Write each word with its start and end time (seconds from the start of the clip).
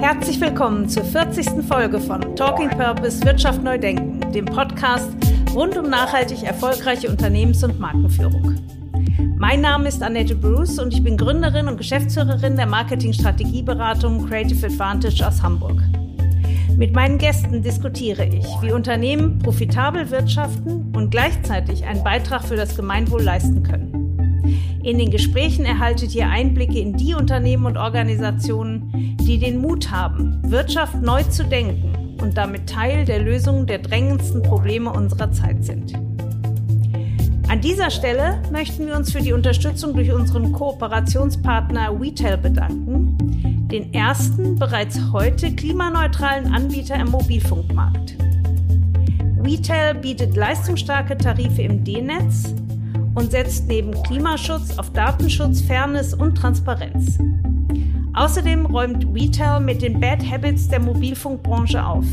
Herzlich 0.00 0.40
willkommen 0.40 0.88
zur 0.88 1.04
40. 1.04 1.62
Folge 1.68 2.00
von 2.00 2.34
Talking 2.34 2.70
Purpose 2.70 3.22
Wirtschaft 3.22 3.62
neu 3.62 3.76
denken, 3.76 4.32
dem 4.32 4.46
Podcast 4.46 5.10
rund 5.54 5.76
um 5.76 5.90
nachhaltig 5.90 6.42
erfolgreiche 6.42 7.10
Unternehmens- 7.10 7.62
und 7.62 7.78
Markenführung. 7.78 8.56
Mein 9.36 9.60
Name 9.60 9.88
ist 9.88 10.02
Annette 10.02 10.34
Bruce 10.34 10.78
und 10.78 10.94
ich 10.94 11.04
bin 11.04 11.18
Gründerin 11.18 11.68
und 11.68 11.76
Geschäftsführerin 11.76 12.56
der 12.56 12.64
Marketing-Strategieberatung 12.64 14.26
Creative 14.26 14.68
Advantage 14.68 15.26
aus 15.26 15.42
Hamburg. 15.42 15.82
Mit 16.78 16.94
meinen 16.94 17.18
Gästen 17.18 17.62
diskutiere 17.62 18.24
ich, 18.24 18.46
wie 18.62 18.72
Unternehmen 18.72 19.38
profitabel 19.38 20.10
wirtschaften 20.10 20.94
und 20.96 21.10
gleichzeitig 21.10 21.84
einen 21.84 22.02
Beitrag 22.02 22.42
für 22.44 22.56
das 22.56 22.74
Gemeinwohl 22.74 23.22
leisten 23.22 23.62
können. 23.62 23.90
In 24.82 24.96
den 24.96 25.10
Gesprächen 25.10 25.66
erhaltet 25.66 26.14
ihr 26.14 26.28
Einblicke 26.28 26.78
in 26.78 26.96
die 26.96 27.12
Unternehmen 27.12 27.66
und 27.66 27.76
Organisationen, 27.76 29.09
die 29.30 29.38
den 29.38 29.58
Mut 29.58 29.92
haben, 29.92 30.40
Wirtschaft 30.42 31.00
neu 31.02 31.22
zu 31.22 31.44
denken 31.44 32.18
und 32.20 32.36
damit 32.36 32.68
Teil 32.68 33.04
der 33.04 33.20
Lösung 33.20 33.64
der 33.64 33.78
drängendsten 33.78 34.42
Probleme 34.42 34.92
unserer 34.92 35.30
Zeit 35.30 35.64
sind. 35.64 35.92
An 37.46 37.60
dieser 37.60 37.90
Stelle 37.90 38.42
möchten 38.50 38.88
wir 38.88 38.96
uns 38.96 39.12
für 39.12 39.20
die 39.20 39.32
Unterstützung 39.32 39.94
durch 39.94 40.10
unseren 40.10 40.50
Kooperationspartner 40.50 42.00
WeTel 42.00 42.38
bedanken, 42.38 43.68
den 43.70 43.94
ersten 43.94 44.58
bereits 44.58 44.98
heute 45.12 45.54
klimaneutralen 45.54 46.52
Anbieter 46.52 46.96
im 46.96 47.10
Mobilfunkmarkt. 47.10 48.16
WeTel 49.42 49.94
bietet 49.94 50.34
leistungsstarke 50.34 51.16
Tarife 51.16 51.62
im 51.62 51.84
D-Netz, 51.84 52.52
und 53.14 53.32
setzt 53.32 53.66
neben 53.66 53.92
Klimaschutz 54.04 54.78
auf 54.78 54.92
Datenschutz, 54.92 55.60
Fairness 55.60 56.14
und 56.14 56.36
Transparenz. 56.36 57.18
Außerdem 58.14 58.66
räumt 58.66 59.06
Retail 59.14 59.60
mit 59.60 59.82
den 59.82 60.00
Bad 60.00 60.22
Habits 60.28 60.68
der 60.68 60.80
Mobilfunkbranche 60.80 61.84
auf. 61.84 62.04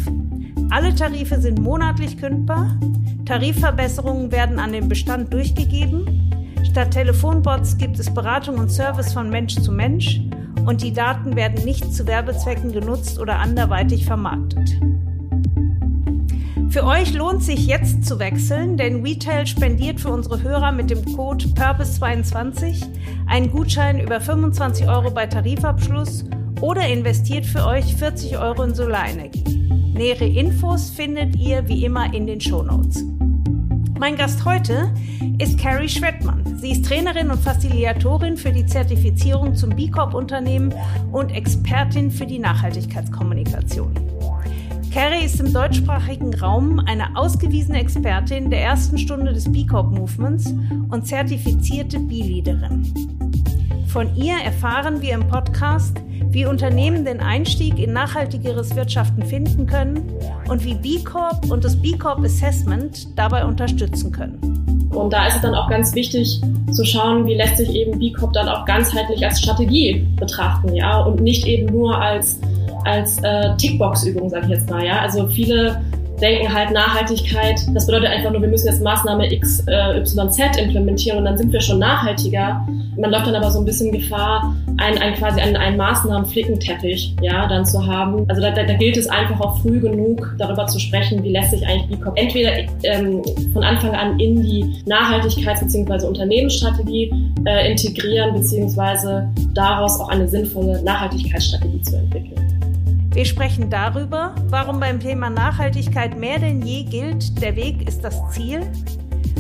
Alle 0.70 0.94
Tarife 0.94 1.40
sind 1.42 1.60
monatlich 1.60 2.18
kündbar, 2.18 2.78
Tarifverbesserungen 3.26 4.32
werden 4.32 4.60
an 4.60 4.74
den 4.74 4.88
Bestand 4.88 5.34
durchgegeben, 5.34 6.32
statt 6.70 6.92
Telefonbots 6.92 7.78
gibt 7.78 7.98
es 8.00 8.14
Beratung 8.14 8.58
und 8.58 8.70
Service 8.70 9.14
von 9.14 9.30
Mensch 9.30 9.56
zu 9.56 9.72
Mensch 9.72 10.22
und 10.66 10.82
die 10.82 10.94
Daten 10.94 11.36
werden 11.36 11.64
nicht 11.66 11.94
zu 11.94 12.06
Werbezwecken 12.06 12.72
genutzt 12.72 13.20
oder 13.20 13.40
anderweitig 13.40 14.06
vermarktet. 14.06 14.80
Für 16.78 16.86
euch 16.86 17.12
lohnt 17.16 17.42
sich 17.42 17.66
jetzt 17.66 18.06
zu 18.06 18.20
wechseln, 18.20 18.78
denn 18.78 19.02
Retail 19.02 19.48
spendiert 19.48 20.00
für 20.00 20.10
unsere 20.10 20.44
Hörer 20.44 20.72
mit 20.72 20.92
dem 20.92 21.04
Code 21.16 21.44
Purpose22 21.48 22.86
einen 23.26 23.50
Gutschein 23.50 24.00
über 24.00 24.22
25 24.22 24.88
Euro 24.88 25.10
bei 25.10 25.26
Tarifabschluss 25.26 26.26
oder 26.62 26.88
investiert 26.88 27.48
für 27.48 27.66
euch 27.66 27.96
40 27.96 28.38
Euro 28.38 28.62
in 28.62 28.76
Solarenergie. 28.76 29.58
Nähere 29.96 30.28
Infos 30.28 30.92
findet 30.92 31.36
ihr 31.36 31.68
wie 31.68 31.84
immer 31.84 32.14
in 32.14 32.28
den 32.28 32.40
Shownotes. 32.40 33.04
Mein 33.98 34.16
Gast 34.16 34.46
heute 34.46 34.94
ist 35.40 35.60
Carrie 35.60 35.90
Schwettmann. 35.90 36.60
Sie 36.60 36.74
ist 36.74 36.86
Trainerin 36.86 37.32
und 37.32 37.40
Facilitatorin 37.40 38.38
für 38.38 38.52
die 38.52 38.68
Zertifizierung 38.68 39.56
zum 39.56 39.72
B 39.72 39.90
Corp-Unternehmen 39.90 40.72
und 41.12 41.32
Expertin 41.32 42.12
für 42.12 42.28
die 42.28 42.38
Nachhaltigkeitskommunikation. 42.38 44.17
Carrie 44.94 45.26
ist 45.26 45.40
im 45.40 45.54
deutschsprachigen 45.54 46.34
Raum 46.36 46.80
eine 46.80 47.16
ausgewiesene 47.16 47.80
Expertin 47.80 48.50
der 48.50 48.62
ersten 48.62 48.98
Stunde 48.98 49.34
des 49.34 49.52
B 49.52 49.66
Corp 49.66 49.92
Movements 49.92 50.54
und 50.90 51.06
zertifizierte 51.06 52.00
B-Leaderin. 52.00 52.92
Von 53.88 54.16
ihr 54.16 54.36
erfahren 54.44 55.02
wir 55.02 55.14
im 55.14 55.28
Podcast, 55.28 56.02
wie 56.30 56.46
Unternehmen 56.46 57.06
den 57.06 57.20
Einstieg 57.20 57.80
in 57.80 57.94
nachhaltigeres 57.94 58.76
Wirtschaften 58.76 59.24
finden 59.24 59.66
können 59.66 60.12
und 60.50 60.64
wie 60.64 60.76
B 60.76 61.04
Corp 61.04 61.50
und 61.52 61.64
das 61.64 61.76
B 61.76 61.98
Corp 61.98 62.24
Assessment 62.24 63.08
dabei 63.18 63.46
unterstützen 63.46 64.12
können. 64.12 64.90
Und 64.94 65.14
da 65.14 65.28
ist 65.28 65.36
es 65.36 65.42
dann 65.42 65.54
auch 65.54 65.70
ganz 65.70 65.94
wichtig 65.94 66.42
zu 66.72 66.84
schauen, 66.84 67.26
wie 67.26 67.36
lässt 67.36 67.58
sich 67.58 67.70
eben 67.70 68.00
B 68.00 68.12
Corp 68.12 68.34
dann 68.34 68.50
auch 68.50 68.66
ganzheitlich 68.66 69.24
als 69.24 69.40
Strategie 69.40 70.08
betrachten, 70.16 70.74
ja, 70.74 71.02
und 71.02 71.22
nicht 71.22 71.46
eben 71.46 71.68
nur 71.68 72.00
als 72.00 72.40
als 72.86 73.22
äh, 73.24 73.56
Tickbox-Übung, 73.58 74.30
sage 74.30 74.46
ich 74.46 74.52
jetzt 74.52 74.70
mal. 74.70 74.86
Ja? 74.86 75.00
Also 75.00 75.28
viele 75.28 75.82
denken 76.22 76.52
halt 76.52 76.72
Nachhaltigkeit, 76.72 77.60
das 77.74 77.86
bedeutet 77.86 78.10
einfach 78.10 78.32
nur, 78.32 78.42
wir 78.42 78.50
müssen 78.50 78.68
jetzt 78.68 78.82
Maßnahme 78.82 79.32
X, 79.32 79.64
äh, 79.68 80.00
Y, 80.00 80.30
Z 80.30 80.58
implementieren 80.58 81.20
und 81.20 81.26
dann 81.26 81.38
sind 81.38 81.54
wir 81.54 81.62
schon 81.62 81.80
nachhaltiger. 81.80 82.68
Man 82.98 83.12
läuft 83.12 83.28
dann 83.28 83.36
aber 83.36 83.52
so 83.52 83.60
ein 83.60 83.66
bisschen 83.66 83.92
Gefahr, 83.92 84.56
einen, 84.78 84.98
einen 84.98 85.16
quasi 85.16 85.40
einen, 85.40 85.56
einen 85.56 85.78
Maßnahmen-Flickenteppich 85.78 87.16
ja, 87.22 87.48
dann 87.48 87.66
zu 87.66 87.86
haben. 87.86 88.26
Also 88.30 88.42
da, 88.42 88.52
da, 88.52 88.64
da 88.64 88.74
gilt 88.74 88.98
es 88.98 89.08
einfach 89.08 89.40
auch 89.40 89.60
früh 89.60 89.80
genug 89.80 90.36
darüber 90.40 90.66
zu 90.66 90.80
sprechen, 90.80 91.24
wie 91.24 91.30
lässt 91.30 91.52
sich 91.52 91.66
eigentlich 91.66 92.00
BICOP 92.00 92.18
entweder 92.18 92.52
ähm, 92.84 93.22
von 93.54 93.64
Anfang 93.64 93.92
an 93.92 94.20
in 94.20 94.42
die 94.42 94.66
Nachhaltigkeits- 94.88 95.60
bzw. 95.60 96.08
Unternehmensstrategie 96.08 97.14
äh, 97.46 97.72
integrieren, 97.72 98.34
beziehungsweise 98.34 99.30
daraus 99.54 100.00
auch 100.00 100.10
eine 100.10 100.28
sinnvolle 100.28 100.82
Nachhaltigkeitsstrategie 100.84 101.82
zu 101.82 101.98
entwickeln. 101.98 102.47
Wir 103.18 103.26
sprechen 103.26 103.72
darüber, 103.72 104.36
warum 104.50 104.80
beim 104.80 105.00
Thema 105.00 105.32
Nachhaltigkeit 105.32 106.16
mehr 106.20 106.38
denn 106.38 106.62
je 106.62 106.84
gilt, 106.84 107.42
der 107.42 107.56
Weg 107.56 107.88
ist 107.88 108.04
das 108.04 108.22
Ziel, 108.30 108.62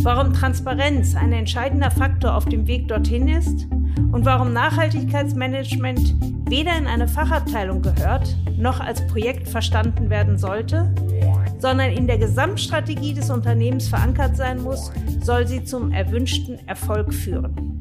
warum 0.01 0.33
Transparenz 0.33 1.13
ein 1.13 1.31
entscheidender 1.31 1.91
Faktor 1.91 2.33
auf 2.33 2.45
dem 2.45 2.65
Weg 2.65 2.87
dorthin 2.87 3.27
ist 3.27 3.67
und 4.11 4.25
warum 4.25 4.51
Nachhaltigkeitsmanagement 4.51 6.15
weder 6.49 6.75
in 6.75 6.87
eine 6.87 7.07
Fachabteilung 7.07 7.83
gehört, 7.83 8.35
noch 8.57 8.79
als 8.79 9.05
Projekt 9.05 9.47
verstanden 9.47 10.09
werden 10.09 10.39
sollte, 10.39 10.91
sondern 11.59 11.91
in 11.91 12.07
der 12.07 12.17
Gesamtstrategie 12.17 13.13
des 13.13 13.29
Unternehmens 13.29 13.89
verankert 13.89 14.35
sein 14.35 14.59
muss, 14.59 14.91
soll 15.21 15.45
sie 15.45 15.63
zum 15.63 15.91
erwünschten 15.91 16.67
Erfolg 16.67 17.13
führen. 17.13 17.76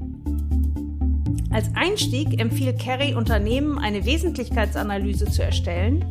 Als 1.56 1.70
Einstieg 1.74 2.38
empfiehlt 2.38 2.78
Kerry 2.78 3.14
Unternehmen 3.14 3.78
eine 3.78 4.04
Wesentlichkeitsanalyse 4.04 5.24
zu 5.24 5.42
erstellen, 5.42 6.04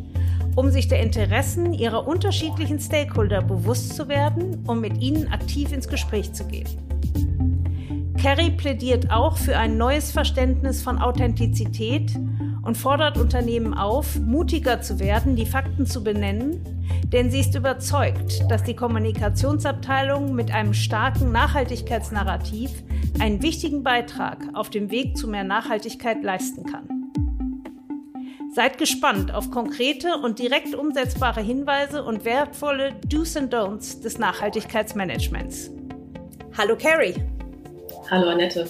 um 0.56 0.72
sich 0.72 0.88
der 0.88 1.04
Interessen 1.04 1.72
ihrer 1.72 2.08
unterschiedlichen 2.08 2.80
Stakeholder 2.80 3.44
bewusst 3.44 3.96
zu 3.96 4.08
werden 4.08 4.64
und 4.66 4.82
mit 4.82 4.98
ihnen 4.98 5.28
aktiv 5.28 5.72
ins 5.72 5.88
Gespräch 5.88 6.34
zu 6.34 6.48
gehen. 6.48 6.66
Kerry 8.18 8.50
plädiert 8.50 9.12
auch 9.12 9.38
für 9.38 9.56
ein 9.56 9.78
neues 9.78 10.12
Verständnis 10.12 10.82
von 10.82 10.98
Authentizität 10.98 12.16
und 12.64 12.76
fordert 12.76 13.20
Unternehmen 13.20 13.76
auf, 13.76 14.20
mutiger 14.20 14.82
zu 14.82 15.00
werden, 15.00 15.36
die 15.36 15.46
Fakten 15.46 15.86
zu 15.86 16.04
benennen, 16.04 16.60
denn 17.14 17.30
sie 17.30 17.42
ist 17.42 17.54
überzeugt, 17.54 18.50
dass 18.50 18.64
die 18.64 18.76
Kommunikationsabteilung 18.76 20.34
mit 20.34 20.50
einem 20.50 20.74
starken 20.74 21.32
Nachhaltigkeitsnarrativ 21.32 22.72
einen 23.20 23.42
wichtigen 23.42 23.84
Beitrag 23.84 24.50
auf 24.54 24.70
dem 24.70 24.92
Weg 24.92 25.18
zu 25.18 25.28
mehr 25.28 25.44
Nachhaltigkeit 25.44 26.24
leisten 26.24 26.66
kann. 26.66 26.90
Seid 28.54 28.78
gespannt 28.78 29.34
auf 29.34 29.52
konkrete 29.52 30.16
und 30.18 30.40
direkt 30.40 30.76
umsetzbare 30.76 31.42
Hinweise 31.42 32.04
und 32.04 32.24
wertvolle 32.26 32.96
Do's 33.08 33.36
and 33.36 33.54
Don'ts 33.54 34.02
des 34.02 34.18
Nachhaltigkeitsmanagements. 34.18 35.72
Hallo 36.58 36.78
Carrie. 36.78 37.16
Hallo 38.10 38.30
Annette. 38.30 38.68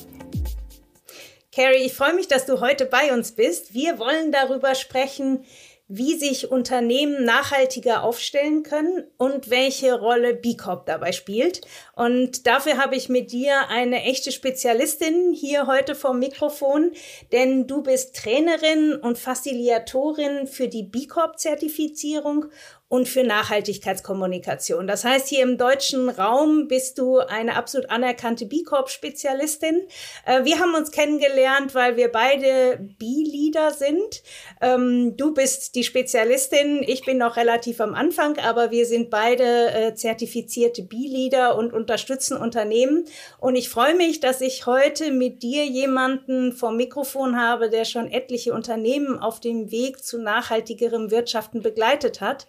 Carrie, 1.53 1.85
ich 1.85 1.93
freue 1.93 2.15
mich, 2.15 2.27
dass 2.27 2.45
du 2.45 2.59
heute 2.59 2.85
bei 2.85 3.13
uns 3.13 3.33
bist. 3.33 3.73
Wir 3.73 3.99
wollen 3.99 4.31
darüber 4.31 4.75
sprechen, 4.75 5.45
wie 5.87 6.15
sich 6.15 6.49
Unternehmen 6.51 7.25
nachhaltiger 7.25 8.03
aufstellen 8.03 8.63
können 8.63 9.03
und 9.17 9.51
welche 9.51 9.93
Rolle 9.93 10.33
B 10.33 10.55
Corp 10.57 10.87
dabei 10.87 11.11
spielt. 11.11 11.61
Und 11.95 12.47
dafür 12.47 12.77
habe 12.77 12.95
ich 12.95 13.07
mit 13.07 13.31
dir 13.31 13.67
eine 13.69 14.03
echte 14.03 14.31
Spezialistin 14.31 15.31
hier 15.33 15.67
heute 15.67 15.93
vom 15.93 16.17
Mikrofon, 16.17 16.91
denn 17.31 17.67
du 17.67 17.83
bist 17.83 18.15
Trainerin 18.15 18.95
und 18.95 19.19
Facilitatorin 19.19 20.47
für 20.47 20.67
die 20.67 20.83
B 20.83 21.05
Corp 21.05 21.37
Zertifizierung 21.37 22.45
und 22.95 23.09
für 23.09 23.23
Nachhaltigkeitskommunikation. 23.23 24.87
Das 24.87 25.03
heißt, 25.03 25.27
hier 25.27 25.43
im 25.43 25.57
deutschen 25.57 26.07
Raum 26.07 26.69
bist 26.69 26.97
du 26.97 27.17
eine 27.17 27.57
absolut 27.57 27.89
anerkannte 27.89 28.45
B 28.45 28.63
Corp-Spezialistin. 28.63 29.81
Äh, 30.25 30.45
wir 30.45 30.59
haben 30.59 30.73
uns 30.75 30.91
kennengelernt, 30.91 31.75
weil 31.75 31.97
wir 31.97 32.09
beide 32.09 32.79
B-Leader 32.97 33.71
sind. 33.71 34.23
Ähm, 34.61 35.17
du 35.17 35.33
bist 35.33 35.75
die 35.75 35.83
Spezialistin, 35.83 36.83
ich 36.87 37.03
bin 37.03 37.17
noch 37.17 37.35
relativ 37.35 37.81
am 37.81 37.93
Anfang, 37.93 38.39
aber 38.39 38.71
wir 38.71 38.85
sind 38.85 39.09
beide 39.09 39.71
äh, 39.71 39.93
zertifizierte 39.93 40.83
B-Leader 40.83 41.57
und 41.57 41.73
unterstützen 41.73 42.37
Unternehmen. 42.37 43.03
Und 43.39 43.57
ich 43.57 43.67
freue 43.67 43.95
mich, 43.95 44.21
dass 44.21 44.39
ich 44.39 44.65
heute 44.65 45.11
mit 45.11 45.43
dir 45.43 45.65
jemanden 45.65 46.53
vom 46.53 46.77
Mikrofon 46.77 47.37
habe, 47.37 47.69
der 47.69 47.83
schon 47.83 48.09
etliche 48.09 48.53
Unternehmen 48.53 49.19
auf 49.19 49.41
dem 49.41 49.69
Weg 49.69 50.01
zu 50.01 50.17
nachhaltigerem 50.17 51.11
Wirtschaften 51.11 51.61
begleitet 51.61 52.21
hat. 52.21 52.47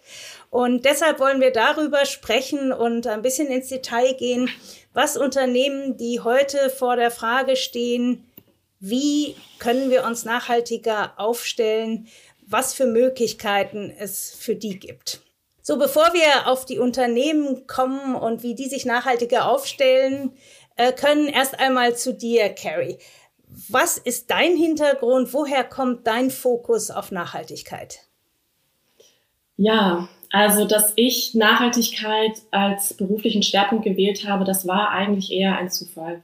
Und 0.49 0.85
deshalb 0.85 1.19
wollen 1.19 1.41
wir 1.41 1.51
darüber 1.51 2.05
sprechen 2.05 2.71
und 2.71 3.07
ein 3.07 3.21
bisschen 3.21 3.47
ins 3.47 3.69
Detail 3.69 4.13
gehen, 4.13 4.49
was 4.93 5.17
Unternehmen, 5.17 5.97
die 5.97 6.21
heute 6.21 6.69
vor 6.69 6.95
der 6.95 7.11
Frage 7.11 7.55
stehen, 7.55 8.25
wie 8.79 9.35
können 9.59 9.89
wir 9.89 10.05
uns 10.05 10.25
nachhaltiger 10.25 11.13
aufstellen, 11.17 12.07
was 12.45 12.73
für 12.73 12.85
Möglichkeiten 12.85 13.93
es 13.97 14.35
für 14.37 14.55
die 14.55 14.79
gibt. 14.79 15.21
So, 15.61 15.77
bevor 15.77 16.13
wir 16.13 16.47
auf 16.47 16.65
die 16.65 16.79
Unternehmen 16.79 17.67
kommen 17.67 18.15
und 18.15 18.41
wie 18.41 18.55
die 18.55 18.69
sich 18.69 18.85
nachhaltiger 18.85 19.49
aufstellen 19.49 20.31
äh, 20.77 20.93
können, 20.93 21.27
erst 21.27 21.59
einmal 21.59 21.95
zu 21.97 22.13
dir, 22.13 22.49
Carrie. 22.49 22.97
Was 23.69 23.97
ist 23.97 24.29
dein 24.31 24.55
Hintergrund? 24.55 25.33
Woher 25.33 25.63
kommt 25.63 26.07
dein 26.07 26.31
Fokus 26.31 26.89
auf 26.89 27.11
Nachhaltigkeit? 27.11 28.07
Ja, 29.57 30.07
also 30.31 30.65
dass 30.65 30.93
ich 30.95 31.33
Nachhaltigkeit 31.33 32.33
als 32.51 32.93
beruflichen 32.93 33.43
Schwerpunkt 33.43 33.85
gewählt 33.85 34.27
habe, 34.27 34.45
das 34.45 34.67
war 34.67 34.89
eigentlich 34.89 35.31
eher 35.31 35.57
ein 35.57 35.69
Zufall. 35.69 36.21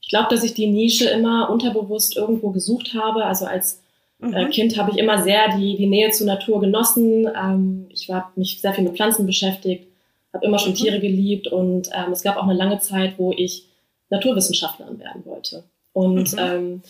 Ich 0.00 0.08
glaube, 0.08 0.28
dass 0.30 0.44
ich 0.44 0.54
die 0.54 0.68
Nische 0.68 1.08
immer 1.08 1.50
unterbewusst 1.50 2.16
irgendwo 2.16 2.50
gesucht 2.50 2.94
habe. 2.94 3.24
Also 3.24 3.44
als 3.46 3.82
äh, 4.22 4.44
mhm. 4.44 4.50
Kind 4.50 4.78
habe 4.78 4.92
ich 4.92 4.98
immer 4.98 5.22
sehr 5.22 5.56
die, 5.56 5.76
die 5.76 5.86
Nähe 5.86 6.10
zur 6.10 6.26
Natur 6.26 6.60
genossen. 6.60 7.26
Ähm, 7.26 7.88
ich 7.92 8.08
habe 8.08 8.26
mich 8.36 8.60
sehr 8.60 8.72
viel 8.72 8.84
mit 8.84 8.96
Pflanzen 8.96 9.26
beschäftigt, 9.26 9.86
habe 10.32 10.46
immer 10.46 10.58
schon 10.58 10.72
mhm. 10.72 10.76
Tiere 10.76 11.00
geliebt 11.00 11.48
und 11.48 11.90
ähm, 11.92 12.12
es 12.12 12.22
gab 12.22 12.36
auch 12.36 12.44
eine 12.44 12.54
lange 12.54 12.78
Zeit, 12.78 13.14
wo 13.18 13.32
ich 13.32 13.64
Naturwissenschaftlerin 14.08 15.00
werden 15.00 15.24
wollte. 15.24 15.64
Und 15.92 16.32
mhm. 16.34 16.38
ähm, 16.38 16.82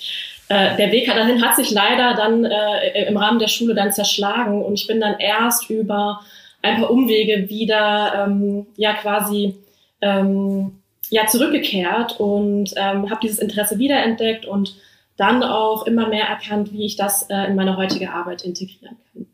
äh, 0.49 0.77
der 0.77 0.93
Weg 0.93 1.07
dahin 1.07 1.43
hat 1.43 1.57
sich 1.57 1.71
leider 1.71 2.15
dann 2.15 2.45
äh, 2.45 3.07
im 3.09 3.17
Rahmen 3.17 3.39
der 3.39 3.49
Schule 3.49 3.75
dann 3.75 3.93
zerschlagen 3.93 4.63
und 4.63 4.75
ich 4.75 4.87
bin 4.87 5.01
dann 5.01 5.19
erst 5.19 5.71
über 5.71 6.21
ein 6.67 6.81
paar 6.81 6.91
Umwege 6.91 7.49
wieder 7.49 8.27
ähm, 8.27 8.67
ja 8.77 8.95
quasi 8.95 9.57
ähm, 10.01 10.83
ja 11.11 11.27
zurückgekehrt 11.27 12.19
und 12.19 12.73
ähm, 12.77 13.11
habe 13.11 13.21
dieses 13.23 13.39
Interesse 13.39 13.79
wiederentdeckt 13.79 14.47
und 14.47 14.77
dann 15.17 15.43
auch 15.43 15.87
immer 15.87 16.09
mehr 16.09 16.27
erkannt, 16.27 16.73
wie 16.73 16.85
ich 16.85 16.97
das 16.97 17.29
äh, 17.31 17.47
in 17.47 17.57
meine 17.57 17.77
heutige 17.77 18.13
Arbeit 18.13 18.43
integrieren 18.45 18.97
kann. 19.13 19.27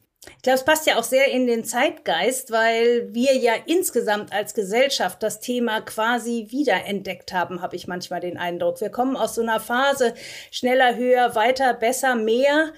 Ich 0.42 0.42
glaube, 0.42 0.58
es 0.58 0.64
passt 0.64 0.86
ja 0.88 0.98
auch 0.98 1.04
sehr 1.04 1.30
in 1.30 1.46
den 1.46 1.64
Zeitgeist, 1.64 2.50
weil 2.50 3.14
wir 3.14 3.36
ja 3.36 3.52
insgesamt 3.66 4.32
als 4.32 4.54
Gesellschaft 4.54 5.22
das 5.22 5.38
Thema 5.38 5.80
quasi 5.80 6.48
wiederentdeckt 6.50 7.32
haben, 7.32 7.62
habe 7.62 7.76
ich 7.76 7.86
manchmal 7.86 8.18
den 8.18 8.38
Eindruck. 8.38 8.80
Wir 8.80 8.90
kommen 8.90 9.16
aus 9.16 9.36
so 9.36 9.42
einer 9.42 9.60
Phase 9.60 10.14
schneller, 10.50 10.96
höher, 10.96 11.36
weiter, 11.36 11.74
besser, 11.74 12.16
mehr. 12.16 12.72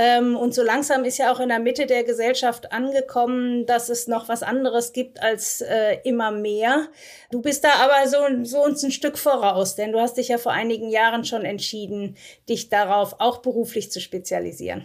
Ähm, 0.00 0.36
und 0.36 0.54
so 0.54 0.62
langsam 0.62 1.02
ist 1.02 1.18
ja 1.18 1.32
auch 1.32 1.40
in 1.40 1.48
der 1.48 1.58
Mitte 1.58 1.86
der 1.86 2.04
Gesellschaft 2.04 2.70
angekommen, 2.70 3.66
dass 3.66 3.88
es 3.88 4.06
noch 4.06 4.28
was 4.28 4.44
anderes 4.44 4.92
gibt 4.92 5.20
als 5.20 5.60
äh, 5.60 5.96
immer 6.04 6.30
mehr. 6.30 6.86
Du 7.32 7.42
bist 7.42 7.64
da 7.64 7.70
aber 7.82 8.08
so, 8.08 8.18
so 8.44 8.62
uns 8.62 8.84
ein 8.84 8.92
Stück 8.92 9.18
voraus, 9.18 9.74
denn 9.74 9.90
du 9.90 9.98
hast 9.98 10.16
dich 10.16 10.28
ja 10.28 10.38
vor 10.38 10.52
einigen 10.52 10.88
Jahren 10.88 11.24
schon 11.24 11.44
entschieden, 11.44 12.16
dich 12.48 12.68
darauf 12.68 13.16
auch 13.18 13.38
beruflich 13.38 13.90
zu 13.90 14.00
spezialisieren. 14.00 14.84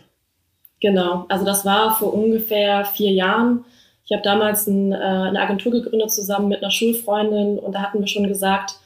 Genau, 0.82 1.28
also 1.30 1.46
das 1.46 1.64
war 1.64 1.96
vor 1.96 2.12
ungefähr 2.12 2.84
vier 2.84 3.12
Jahren. 3.12 3.66
Ich 4.06 4.14
habe 4.14 4.24
damals 4.24 4.66
ein, 4.66 4.94
äh, 4.94 4.96
eine 4.96 5.42
Agentur 5.42 5.72
gegründet 5.72 6.12
zusammen 6.12 6.48
mit 6.48 6.64
einer 6.64 6.72
Schulfreundin 6.72 7.60
und 7.60 7.74
da 7.76 7.84
hatten 7.84 8.00
wir 8.00 8.08
schon 8.08 8.28
gesagt, 8.28 8.80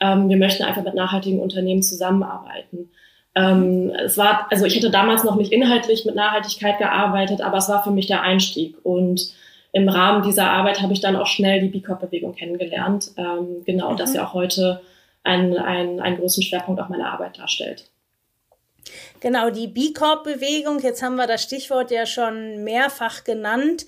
ähm, 0.00 0.28
wir 0.28 0.38
möchten 0.38 0.64
einfach 0.64 0.82
mit 0.82 0.94
nachhaltigen 0.94 1.38
Unternehmen 1.38 1.84
zusammenarbeiten. 1.84 2.90
Ähm, 3.34 3.92
es 4.04 4.16
war, 4.16 4.46
also 4.50 4.64
ich 4.64 4.74
hätte 4.74 4.90
damals 4.90 5.24
noch 5.24 5.36
nicht 5.36 5.52
inhaltlich 5.52 6.04
mit 6.04 6.14
Nachhaltigkeit 6.14 6.78
gearbeitet, 6.78 7.40
aber 7.40 7.58
es 7.58 7.68
war 7.68 7.82
für 7.84 7.90
mich 7.90 8.06
der 8.06 8.22
Einstieg 8.22 8.76
und 8.82 9.32
im 9.72 9.88
Rahmen 9.88 10.22
dieser 10.22 10.50
Arbeit 10.50 10.80
habe 10.80 10.92
ich 10.92 11.00
dann 11.00 11.16
auch 11.16 11.26
schnell 11.26 11.60
die 11.60 11.68
B 11.68 11.80
Corp-Bewegung 11.80 12.34
kennengelernt. 12.34 13.12
Ähm, 13.16 13.62
genau, 13.64 13.92
mhm. 13.92 13.96
das 13.96 14.14
ja 14.14 14.26
auch 14.26 14.34
heute 14.34 14.80
einen, 15.24 15.56
einen, 15.58 16.00
einen 16.00 16.18
großen 16.18 16.42
Schwerpunkt 16.42 16.80
auch 16.80 16.88
meiner 16.88 17.12
Arbeit 17.12 17.38
darstellt. 17.38 17.90
Genau, 19.20 19.50
die 19.50 19.66
B 19.66 19.92
Corp-Bewegung, 19.92 20.80
jetzt 20.80 21.02
haben 21.02 21.16
wir 21.16 21.26
das 21.26 21.42
Stichwort 21.42 21.90
ja 21.90 22.06
schon 22.06 22.64
mehrfach 22.64 23.24
genannt. 23.24 23.84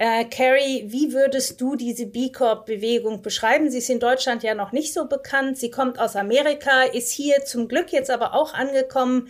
Äh, 0.00 0.26
Carrie, 0.26 0.84
wie 0.86 1.12
würdest 1.12 1.60
du 1.60 1.74
diese 1.74 2.06
B 2.06 2.30
Corp-Bewegung 2.30 3.20
beschreiben? 3.20 3.68
Sie 3.68 3.78
ist 3.78 3.90
in 3.90 3.98
Deutschland 3.98 4.44
ja 4.44 4.54
noch 4.54 4.70
nicht 4.70 4.94
so 4.94 5.08
bekannt. 5.08 5.58
Sie 5.58 5.72
kommt 5.72 5.98
aus 5.98 6.14
Amerika, 6.14 6.82
ist 6.82 7.10
hier 7.10 7.44
zum 7.44 7.66
Glück 7.66 7.92
jetzt 7.92 8.08
aber 8.08 8.32
auch 8.32 8.54
angekommen. 8.54 9.28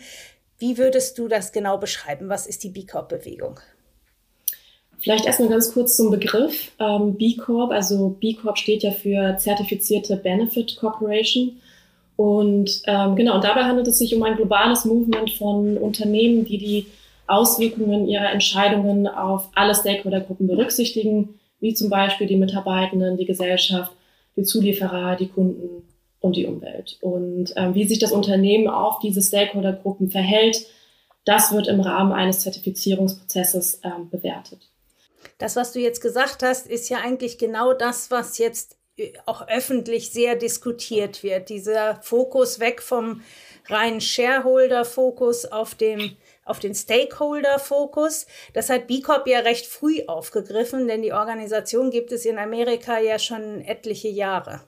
Wie 0.58 0.76
würdest 0.76 1.16
du 1.18 1.26
das 1.26 1.52
genau 1.52 1.78
beschreiben? 1.78 2.28
Was 2.28 2.46
ist 2.46 2.64
die 2.64 2.68
B 2.68 2.84
Corp-Bewegung? 2.84 3.60
Vielleicht 4.98 5.24
erstmal 5.24 5.48
ganz 5.48 5.72
kurz 5.72 5.96
zum 5.96 6.10
Begriff 6.10 6.70
ähm, 6.78 7.16
B 7.16 7.36
Corp. 7.36 7.70
Also 7.70 8.10
B 8.20 8.34
Corp 8.34 8.58
steht 8.58 8.82
ja 8.82 8.90
für 8.90 9.38
zertifizierte 9.38 10.16
Benefit 10.16 10.76
Corporation. 10.76 11.62
Und 12.16 12.82
ähm, 12.84 13.16
genau, 13.16 13.36
und 13.36 13.44
dabei 13.44 13.62
handelt 13.62 13.88
es 13.88 13.96
sich 13.96 14.14
um 14.14 14.22
ein 14.22 14.36
globales 14.36 14.84
Movement 14.84 15.30
von 15.30 15.78
Unternehmen, 15.78 16.44
die 16.44 16.58
die 16.58 16.86
Auswirkungen 17.28 18.08
ihrer 18.08 18.30
Entscheidungen 18.32 19.06
auf 19.06 19.48
alle 19.54 19.74
Stakeholdergruppen 19.74 20.46
berücksichtigen, 20.46 21.38
wie 21.60 21.74
zum 21.74 21.90
Beispiel 21.90 22.26
die 22.26 22.36
Mitarbeitenden, 22.36 23.16
die 23.16 23.26
Gesellschaft, 23.26 23.92
die 24.36 24.42
Zulieferer, 24.44 25.16
die 25.16 25.28
Kunden 25.28 25.82
und 26.20 26.36
die 26.36 26.46
Umwelt. 26.46 26.98
Und 27.00 27.52
ähm, 27.56 27.74
wie 27.74 27.86
sich 27.86 27.98
das 27.98 28.12
Unternehmen 28.12 28.68
auf 28.68 28.98
diese 29.00 29.22
Stakeholdergruppen 29.22 30.10
verhält, 30.10 30.66
das 31.24 31.52
wird 31.52 31.68
im 31.68 31.80
Rahmen 31.80 32.12
eines 32.12 32.40
Zertifizierungsprozesses 32.40 33.80
ähm, 33.84 34.08
bewertet. 34.10 34.70
Das, 35.36 35.56
was 35.56 35.72
du 35.72 35.80
jetzt 35.80 36.00
gesagt 36.00 36.42
hast, 36.42 36.66
ist 36.66 36.88
ja 36.88 36.98
eigentlich 36.98 37.38
genau 37.38 37.72
das, 37.72 38.10
was 38.10 38.38
jetzt 38.38 38.76
auch 39.26 39.46
öffentlich 39.46 40.10
sehr 40.10 40.36
diskutiert 40.36 41.22
wird. 41.22 41.48
Dieser 41.48 42.00
Fokus 42.02 42.60
weg 42.60 42.82
vom 42.82 43.22
reinen 43.66 44.00
Shareholder-Fokus 44.00 45.46
auf 45.46 45.74
den, 45.74 46.16
auf 46.48 46.58
den 46.58 46.74
Stakeholder-Fokus. 46.74 48.26
Das 48.54 48.70
hat 48.70 48.86
B 48.86 49.00
Corp 49.00 49.26
ja 49.26 49.40
recht 49.40 49.66
früh 49.66 50.02
aufgegriffen, 50.06 50.88
denn 50.88 51.02
die 51.02 51.12
Organisation 51.12 51.90
gibt 51.90 52.12
es 52.12 52.24
in 52.24 52.38
Amerika 52.38 52.98
ja 52.98 53.18
schon 53.18 53.60
etliche 53.62 54.08
Jahre. 54.08 54.62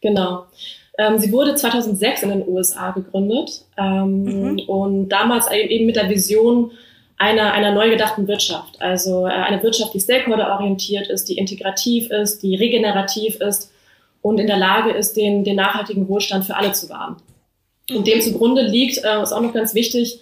Genau. 0.00 0.46
Ähm, 0.98 1.18
sie 1.18 1.30
wurde 1.32 1.54
2006 1.54 2.22
in 2.22 2.30
den 2.30 2.48
USA 2.48 2.90
gegründet 2.92 3.64
ähm, 3.76 4.22
mhm. 4.22 4.60
und 4.60 5.08
damals 5.10 5.50
eben 5.50 5.86
mit 5.86 5.96
der 5.96 6.08
Vision, 6.08 6.72
einer, 7.18 7.52
einer 7.52 7.72
neu 7.72 7.90
gedachten 7.90 8.28
Wirtschaft. 8.28 8.80
Also 8.80 9.26
äh, 9.26 9.30
eine 9.30 9.62
Wirtschaft, 9.62 9.94
die 9.94 10.00
stakeholderorientiert 10.00 11.08
ist, 11.08 11.28
die 11.28 11.38
integrativ 11.38 12.10
ist, 12.10 12.42
die 12.42 12.56
regenerativ 12.56 13.40
ist 13.40 13.72
und 14.22 14.38
in 14.38 14.46
der 14.46 14.58
Lage 14.58 14.92
ist, 14.92 15.16
den, 15.16 15.44
den 15.44 15.56
nachhaltigen 15.56 16.08
Wohlstand 16.08 16.44
für 16.44 16.56
alle 16.56 16.72
zu 16.72 16.88
wahren. 16.88 17.16
Und 17.90 18.06
dem 18.06 18.20
zugrunde 18.20 18.62
liegt, 18.62 18.98
äh, 19.04 19.22
ist 19.22 19.32
auch 19.32 19.40
noch 19.40 19.54
ganz 19.54 19.74
wichtig, 19.74 20.20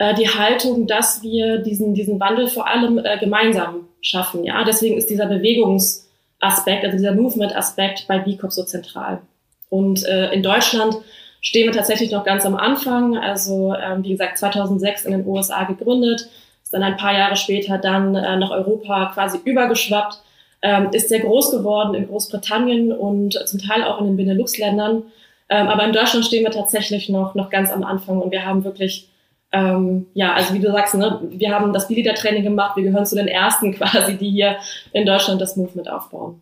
äh, 0.00 0.14
die 0.14 0.28
Haltung, 0.28 0.86
dass 0.86 1.22
wir 1.22 1.58
diesen, 1.58 1.92
diesen 1.92 2.18
Wandel 2.18 2.48
vor 2.48 2.66
allem 2.66 2.98
äh, 2.98 3.18
gemeinsam 3.18 3.86
schaffen. 4.00 4.44
Ja, 4.44 4.64
deswegen 4.64 4.96
ist 4.96 5.10
dieser 5.10 5.26
Bewegungsaspekt, 5.26 6.84
also 6.84 6.96
dieser 6.96 7.14
Movement-Aspekt 7.14 8.06
bei 8.08 8.18
B 8.18 8.36
Corp 8.36 8.50
so 8.50 8.64
zentral. 8.64 9.20
Und 9.68 10.06
äh, 10.06 10.32
in 10.32 10.42
Deutschland 10.42 10.96
stehen 11.42 11.66
wir 11.66 11.72
tatsächlich 11.72 12.10
noch 12.10 12.24
ganz 12.24 12.46
am 12.46 12.56
Anfang. 12.56 13.18
Also 13.18 13.74
ähm, 13.74 14.02
wie 14.02 14.12
gesagt, 14.12 14.38
2006 14.38 15.04
in 15.04 15.12
den 15.12 15.26
USA 15.26 15.64
gegründet, 15.64 16.30
ist 16.62 16.72
dann 16.72 16.82
ein 16.82 16.96
paar 16.96 17.12
Jahre 17.12 17.36
später 17.36 17.76
dann 17.76 18.14
äh, 18.14 18.38
nach 18.38 18.50
Europa 18.50 19.12
quasi 19.12 19.38
übergeschwappt, 19.44 20.18
ähm, 20.62 20.88
ist 20.92 21.10
sehr 21.10 21.20
groß 21.20 21.50
geworden 21.50 21.92
in 21.92 22.08
Großbritannien 22.08 22.90
und 22.90 23.34
zum 23.46 23.60
Teil 23.60 23.84
auch 23.84 24.00
in 24.00 24.06
den 24.06 24.16
Benelux-Ländern. 24.16 25.02
Ähm, 25.50 25.68
aber 25.68 25.84
in 25.84 25.92
Deutschland 25.92 26.24
stehen 26.24 26.44
wir 26.44 26.52
tatsächlich 26.52 27.10
noch, 27.10 27.34
noch 27.34 27.50
ganz 27.50 27.70
am 27.70 27.84
Anfang 27.84 28.22
und 28.22 28.30
wir 28.32 28.46
haben 28.46 28.64
wirklich 28.64 29.09
ähm, 29.52 30.06
ja, 30.14 30.32
also 30.34 30.54
wie 30.54 30.60
du 30.60 30.70
sagst, 30.70 30.94
ne, 30.94 31.20
wir 31.30 31.50
haben 31.50 31.72
das 31.72 31.88
B-Leader-Training 31.88 32.44
gemacht, 32.44 32.76
wir 32.76 32.84
gehören 32.84 33.06
zu 33.06 33.16
den 33.16 33.28
ersten 33.28 33.74
quasi, 33.76 34.16
die 34.16 34.30
hier 34.30 34.56
in 34.92 35.06
Deutschland 35.06 35.40
das 35.40 35.56
Movement 35.56 35.90
aufbauen. 35.90 36.40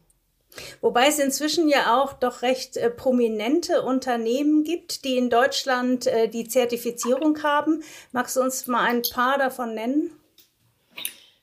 Wobei 0.81 1.07
es 1.07 1.19
inzwischen 1.19 1.69
ja 1.69 1.97
auch 1.97 2.15
doch 2.15 2.43
recht 2.43 2.77
äh, 2.77 2.91
prominente 2.91 3.83
Unternehmen 3.83 4.65
gibt, 4.65 5.05
die 5.05 5.17
in 5.17 5.31
Deutschland 5.31 6.07
äh, 6.07 6.29
die 6.29 6.49
Zertifizierung 6.49 7.43
haben. 7.43 7.83
Magst 8.12 8.37
du 8.37 8.41
uns 8.41 8.67
mal 8.67 8.85
ein 8.85 9.03
paar 9.03 9.38
davon 9.38 9.75
nennen? 9.75 10.11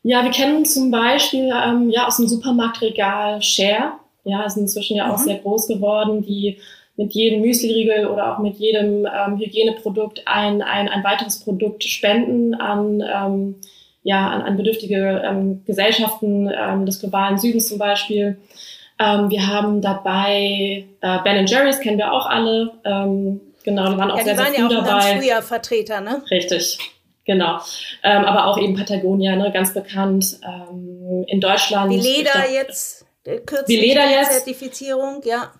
Ja, 0.04 0.24
wir 0.24 0.32
kennen 0.32 0.66
zum 0.66 0.92
Beispiel 0.92 1.52
ähm, 1.52 1.90
ja, 1.90 2.08
aus 2.08 2.18
dem 2.18 2.28
Supermarktregal 2.28 3.42
Share. 3.42 3.94
Ja, 4.24 4.48
sind 4.50 4.64
inzwischen 4.64 4.98
ja 4.98 5.12
auch 5.12 5.20
mhm. 5.20 5.24
sehr 5.24 5.40
groß 5.40 5.68
geworden, 5.68 6.24
die 6.24 6.60
mit 6.98 7.14
jedem 7.14 7.42
Müsliriegel 7.42 8.08
oder 8.08 8.34
auch 8.34 8.40
mit 8.40 8.56
jedem 8.56 9.06
ähm, 9.06 9.38
Hygieneprodukt 9.38 10.24
ein, 10.26 10.62
ein, 10.62 10.88
ein 10.88 11.04
weiteres 11.04 11.40
Produkt 11.40 11.84
spenden 11.84 12.56
an, 12.56 13.02
ähm, 13.02 13.56
ja, 14.04 14.30
an, 14.30 14.42
an 14.42 14.58
bedürftige 14.58 15.22
ähm, 15.26 15.64
Gesellschaften 15.66 16.50
ähm, 16.56 16.86
des 16.86 17.00
globalen 17.00 17.38
Südens 17.38 17.68
zum 17.68 17.80
Beispiel. 17.80 18.38
Ähm, 18.98 19.30
wir 19.30 19.48
haben 19.48 19.82
dabei 19.82 20.86
äh, 21.02 21.20
Ben 21.24 21.46
Jerry's, 21.46 21.80
kennen 21.80 21.98
wir 21.98 22.14
auch 22.14 22.28
alle. 22.28 22.72
Ähm, 22.86 23.42
genau, 23.64 23.92
die 23.92 23.98
waren 23.98 24.12
auch 24.12 24.18
ja, 24.18 24.24
sehr, 24.24 24.38
sehr 24.38 24.46
früh 24.46 24.60
ja 24.62 24.66
auch 24.66 24.70
dabei. 24.70 25.14
Ganz 25.14 25.26
früher 25.26 25.42
Vertreter, 25.42 26.02
ne? 26.02 26.24
Richtig. 26.32 26.78
Genau. 27.26 27.60
Ähm, 28.04 28.24
aber 28.24 28.46
auch 28.46 28.58
eben 28.58 28.76
Patagonia, 28.76 29.36
ne, 29.36 29.52
ganz 29.52 29.74
bekannt. 29.74 30.40
Ähm, 30.46 31.26
in 31.28 31.42
Deutschland. 31.42 31.92
Wie 31.92 31.98
Leder 31.98 32.32
glaub, 32.32 32.54
jetzt, 32.54 33.06
äh, 33.26 33.40
kürzlich 33.40 33.82
Leder 33.82 34.10
jetzt. 34.10 34.32
Zertifizierung, 34.32 35.22
ja. 35.26 35.52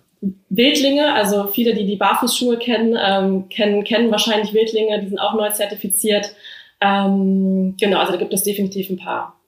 Wildlinge, 0.48 1.12
also 1.12 1.46
viele, 1.46 1.74
die 1.74 1.86
die 1.86 1.96
Barfußschuhe 1.96 2.58
kennen, 2.58 2.96
ähm, 3.00 3.48
kennen, 3.48 3.84
kennen 3.84 4.10
wahrscheinlich 4.10 4.54
Wildlinge, 4.54 5.00
die 5.00 5.08
sind 5.08 5.18
auch 5.18 5.34
neu 5.34 5.50
zertifiziert. 5.50 6.34
Ähm, 6.80 7.76
genau, 7.78 7.98
also 7.98 8.12
da 8.12 8.18
gibt 8.18 8.32
es 8.32 8.42
definitiv 8.42 8.90
ein 8.90 8.98
paar. 8.98 9.38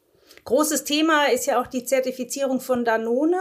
Großes 0.49 0.85
Thema 0.85 1.27
ist 1.27 1.45
ja 1.45 1.61
auch 1.61 1.67
die 1.67 1.85
Zertifizierung 1.85 2.63
von 2.63 2.83
Danone. 2.83 3.37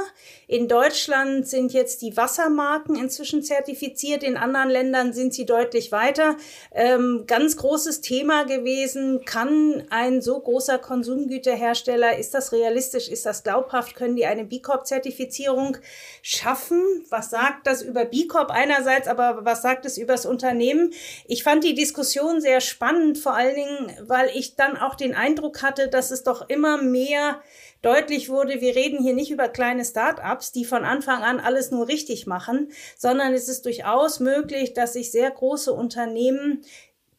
In 0.46 0.68
Deutschland 0.68 1.48
sind 1.48 1.72
jetzt 1.72 2.02
die 2.02 2.18
Wassermarken 2.18 2.98
inzwischen 2.98 3.44
zertifiziert, 3.44 4.24
in 4.24 4.36
anderen 4.36 4.70
Ländern 4.70 5.14
sind 5.14 5.34
sie 5.34 5.46
deutlich 5.46 5.94
weiter. 5.94 6.36
Ähm, 6.74 7.24
ganz 7.26 7.56
großes 7.56 8.02
Thema 8.02 8.44
gewesen, 8.44 9.24
kann 9.24 9.86
ein 9.90 10.22
so 10.22 10.38
großer 10.38 10.80
Konsumgüterhersteller, 10.80 12.18
ist 12.18 12.34
das 12.34 12.52
realistisch, 12.52 13.08
ist 13.08 13.26
das 13.26 13.44
glaubhaft, 13.44 13.96
können 13.96 14.18
die 14.18 14.26
eine 14.26 14.44
B 14.44 14.60
Corp-Zertifizierung 14.60 15.78
schaffen? 16.22 16.84
Was 17.10 17.30
sagt 17.30 17.68
das 17.68 17.84
über 17.84 18.04
B 18.04 18.28
Corp 18.28 18.52
einerseits, 18.52 19.08
aber 19.08 19.46
was 19.46 19.62
sagt 19.62 19.86
es 19.86 19.98
über 19.98 20.12
das 20.12 20.26
Unternehmen? 20.26 20.92
Ich 21.26 21.44
fand 21.44 21.64
die 21.64 21.74
Diskussion 21.74 22.42
sehr 22.42 22.60
spannend, 22.60 23.18
vor 23.18 23.34
allen 23.34 23.56
Dingen, 23.56 23.92
weil 24.02 24.30
ich 24.34 24.58
dann 24.58 24.76
auch 24.76 24.96
den 24.96 25.16
Eindruck 25.16 25.62
hatte, 25.62 25.88
dass 25.88 26.12
es 26.12 26.24
doch 26.24 26.50
immer 26.50 26.82
mehr 26.82 26.97
mehr 26.98 27.42
deutlich 27.82 28.30
wurde, 28.30 28.60
wir 28.62 28.76
reden 28.76 29.02
hier 29.02 29.14
nicht 29.14 29.32
über 29.32 29.50
kleine 29.50 29.86
Start-ups, 29.86 30.52
die 30.52 30.66
von 30.66 30.84
Anfang 30.84 31.22
an 31.24 31.40
alles 31.40 31.72
nur 31.72 31.88
richtig 31.88 32.28
machen, 32.28 32.72
sondern 32.98 33.34
es 33.34 33.48
ist 33.48 33.66
durchaus 33.66 34.20
möglich, 34.20 34.74
dass 34.74 34.94
sich 34.94 35.12
sehr 35.12 35.30
große 35.30 35.72
Unternehmen 35.72 36.64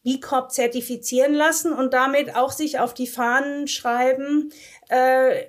B 0.03 0.19
Corp 0.19 0.51
zertifizieren 0.51 1.33
lassen 1.33 1.73
und 1.73 1.93
damit 1.93 2.35
auch 2.35 2.51
sich 2.51 2.79
auf 2.79 2.93
die 2.93 3.07
Fahnen 3.07 3.67
schreiben, 3.67 4.51
äh, 4.89 5.45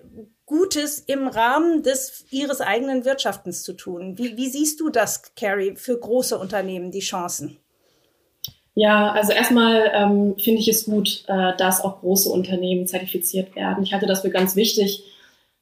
Gutes 0.47 0.99
im 0.99 1.29
Rahmen 1.29 1.85
des 1.85 2.25
ihres 2.31 2.61
eigenen 2.61 3.05
Wirtschaftens 3.05 3.63
zu 3.63 3.73
tun. 3.73 4.19
Wie, 4.19 4.37
wie 4.37 4.49
siehst 4.49 4.81
du 4.81 4.91
das, 4.91 5.23
Carrie, 5.37 5.77
für 5.77 5.97
große 5.97 6.37
Unternehmen, 6.37 6.91
die 6.91 6.99
Chancen? 6.99 7.59
Ja, 8.75 9.13
also 9.13 9.33
erstmal 9.33 9.91
ähm, 9.93 10.35
finde 10.39 10.61
ich 10.61 10.69
es 10.69 10.85
gut, 10.85 11.25
äh, 11.27 11.57
dass 11.57 11.85
auch 11.85 12.01
große 12.01 12.31
Unternehmen 12.31 12.87
zertifiziert 12.87 13.57
werden. 13.57 13.83
Ich 13.83 13.93
halte 13.93 14.07
das 14.07 14.21
für 14.23 14.31
ganz 14.31 14.55
wichtig, 14.57 15.05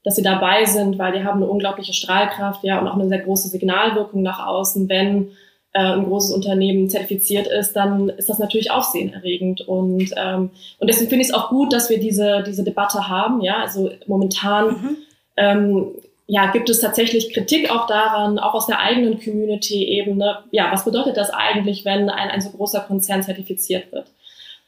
dass 0.04 0.16
sie 0.16 0.22
dabei 0.22 0.64
sind, 0.64 0.98
weil 0.98 1.12
die 1.12 1.24
haben 1.24 1.42
eine 1.42 1.50
unglaubliche 1.50 1.92
Strahlkraft, 1.92 2.62
ja, 2.64 2.78
und 2.78 2.86
auch 2.86 2.94
eine 2.94 3.08
sehr 3.08 3.20
große 3.20 3.48
Signalwirkung 3.48 4.22
nach 4.22 4.46
außen. 4.46 4.88
Wenn 4.88 5.30
äh, 5.72 5.80
ein 5.80 6.04
großes 6.04 6.32
Unternehmen 6.32 6.88
zertifiziert 6.88 7.46
ist, 7.46 7.74
dann 7.74 8.08
ist 8.10 8.28
das 8.28 8.38
natürlich 8.38 8.70
aufsehenerregend. 8.70 9.62
Und, 9.62 10.12
ähm, 10.16 10.50
und 10.78 10.88
deswegen 10.88 11.10
finde 11.10 11.22
ich 11.22 11.28
es 11.28 11.34
auch 11.34 11.50
gut, 11.50 11.72
dass 11.72 11.90
wir 11.90 11.98
diese, 11.98 12.42
diese 12.46 12.64
Debatte 12.64 13.08
haben. 13.08 13.40
Ja, 13.40 13.60
also 13.60 13.90
momentan 14.06 14.66
mhm. 14.66 14.96
ähm, 15.36 15.86
ja, 16.30 16.50
gibt 16.50 16.68
es 16.68 16.80
tatsächlich 16.80 17.32
Kritik 17.32 17.70
auch 17.70 17.87
daran, 17.87 18.38
auch 18.38 18.52
aus 18.52 18.66
der 18.66 18.80
eigenen 18.80 19.18
Community-Ebene. 19.18 20.44
Ja, 20.50 20.70
was 20.70 20.85
bedeutet 20.85 21.16
das 21.16 21.30
eigentlich, 21.30 21.87
wenn 21.87 22.11
ein, 22.11 22.28
ein 22.28 22.42
so 22.42 22.50
großer 22.50 22.80
Konzern 22.80 23.23
zertifiziert 23.23 23.90
wird? 23.92 24.08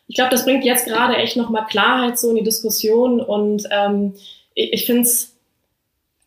Ich 0.08 0.14
glaube, 0.16 0.30
das 0.30 0.46
bringt 0.46 0.64
jetzt 0.64 0.86
gerade 0.86 1.16
echt 1.16 1.36
nochmal 1.36 1.66
Klarheit 1.66 2.18
so 2.18 2.30
in 2.30 2.36
die 2.36 2.42
Diskussion 2.42 3.20
und 3.20 3.68
ähm, 3.70 4.14
ich, 4.54 4.72
ich 4.72 4.86
finde 4.86 5.02
es 5.02 5.36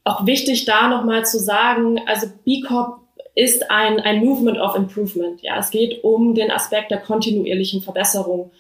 auch 0.04 0.28
wichtig, 0.28 0.66
da 0.66 0.88
nochmal 0.88 1.26
zu 1.26 1.40
sagen, 1.40 2.00
also 2.06 2.28
B 2.46 2.62
Corp 2.62 3.00
ist 3.34 3.72
ein, 3.72 4.00
ein 4.00 4.24
Movement 4.24 4.60
of 4.60 4.76
Improvement. 4.76 5.42
Ja, 5.42 5.58
es 5.58 5.72
geht 5.72 6.04
um 6.04 6.36
den 6.36 6.52
Aspekt 6.52 6.92
der 6.92 7.00
kontinuierlichen 7.00 7.82
Verbesserung. 7.82 8.52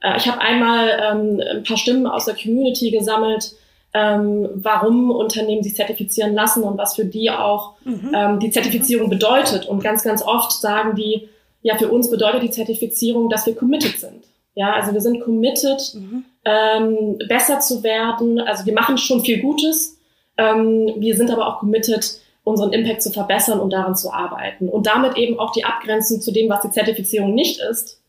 Äh, 0.00 0.16
ich 0.16 0.28
habe 0.28 0.40
einmal 0.40 0.88
ähm, 1.02 1.42
ein 1.56 1.64
paar 1.64 1.76
Stimmen 1.76 2.06
aus 2.06 2.26
der 2.26 2.36
Community 2.36 2.92
gesammelt, 2.92 3.52
ähm, 3.92 4.48
warum 4.54 5.10
Unternehmen 5.10 5.62
sich 5.62 5.74
zertifizieren 5.74 6.34
lassen 6.34 6.62
und 6.62 6.78
was 6.78 6.94
für 6.94 7.04
die 7.04 7.30
auch 7.30 7.74
mhm. 7.84 8.12
ähm, 8.14 8.40
die 8.40 8.50
Zertifizierung 8.50 9.10
bedeutet. 9.10 9.66
Und 9.66 9.82
ganz, 9.82 10.02
ganz 10.02 10.22
oft 10.22 10.52
sagen 10.52 10.94
die, 10.94 11.28
ja, 11.62 11.76
für 11.76 11.88
uns 11.88 12.10
bedeutet 12.10 12.42
die 12.42 12.50
Zertifizierung, 12.50 13.28
dass 13.28 13.46
wir 13.46 13.54
committed 13.54 13.98
sind. 13.98 14.24
Ja, 14.54 14.72
also 14.72 14.92
wir 14.92 15.00
sind 15.00 15.20
committed, 15.20 15.94
mhm. 15.94 16.24
ähm, 16.44 17.18
besser 17.28 17.60
zu 17.60 17.82
werden. 17.82 18.40
Also 18.40 18.66
wir 18.66 18.74
machen 18.74 18.98
schon 18.98 19.22
viel 19.22 19.40
Gutes. 19.40 19.98
Ähm, 20.36 20.94
wir 20.96 21.16
sind 21.16 21.30
aber 21.30 21.46
auch 21.46 21.58
committed, 21.58 22.20
unseren 22.42 22.72
Impact 22.72 23.02
zu 23.02 23.10
verbessern 23.10 23.60
und 23.60 23.72
daran 23.72 23.96
zu 23.96 24.12
arbeiten. 24.12 24.68
Und 24.68 24.86
damit 24.86 25.16
eben 25.16 25.38
auch 25.38 25.52
die 25.52 25.64
Abgrenzung 25.64 26.20
zu 26.20 26.32
dem, 26.32 26.48
was 26.48 26.62
die 26.62 26.70
Zertifizierung 26.70 27.34
nicht 27.34 27.60
ist, 27.60 27.99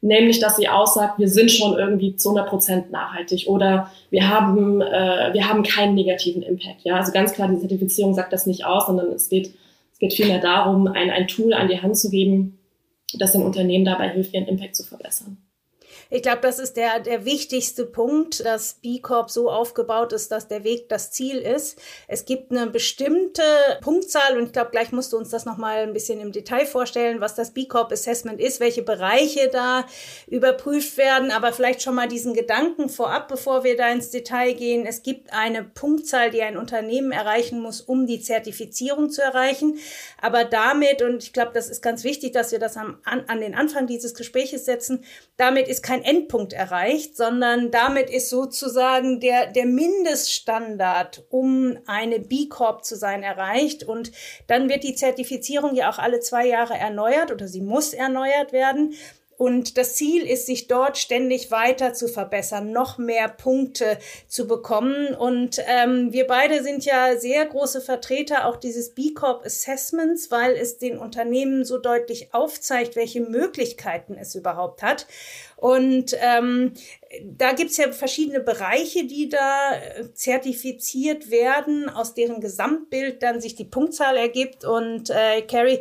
nämlich 0.00 0.38
dass 0.38 0.56
sie 0.56 0.68
aussagt, 0.68 1.18
wir 1.18 1.28
sind 1.28 1.50
schon 1.50 1.78
irgendwie 1.78 2.16
zu 2.16 2.30
100 2.30 2.48
Prozent 2.48 2.90
nachhaltig 2.90 3.46
oder 3.48 3.90
wir 4.10 4.28
haben, 4.28 4.80
äh, 4.80 5.30
wir 5.32 5.48
haben 5.48 5.62
keinen 5.62 5.94
negativen 5.94 6.42
Impact. 6.42 6.82
Ja, 6.84 6.96
also 6.96 7.12
ganz 7.12 7.32
klar, 7.32 7.48
die 7.48 7.58
Zertifizierung 7.58 8.14
sagt 8.14 8.32
das 8.32 8.46
nicht 8.46 8.64
aus, 8.64 8.86
sondern 8.86 9.12
es 9.12 9.28
geht, 9.28 9.54
es 9.92 9.98
geht 9.98 10.14
vielmehr 10.14 10.40
darum, 10.40 10.86
ein, 10.86 11.10
ein 11.10 11.28
Tool 11.28 11.52
an 11.52 11.68
die 11.68 11.80
Hand 11.80 11.96
zu 11.98 12.10
geben, 12.10 12.58
das 13.18 13.32
den 13.32 13.42
Unternehmen 13.42 13.84
dabei 13.84 14.08
hilft, 14.08 14.32
ihren 14.34 14.46
Impact 14.46 14.76
zu 14.76 14.84
verbessern. 14.84 15.36
Ich 16.12 16.22
glaube, 16.22 16.40
das 16.42 16.58
ist 16.58 16.76
der, 16.76 16.98
der 16.98 17.24
wichtigste 17.24 17.86
Punkt, 17.86 18.44
dass 18.44 18.74
B 18.74 18.98
Corp 18.98 19.30
so 19.30 19.48
aufgebaut 19.48 20.12
ist, 20.12 20.32
dass 20.32 20.48
der 20.48 20.64
Weg 20.64 20.88
das 20.88 21.12
Ziel 21.12 21.38
ist. 21.38 21.78
Es 22.08 22.24
gibt 22.24 22.50
eine 22.50 22.66
bestimmte 22.66 23.42
Punktzahl 23.80 24.36
und 24.36 24.46
ich 24.46 24.52
glaube, 24.52 24.72
gleich 24.72 24.90
musst 24.90 25.12
du 25.12 25.16
uns 25.16 25.30
das 25.30 25.44
nochmal 25.44 25.78
ein 25.78 25.92
bisschen 25.92 26.20
im 26.20 26.32
Detail 26.32 26.66
vorstellen, 26.66 27.20
was 27.20 27.36
das 27.36 27.52
B 27.52 27.66
Corp 27.66 27.92
Assessment 27.92 28.40
ist, 28.40 28.58
welche 28.58 28.82
Bereiche 28.82 29.48
da 29.52 29.86
überprüft 30.26 30.96
werden, 30.96 31.30
aber 31.30 31.52
vielleicht 31.52 31.80
schon 31.80 31.94
mal 31.94 32.08
diesen 32.08 32.34
Gedanken 32.34 32.88
vorab, 32.88 33.28
bevor 33.28 33.62
wir 33.62 33.76
da 33.76 33.88
ins 33.88 34.10
Detail 34.10 34.54
gehen. 34.54 34.86
Es 34.86 35.04
gibt 35.04 35.32
eine 35.32 35.62
Punktzahl, 35.62 36.30
die 36.30 36.42
ein 36.42 36.56
Unternehmen 36.56 37.12
erreichen 37.12 37.60
muss, 37.60 37.80
um 37.80 38.06
die 38.06 38.20
Zertifizierung 38.20 39.10
zu 39.10 39.22
erreichen. 39.22 39.78
Aber 40.20 40.44
damit, 40.44 41.02
und 41.02 41.22
ich 41.22 41.32
glaube, 41.32 41.52
das 41.54 41.70
ist 41.70 41.82
ganz 41.82 42.02
wichtig, 42.02 42.32
dass 42.32 42.50
wir 42.50 42.58
das 42.58 42.76
am, 42.76 42.98
an, 43.04 43.24
an 43.28 43.40
den 43.40 43.54
Anfang 43.54 43.86
dieses 43.86 44.14
Gespräches 44.14 44.64
setzen, 44.64 45.04
damit 45.36 45.68
ist 45.68 45.82
kein 45.84 45.99
Endpunkt 46.02 46.52
erreicht, 46.52 47.16
sondern 47.16 47.70
damit 47.70 48.10
ist 48.10 48.30
sozusagen 48.30 49.20
der, 49.20 49.46
der 49.46 49.66
Mindeststandard, 49.66 51.24
um 51.30 51.78
eine 51.86 52.20
B 52.20 52.48
Corp 52.48 52.84
zu 52.84 52.96
sein, 52.96 53.22
erreicht. 53.22 53.84
Und 53.84 54.12
dann 54.46 54.68
wird 54.68 54.84
die 54.84 54.94
Zertifizierung 54.94 55.74
ja 55.74 55.90
auch 55.90 55.98
alle 55.98 56.20
zwei 56.20 56.46
Jahre 56.46 56.74
erneuert 56.74 57.30
oder 57.32 57.48
sie 57.48 57.60
muss 57.60 57.92
erneuert 57.92 58.52
werden. 58.52 58.94
Und 59.40 59.78
das 59.78 59.94
Ziel 59.94 60.26
ist, 60.26 60.44
sich 60.44 60.66
dort 60.66 60.98
ständig 60.98 61.50
weiter 61.50 61.94
zu 61.94 62.08
verbessern, 62.08 62.72
noch 62.72 62.98
mehr 62.98 63.26
Punkte 63.26 63.96
zu 64.28 64.46
bekommen. 64.46 65.14
Und 65.14 65.62
ähm, 65.66 66.12
wir 66.12 66.26
beide 66.26 66.62
sind 66.62 66.84
ja 66.84 67.16
sehr 67.16 67.46
große 67.46 67.80
Vertreter 67.80 68.44
auch 68.44 68.56
dieses 68.56 68.90
B 68.94 69.14
Corp 69.14 69.46
Assessments, 69.46 70.30
weil 70.30 70.52
es 70.52 70.76
den 70.76 70.98
Unternehmen 70.98 71.64
so 71.64 71.78
deutlich 71.78 72.34
aufzeigt, 72.34 72.96
welche 72.96 73.22
Möglichkeiten 73.22 74.14
es 74.20 74.34
überhaupt 74.34 74.82
hat. 74.82 75.06
Und 75.56 76.14
ähm, 76.20 76.74
da 77.24 77.52
gibt's 77.52 77.78
ja 77.78 77.90
verschiedene 77.92 78.40
Bereiche, 78.40 79.06
die 79.06 79.30
da 79.30 79.72
äh, 79.72 80.12
zertifiziert 80.12 81.30
werden, 81.30 81.88
aus 81.88 82.12
deren 82.12 82.42
Gesamtbild 82.42 83.22
dann 83.22 83.40
sich 83.40 83.54
die 83.54 83.64
Punktzahl 83.64 84.18
ergibt. 84.18 84.66
Und 84.66 85.08
äh, 85.08 85.40
Carrie, 85.40 85.80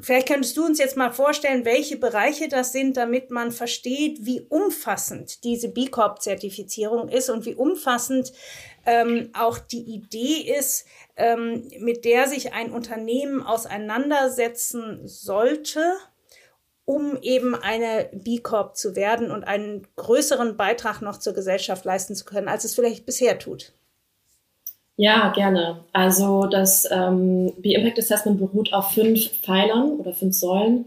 Vielleicht 0.00 0.28
könntest 0.28 0.56
du 0.56 0.64
uns 0.64 0.78
jetzt 0.78 0.96
mal 0.96 1.10
vorstellen, 1.10 1.64
welche 1.64 1.96
Bereiche 1.96 2.48
das 2.48 2.72
sind, 2.72 2.96
damit 2.96 3.30
man 3.30 3.50
versteht, 3.50 4.24
wie 4.26 4.42
umfassend 4.48 5.42
diese 5.44 5.68
B 5.68 5.86
Corp-Zertifizierung 5.86 7.08
ist 7.08 7.30
und 7.30 7.46
wie 7.46 7.54
umfassend 7.54 8.32
ähm, 8.84 9.30
auch 9.32 9.58
die 9.58 9.82
Idee 9.82 10.54
ist, 10.58 10.86
ähm, 11.16 11.68
mit 11.78 12.04
der 12.04 12.28
sich 12.28 12.52
ein 12.52 12.72
Unternehmen 12.72 13.42
auseinandersetzen 13.42 15.06
sollte, 15.06 15.94
um 16.84 17.18
eben 17.22 17.54
eine 17.54 18.10
B 18.12 18.38
Corp 18.38 18.76
zu 18.76 18.94
werden 18.96 19.30
und 19.30 19.44
einen 19.44 19.86
größeren 19.96 20.56
Beitrag 20.56 21.00
noch 21.00 21.18
zur 21.18 21.32
Gesellschaft 21.32 21.84
leisten 21.84 22.14
zu 22.14 22.24
können, 22.24 22.48
als 22.48 22.64
es 22.64 22.74
vielleicht 22.74 23.06
bisher 23.06 23.38
tut. 23.38 23.72
Ja, 24.96 25.30
gerne. 25.34 25.84
Also 25.92 26.46
das 26.46 26.88
ähm, 26.90 27.52
B-Impact 27.58 27.98
Assessment 27.98 28.38
beruht 28.38 28.72
auf 28.72 28.92
fünf 28.92 29.28
Pfeilern 29.42 29.92
oder 29.98 30.14
fünf 30.14 30.34
Säulen. 30.34 30.86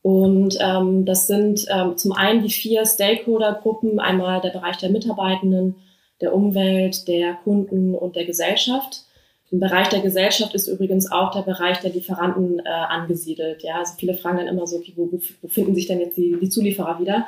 Und 0.00 0.56
ähm, 0.60 1.04
das 1.04 1.26
sind 1.26 1.64
ähm, 1.68 1.96
zum 1.96 2.12
einen 2.12 2.42
die 2.42 2.50
vier 2.50 2.84
Stakeholder-Gruppen, 2.84 4.00
einmal 4.00 4.40
der 4.40 4.50
Bereich 4.50 4.76
der 4.78 4.90
Mitarbeitenden, 4.90 5.76
der 6.20 6.34
Umwelt, 6.34 7.06
der 7.08 7.34
Kunden 7.44 7.94
und 7.94 8.16
der 8.16 8.24
Gesellschaft. 8.24 9.04
Im 9.50 9.60
Bereich 9.60 9.88
der 9.88 10.00
Gesellschaft 10.00 10.54
ist 10.54 10.66
übrigens 10.66 11.12
auch 11.12 11.30
der 11.30 11.42
Bereich 11.42 11.80
der 11.80 11.90
Lieferanten 11.90 12.60
äh, 12.60 12.68
angesiedelt. 12.68 13.62
Ja, 13.62 13.78
also 13.78 13.94
viele 13.98 14.14
fragen 14.14 14.38
dann 14.38 14.48
immer 14.48 14.66
so, 14.66 14.76
okay, 14.76 14.94
wo, 14.96 15.08
wo 15.10 15.48
finden 15.48 15.74
sich 15.74 15.86
denn 15.86 16.00
jetzt 16.00 16.16
die, 16.16 16.36
die 16.40 16.48
Zulieferer 16.48 16.98
wieder? 16.98 17.26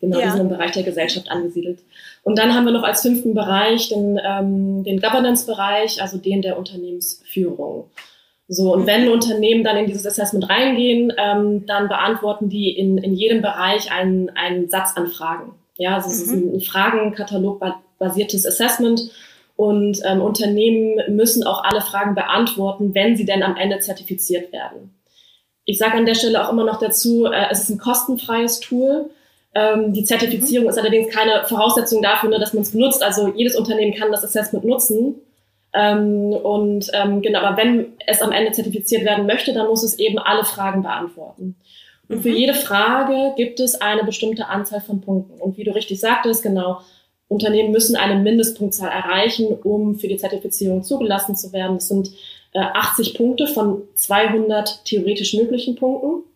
Genau, 0.00 0.18
ja. 0.18 0.26
die 0.26 0.30
sind 0.30 0.40
im 0.42 0.48
Bereich 0.48 0.72
der 0.72 0.84
Gesellschaft 0.84 1.30
angesiedelt. 1.30 1.80
Und 2.22 2.38
dann 2.38 2.54
haben 2.54 2.64
wir 2.64 2.72
noch 2.72 2.84
als 2.84 3.02
fünften 3.02 3.34
Bereich 3.34 3.88
den, 3.88 4.20
ähm, 4.24 4.84
den 4.84 5.00
Governance-Bereich, 5.00 6.00
also 6.00 6.18
den 6.18 6.42
der 6.42 6.58
Unternehmensführung. 6.58 7.90
So, 8.50 8.72
und 8.72 8.86
wenn 8.86 9.08
Unternehmen 9.08 9.62
dann 9.62 9.76
in 9.76 9.86
dieses 9.86 10.06
Assessment 10.06 10.48
reingehen, 10.48 11.12
ähm, 11.18 11.66
dann 11.66 11.88
beantworten 11.88 12.48
die 12.48 12.70
in, 12.70 12.96
in 12.96 13.14
jedem 13.14 13.42
Bereich 13.42 13.92
einen, 13.92 14.30
einen 14.30 14.68
Satz 14.70 14.96
an 14.96 15.08
Fragen. 15.08 15.54
Ja, 15.76 15.96
also 15.96 16.08
es 16.08 16.26
mhm. 16.26 16.34
ist 16.34 16.54
ein 16.54 16.60
Fragenkatalog 16.60 17.62
basiertes 17.98 18.46
Assessment 18.46 19.10
und 19.54 20.00
ähm, 20.04 20.22
Unternehmen 20.22 21.14
müssen 21.14 21.44
auch 21.44 21.62
alle 21.62 21.80
Fragen 21.80 22.14
beantworten, 22.14 22.94
wenn 22.94 23.16
sie 23.16 23.24
denn 23.24 23.42
am 23.42 23.56
Ende 23.56 23.80
zertifiziert 23.80 24.52
werden. 24.52 24.94
Ich 25.64 25.78
sage 25.78 25.98
an 25.98 26.06
der 26.06 26.14
Stelle 26.14 26.46
auch 26.46 26.52
immer 26.52 26.64
noch 26.64 26.78
dazu, 26.78 27.26
äh, 27.26 27.46
es 27.50 27.64
ist 27.64 27.70
ein 27.70 27.78
kostenfreies 27.78 28.60
Tool. 28.60 29.10
Ähm, 29.54 29.92
die 29.92 30.04
Zertifizierung 30.04 30.66
mhm. 30.66 30.70
ist 30.70 30.78
allerdings 30.78 31.12
keine 31.12 31.44
Voraussetzung 31.44 32.02
dafür, 32.02 32.30
ne, 32.30 32.38
dass 32.38 32.52
man 32.52 32.62
es 32.62 32.72
benutzt. 32.72 33.02
Also 33.02 33.32
jedes 33.34 33.56
Unternehmen 33.56 33.94
kann 33.94 34.12
das 34.12 34.24
Assessment 34.24 34.64
nutzen. 34.64 35.16
Ähm, 35.74 36.32
und 36.32 36.90
ähm, 36.92 37.22
genau, 37.22 37.40
aber 37.40 37.56
wenn 37.56 37.92
es 38.06 38.22
am 38.22 38.32
Ende 38.32 38.52
zertifiziert 38.52 39.04
werden 39.04 39.26
möchte, 39.26 39.52
dann 39.52 39.66
muss 39.66 39.82
es 39.82 39.98
eben 39.98 40.18
alle 40.18 40.44
Fragen 40.44 40.82
beantworten. 40.82 41.56
Und 42.08 42.22
für 42.22 42.30
mhm. 42.30 42.36
jede 42.36 42.54
Frage 42.54 43.34
gibt 43.36 43.60
es 43.60 43.80
eine 43.80 44.04
bestimmte 44.04 44.46
Anzahl 44.46 44.80
von 44.80 45.00
Punkten. 45.00 45.40
Und 45.40 45.58
wie 45.58 45.64
du 45.64 45.74
richtig 45.74 46.00
sagtest, 46.00 46.42
genau, 46.42 46.80
Unternehmen 47.28 47.72
müssen 47.72 47.96
eine 47.96 48.20
Mindestpunktzahl 48.20 48.88
erreichen, 48.90 49.48
um 49.62 49.96
für 49.96 50.08
die 50.08 50.16
Zertifizierung 50.16 50.82
zugelassen 50.82 51.36
zu 51.36 51.52
werden. 51.52 51.76
Das 51.76 51.88
sind 51.88 52.10
äh, 52.54 52.60
80 52.60 53.14
Punkte 53.14 53.46
von 53.46 53.82
200 53.94 54.84
theoretisch 54.86 55.34
möglichen 55.34 55.76
Punkten. 55.76 56.27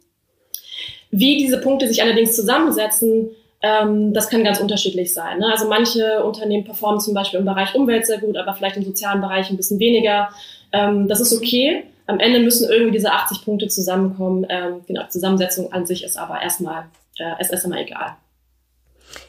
Wie 1.12 1.36
diese 1.36 1.60
Punkte 1.60 1.86
sich 1.86 2.02
allerdings 2.02 2.34
zusammensetzen, 2.34 3.30
ähm, 3.60 4.12
das 4.12 4.28
kann 4.28 4.42
ganz 4.42 4.60
unterschiedlich 4.60 5.14
sein. 5.14 5.38
Ne? 5.38 5.52
Also 5.52 5.68
manche 5.68 6.24
Unternehmen 6.24 6.64
performen 6.64 7.00
zum 7.00 7.14
Beispiel 7.14 7.38
im 7.38 7.46
Bereich 7.46 7.74
Umwelt 7.74 8.06
sehr 8.06 8.18
gut, 8.18 8.36
aber 8.36 8.54
vielleicht 8.54 8.76
im 8.76 8.82
sozialen 8.82 9.20
Bereich 9.20 9.50
ein 9.50 9.56
bisschen 9.56 9.78
weniger. 9.78 10.30
Ähm, 10.72 11.06
das 11.06 11.20
ist 11.20 11.32
okay. 11.32 11.84
Am 12.06 12.18
Ende 12.18 12.40
müssen 12.40 12.68
irgendwie 12.68 12.92
diese 12.92 13.12
80 13.12 13.44
Punkte 13.44 13.68
zusammenkommen. 13.68 14.46
Ähm, 14.48 14.80
genau, 14.86 15.06
Zusammensetzung 15.08 15.72
an 15.72 15.86
sich 15.86 16.02
ist 16.02 16.18
aber 16.18 16.42
erstmal, 16.42 16.86
äh, 17.18 17.40
ist 17.40 17.52
erstmal 17.52 17.80
egal. 17.80 18.16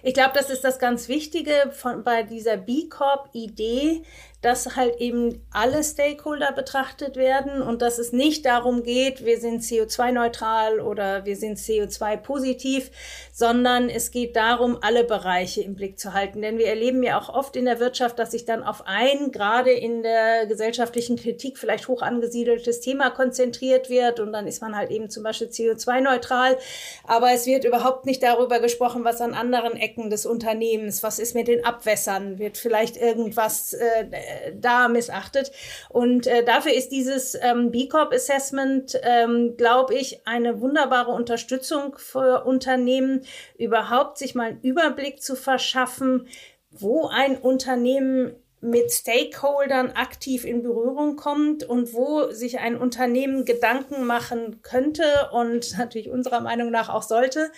Ich 0.02 0.14
glaube, 0.14 0.32
das 0.34 0.50
ist 0.50 0.64
das 0.64 0.80
ganz 0.80 1.10
Wichtige 1.10 1.54
von, 1.72 2.04
bei 2.04 2.24
dieser 2.24 2.58
B 2.58 2.88
Corp-Idee, 2.90 4.02
dass 4.44 4.76
halt 4.76 5.00
eben 5.00 5.42
alle 5.52 5.82
Stakeholder 5.84 6.52
betrachtet 6.52 7.16
werden 7.16 7.62
und 7.62 7.82
dass 7.82 7.98
es 7.98 8.12
nicht 8.12 8.46
darum 8.46 8.84
geht, 8.84 9.24
wir 9.24 9.40
sind 9.40 9.62
CO2-neutral 9.62 10.82
oder 10.82 11.26
wir 11.26 11.38
sind 11.38 11.58
CO2-positiv, 11.58 12.92
sondern 13.32 13.88
es 13.88 14.12
geht 14.12 14.36
darum, 14.36 14.78
alle 14.82 15.06
Bereiche 15.06 15.62
im 15.62 15.76
Blick 15.76 15.98
zu 15.98 16.14
halten. 16.14 16.42
Denn 16.42 16.58
wir 16.58 16.68
erleben 16.68 17.04
ja 17.04 17.20
auch 17.20 17.30
oft 17.30 17.56
in 17.56 17.64
der 17.64 17.80
Wirtschaft, 17.80 18.20
dass 18.20 18.32
sich 18.32 18.44
dann 18.44 18.64
auf 18.64 18.84
ein, 18.86 19.32
gerade 19.32 19.72
in 19.72 20.04
der 20.04 20.46
gesellschaftlichen 20.46 21.16
Kritik, 21.16 21.58
vielleicht 21.58 21.88
hoch 21.88 22.02
angesiedeltes 22.02 22.82
Thema 22.82 23.12
konzentriert 23.12 23.90
wird 23.90 24.20
und 24.20 24.34
dann 24.34 24.46
ist 24.46 24.62
man 24.62 24.76
halt 24.76 24.92
eben 24.92 25.10
zum 25.10 25.24
Beispiel 25.24 25.48
CO2-neutral. 25.48 26.58
Aber 27.06 27.32
es 27.32 27.46
wird 27.46 27.64
überhaupt 27.64 28.06
nicht 28.06 28.22
darüber 28.22 28.60
gesprochen, 28.60 29.06
was 29.06 29.22
an 29.22 29.34
anderen 29.34 29.78
Ecken 29.78 30.10
des 30.10 30.26
Unternehmens, 30.26 31.02
was 31.02 31.18
ist 31.18 31.34
mit 31.34 31.48
den 31.48 31.64
Abwässern, 31.64 32.40
wird 32.40 32.58
vielleicht 32.58 32.98
irgendwas 32.98 33.72
äh, 33.72 34.33
da 34.56 34.88
missachtet. 34.88 35.52
Und 35.90 36.28
äh, 36.28 36.44
dafür 36.44 36.74
ist 36.74 36.90
dieses 36.90 37.36
ähm, 37.42 37.72
B 37.72 37.88
Corp 37.88 38.14
Assessment, 38.14 39.00
ähm, 39.04 39.56
glaube 39.58 39.96
ich, 39.96 40.28
eine 40.28 40.62
wunderbare 40.62 41.12
Unterstützung 41.12 41.98
für 41.98 42.46
Unternehmen, 42.46 43.22
überhaupt 43.58 44.18
sich 44.18 44.36
mal 44.36 44.50
einen 44.50 44.62
Überblick 44.62 45.22
zu 45.22 45.36
verschaffen, 45.36 46.28
wo 46.72 47.08
ein 47.08 47.38
Unternehmen 47.38 48.36
mit 48.64 48.94
Stakeholdern 48.94 49.92
aktiv 49.92 50.46
in 50.46 50.64
Berührung 50.64 51.18
kommt 51.18 51.66
und 51.66 51.94
wo 51.94 52.32
sich 52.32 52.60
ein 52.60 52.78
Unternehmen 52.78 53.44
Gedanken 53.44 54.06
machen 54.06 54.62
könnte 54.64 55.04
und 55.34 55.78
natürlich 55.78 56.10
unserer 56.10 56.40
Meinung 56.40 56.72
nach 56.72 56.90
auch 56.90 57.04
sollte, 57.04 57.52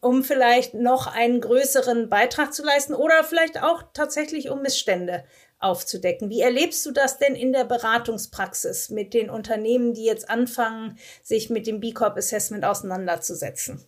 um 0.00 0.24
vielleicht 0.24 0.74
noch 0.74 1.06
einen 1.06 1.40
größeren 1.40 2.08
Beitrag 2.08 2.52
zu 2.52 2.64
leisten 2.64 2.92
oder 2.92 3.22
vielleicht 3.22 3.62
auch 3.62 3.84
tatsächlich 3.94 4.50
um 4.50 4.62
Missstände 4.62 5.22
aufzudecken. 5.62 6.30
Wie 6.30 6.40
erlebst 6.40 6.84
du 6.86 6.90
das 6.90 7.18
denn 7.18 7.34
in 7.34 7.52
der 7.52 7.64
Beratungspraxis 7.64 8.90
mit 8.90 9.14
den 9.14 9.30
Unternehmen, 9.30 9.94
die 9.94 10.04
jetzt 10.04 10.28
anfangen, 10.28 10.98
sich 11.22 11.50
mit 11.50 11.66
dem 11.66 11.80
B 11.80 11.92
Corp 11.92 12.16
Assessment 12.16 12.64
auseinanderzusetzen? 12.64 13.84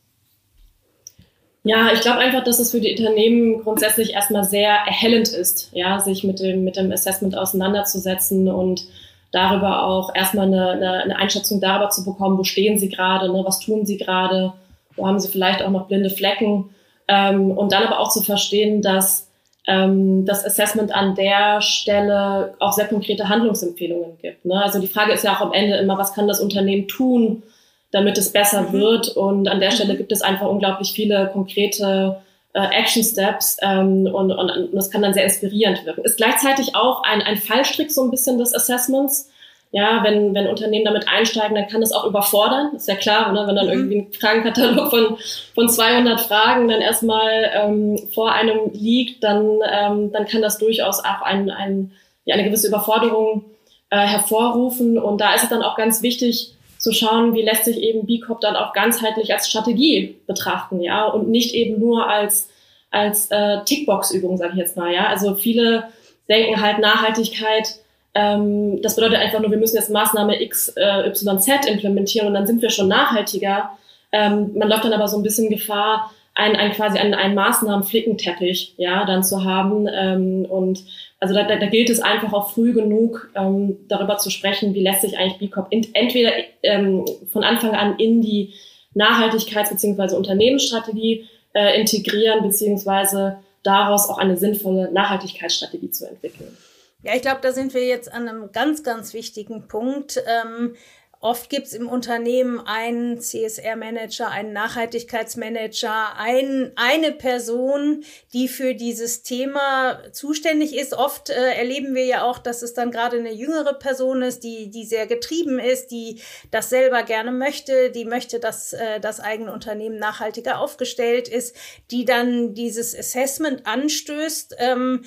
Ja, 1.66 1.90
ich 1.93 2.02
glaube 2.02 2.19
einfach, 2.19 2.45
dass 2.45 2.59
es 2.59 2.73
für 2.73 2.81
die 2.81 2.90
Unternehmen 2.90 3.62
grundsätzlich 3.62 4.12
erstmal 4.12 4.45
sehr 4.45 4.71
erhellend 4.71 5.28
ist, 5.28 5.71
ja, 5.73 5.99
sich 5.99 6.23
mit 6.23 6.38
dem, 6.38 6.62
mit 6.62 6.76
dem 6.76 6.93
Assessment 6.93 7.37
auseinanderzusetzen 7.37 8.49
und 8.49 8.87
darüber 9.32 9.84
auch 9.84 10.15
erstmal 10.15 10.47
eine, 10.47 10.71
eine, 10.71 10.93
eine 11.02 11.17
Einschätzung 11.17 11.63
darüber 11.63 11.89
zu 11.89 12.04
bekommen, 12.04 12.39
wo 12.39 12.45
stehen 12.45 12.78
sie 12.78 12.91
gerade, 12.91 13.32
ne, 13.32 13.43
was 13.47 13.60
tun 13.60 13.87
sie 13.87 13.97
gerade, 13.97 14.52
wo 14.95 15.06
haben 15.06 15.19
sie 15.19 15.28
vielleicht 15.28 15.63
auch 15.63 15.71
noch 15.71 15.89
blinde 15.89 16.10
Flecken 16.10 16.71
ähm, 17.08 17.50
und 17.50 17.73
dann 17.73 17.84
aber 17.84 17.99
auch 17.99 18.10
zu 18.10 18.23
verstehen, 18.23 18.82
dass 18.82 19.28
ähm, 19.66 20.26
das 20.26 20.44
Assessment 20.44 20.94
an 20.94 21.14
der 21.14 21.60
Stelle 21.60 22.54
auch 22.58 22.72
sehr 22.72 22.86
konkrete 22.86 23.28
Handlungsempfehlungen 23.28 24.18
gibt. 24.20 24.44
Ne? 24.44 24.62
Also 24.62 24.78
die 24.78 24.86
Frage 24.86 25.12
ist 25.12 25.24
ja 25.24 25.34
auch 25.34 25.40
am 25.40 25.52
Ende 25.52 25.76
immer, 25.76 25.96
was 25.98 26.12
kann 26.12 26.28
das 26.28 26.40
Unternehmen 26.40 26.86
tun, 26.86 27.42
damit 27.90 28.18
es 28.18 28.32
besser 28.32 28.62
mhm. 28.62 28.72
wird? 28.72 29.08
Und 29.08 29.48
an 29.48 29.60
der 29.60 29.70
mhm. 29.70 29.74
Stelle 29.74 29.96
gibt 29.96 30.12
es 30.12 30.22
einfach 30.22 30.48
unglaublich 30.48 30.92
viele 30.92 31.30
konkrete 31.32 32.16
äh, 32.52 32.60
Action 32.60 33.02
Steps 33.02 33.56
ähm, 33.62 34.06
und, 34.06 34.32
und, 34.32 34.50
und 34.50 34.74
das 34.74 34.90
kann 34.90 35.02
dann 35.02 35.14
sehr 35.14 35.24
inspirierend 35.24 35.84
wirken. 35.86 36.04
Ist 36.04 36.18
gleichzeitig 36.18 36.74
auch 36.74 37.02
ein, 37.02 37.22
ein 37.22 37.36
Fallstrick 37.36 37.90
so 37.90 38.04
ein 38.04 38.10
bisschen 38.10 38.38
des 38.38 38.54
Assessments, 38.54 39.30
ja, 39.75 40.04
wenn, 40.04 40.37
wenn 40.37 40.47
Unternehmen 40.47 40.84
damit 40.84 41.08
einsteigen, 41.08 41.56
dann 41.56 41.67
kann 41.67 41.80
das 41.80 41.91
auch 41.91 42.04
überfordern. 42.04 42.76
ist 42.76 42.87
ja 42.87 42.95
klar, 42.95 43.32
ne? 43.32 43.45
wenn 43.49 43.56
dann 43.56 43.67
mhm. 43.67 43.73
irgendwie 43.73 43.99
ein 43.99 44.13
Fragenkatalog 44.13 44.89
von, 44.89 45.17
von 45.52 45.69
200 45.69 46.21
Fragen 46.21 46.69
dann 46.69 46.80
erstmal 46.80 47.50
ähm, 47.52 47.99
vor 48.15 48.30
einem 48.30 48.71
liegt, 48.73 49.25
dann, 49.25 49.58
ähm, 49.69 50.13
dann 50.13 50.26
kann 50.26 50.43
das 50.43 50.58
durchaus 50.58 51.00
auch 51.00 51.23
ein, 51.23 51.50
ein, 51.50 51.91
ja, 52.25 52.34
eine 52.37 52.45
gewisse 52.45 52.69
Überforderung 52.69 53.47
äh, 53.91 53.97
hervorrufen. 53.97 54.97
Und 54.97 55.21
da 55.21 55.34
ist 55.34 55.43
es 55.43 55.49
dann 55.49 55.65
auch 55.65 55.76
ganz 55.76 56.02
wichtig 56.02 56.54
zu 56.78 56.93
schauen, 56.93 57.34
wie 57.34 57.43
lässt 57.43 57.65
sich 57.65 57.78
eben 57.78 58.06
B 58.06 58.21
Corp 58.21 58.41
dann 58.43 58.54
auch 58.54 58.75
ganzheitlich 58.75 59.34
als 59.34 59.49
Strategie 59.49 60.21
betrachten, 60.28 60.82
ja, 60.82 61.04
und 61.04 61.30
nicht 61.30 61.52
eben 61.52 61.80
nur 61.80 62.08
als, 62.08 62.49
als 62.93 63.28
äh, 63.32 63.65
Tickbox-Übung, 63.65 64.37
sage 64.37 64.52
ich 64.52 64.58
jetzt 64.60 64.76
mal, 64.76 64.95
ja. 64.95 65.08
Also 65.08 65.34
viele 65.34 65.89
denken 66.28 66.60
halt 66.60 66.78
Nachhaltigkeit 66.78 67.80
ähm, 68.14 68.80
das 68.82 68.96
bedeutet 68.96 69.18
einfach 69.18 69.40
nur, 69.40 69.50
wir 69.50 69.58
müssen 69.58 69.76
jetzt 69.76 69.90
Maßnahme 69.90 70.40
X, 70.40 70.68
äh, 70.76 71.06
Y, 71.08 71.38
Z 71.40 71.66
implementieren 71.66 72.28
und 72.28 72.34
dann 72.34 72.46
sind 72.46 72.62
wir 72.62 72.70
schon 72.70 72.88
nachhaltiger. 72.88 73.70
Ähm, 74.12 74.52
man 74.56 74.68
läuft 74.68 74.84
dann 74.84 74.92
aber 74.92 75.08
so 75.08 75.16
ein 75.16 75.22
bisschen 75.22 75.50
Gefahr, 75.50 76.12
ein, 76.34 76.56
ein 76.56 76.72
quasi 76.72 76.98
einen, 76.98 77.14
einen 77.14 77.34
Maßnahmenflickenteppich 77.34 78.74
ja, 78.76 79.04
dann 79.04 79.24
zu 79.24 79.44
haben. 79.44 79.88
Ähm, 79.92 80.44
und 80.46 80.84
also 81.20 81.34
da, 81.34 81.44
da, 81.44 81.56
da 81.56 81.66
gilt 81.66 81.90
es 81.90 82.00
einfach 82.00 82.32
auch 82.32 82.50
früh 82.50 82.72
genug, 82.72 83.30
ähm, 83.34 83.78
darüber 83.88 84.18
zu 84.18 84.30
sprechen, 84.30 84.74
wie 84.74 84.82
lässt 84.82 85.02
sich 85.02 85.16
eigentlich 85.16 85.38
B 85.38 85.48
Corp 85.48 85.68
entweder 85.70 86.32
ähm, 86.62 87.04
von 87.32 87.44
Anfang 87.44 87.74
an 87.74 87.96
in 87.98 88.20
die 88.20 88.52
Nachhaltigkeits- 88.94 89.70
bzw. 89.70 90.14
Unternehmensstrategie 90.14 91.28
äh, 91.52 91.80
integrieren, 91.80 92.42
beziehungsweise 92.42 93.38
daraus 93.62 94.08
auch 94.08 94.18
eine 94.18 94.36
sinnvolle 94.36 94.92
Nachhaltigkeitsstrategie 94.92 95.90
zu 95.90 96.08
entwickeln. 96.08 96.56
Ja, 97.04 97.14
ich 97.14 97.21
glaube, 97.21 97.40
da 97.43 97.52
sind 97.52 97.75
wir 97.75 97.84
jetzt 97.84 98.10
an 98.10 98.26
einem 98.26 98.50
ganz, 98.50 98.82
ganz 98.82 99.12
wichtigen 99.12 99.69
Punkt. 99.69 100.25
Ähm, 100.26 100.75
oft 101.21 101.50
gibt 101.50 101.67
es 101.67 101.75
im 101.75 101.86
Unternehmen 101.86 102.60
einen 102.60 103.21
CSR-Manager, 103.21 104.30
einen 104.30 104.54
Nachhaltigkeitsmanager, 104.54 106.17
ein, 106.17 106.73
eine 106.76 107.12
Person, 107.12 108.04
die 108.32 108.49
für 108.49 108.75
dieses 108.75 109.23
Thema 109.23 110.00
zuständig 110.12 110.75
ist. 110.75 110.95
Oft 110.95 111.28
äh, 111.28 111.52
erleben 111.52 111.95
wir 111.95 112.06
ja 112.06 112.25
auch, 112.25 112.38
dass 112.38 112.62
es 112.62 112.73
dann 112.73 112.90
gerade 112.90 113.19
eine 113.19 113.34
jüngere 113.34 113.75
Person 113.75 114.23
ist, 114.23 114.43
die, 114.43 114.71
die 114.71 114.86
sehr 114.86 115.06
getrieben 115.06 115.58
ist, 115.58 115.88
die 115.90 116.23
das 116.50 116.71
selber 116.71 117.02
gerne 117.02 117.32
möchte, 117.32 117.90
die 117.90 118.06
möchte, 118.06 118.40
dass 118.40 118.73
äh, 118.73 118.99
das 118.99 119.21
eigene 119.21 119.52
Unternehmen 119.52 119.99
nachhaltiger 119.99 120.58
aufgestellt 120.58 121.28
ist, 121.28 121.54
die 121.90 122.06
dann 122.06 122.54
dieses 122.54 122.99
Assessment 122.99 123.67
anstößt. 123.67 124.56
Ähm, 124.58 125.04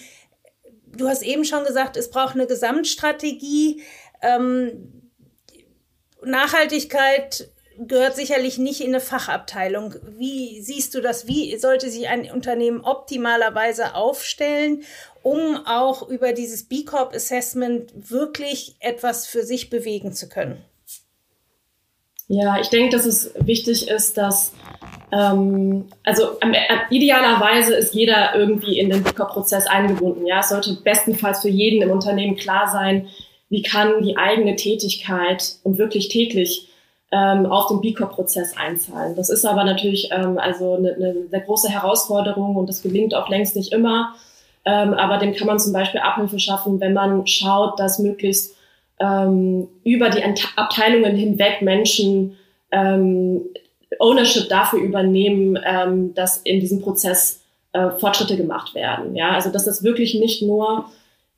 du 0.98 1.08
hast 1.08 1.22
eben 1.22 1.46
schon 1.46 1.64
gesagt, 1.64 1.98
es 1.98 2.10
braucht 2.10 2.36
eine 2.36 2.48
Gesamtstrategie. 2.48 3.84
Ähm, 4.22 5.12
Nachhaltigkeit 6.24 7.50
gehört 7.80 8.16
sicherlich 8.16 8.58
nicht 8.58 8.82
in 8.82 8.88
eine 8.88 9.00
Fachabteilung. 9.00 9.96
Wie 10.04 10.62
siehst 10.62 10.96
du 10.96 11.02
das? 11.02 11.28
Wie 11.28 11.56
sollte 11.58 11.90
sich 11.90 12.08
ein 12.08 12.32
Unternehmen 12.32 12.82
optimalerweise 12.82 13.94
aufstellen, 13.94 14.84
um 15.22 15.58
auch 15.66 16.08
über 16.08 16.34
dieses 16.34 16.68
B 16.68 16.86
Corp 16.86 17.14
Assessment 17.14 17.92
wirklich 17.96 18.76
etwas 18.80 19.28
für 19.28 19.44
sich 19.44 19.70
bewegen 19.70 20.14
zu 20.14 20.28
können? 20.28 20.64
Ja, 22.28 22.60
ich 22.60 22.68
denke, 22.70 22.96
dass 22.96 23.06
es 23.06 23.34
wichtig 23.40 23.88
ist, 23.88 24.18
dass 24.18 24.54
ähm, 25.12 25.86
also 26.04 26.24
ähm, 26.42 26.54
idealerweise 26.90 27.76
ist 27.76 27.94
jeder 27.94 28.36
irgendwie 28.36 28.78
in 28.80 28.90
den 28.90 29.04
Booker-Prozess 29.04 29.68
eingebunden. 29.68 30.26
Ja, 30.26 30.40
es 30.40 30.50
sollte 30.50 30.74
bestenfalls 30.84 31.42
für 31.42 31.50
jeden 31.50 31.82
im 31.82 31.92
Unternehmen 31.92 32.36
klar 32.36 32.68
sein, 32.68 33.08
wie 33.50 33.62
kann 33.62 34.02
die 34.04 34.18
eigene 34.18 34.56
Tätigkeit 34.58 35.56
und 35.64 35.78
wirklich 35.78 36.10
täglich 36.10 36.70
ähm, 37.14 37.46
auf 37.46 37.68
den 37.68 37.80
B-Corp-Prozess 37.80 38.58
einzahlen. 38.58 39.16
Das 39.16 39.30
ist 39.30 39.46
aber 39.46 39.64
natürlich 39.64 40.10
ähm, 40.12 40.38
also 40.38 40.74
eine, 40.74 40.94
eine 40.96 41.28
sehr 41.30 41.40
große 41.40 41.70
Herausforderung 41.70 42.58
und 42.58 42.68
das 42.68 42.84
gelingt 42.84 43.16
auch 43.16 43.30
längst 43.30 43.56
nicht 43.56 43.72
immer. 43.72 44.16
Ähm, 44.66 44.94
aber 44.94 45.18
dem 45.18 45.34
kann 45.34 45.48
man 45.48 45.60
zum 45.60 45.72
Beispiel 45.72 46.02
Abhilfe 46.02 46.40
schaffen, 46.40 46.82
wenn 46.82 46.92
man 46.92 47.26
schaut, 47.26 47.80
dass 47.80 48.00
möglichst 48.00 48.57
ähm, 49.00 49.68
über 49.84 50.10
die 50.10 50.24
Abteilungen 50.56 51.16
hinweg 51.16 51.62
Menschen 51.62 52.38
ähm, 52.72 53.42
Ownership 54.00 54.50
dafür 54.50 54.80
übernehmen, 54.80 55.58
ähm, 55.66 56.14
dass 56.14 56.38
in 56.38 56.60
diesem 56.60 56.82
Prozess 56.82 57.42
äh, 57.74 57.92
Fortschritte 57.92 58.38
gemacht 58.38 58.76
werden. 58.76 59.16
Ja, 59.16 59.32
also 59.32 59.52
dass 59.52 59.66
das 59.66 59.84
wirklich 59.84 60.16
nicht 60.16 60.42
nur 60.42 60.86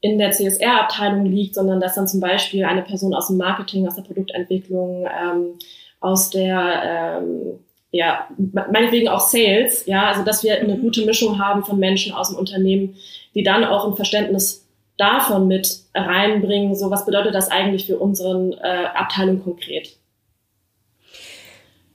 in 0.02 0.18
der 0.18 0.32
CSR-Abteilung 0.32 1.26
liegt, 1.26 1.56
sondern 1.56 1.80
dass 1.80 1.96
dann 1.96 2.08
zum 2.08 2.22
Beispiel 2.22 2.64
eine 2.64 2.82
Person 2.82 3.14
aus 3.14 3.28
dem 3.28 3.38
Marketing, 3.38 3.88
aus 3.88 3.96
der 3.96 4.04
Produktentwicklung, 4.04 5.06
ähm, 5.06 5.60
aus 6.00 6.30
der 6.30 7.22
ähm, 7.22 7.60
ja, 7.92 8.28
meinetwegen 8.38 9.10
auch 9.10 9.20
Sales, 9.20 9.86
ja, 9.88 10.08
also 10.10 10.24
dass 10.24 10.44
wir 10.44 10.60
eine 10.60 10.76
mhm. 10.76 10.82
gute 10.82 11.06
Mischung 11.06 11.40
haben 11.40 11.64
von 11.64 11.80
Menschen 11.80 12.14
aus 12.14 12.30
dem 12.30 12.38
Unternehmen, 12.38 12.96
die 13.34 13.44
dann 13.44 13.64
auch 13.64 13.88
ein 13.88 13.96
Verständnis 13.96 14.68
davon 15.00 15.48
mit 15.48 15.86
reinbringen, 15.96 16.76
so 16.76 16.92
was 16.92 17.06
bedeutet 17.06 17.34
das 17.34 17.50
eigentlich 17.50 17.86
für 17.86 17.98
unseren 17.98 18.54
äh, 18.54 18.86
Abteilung 18.94 19.44
konkret. 19.44 19.98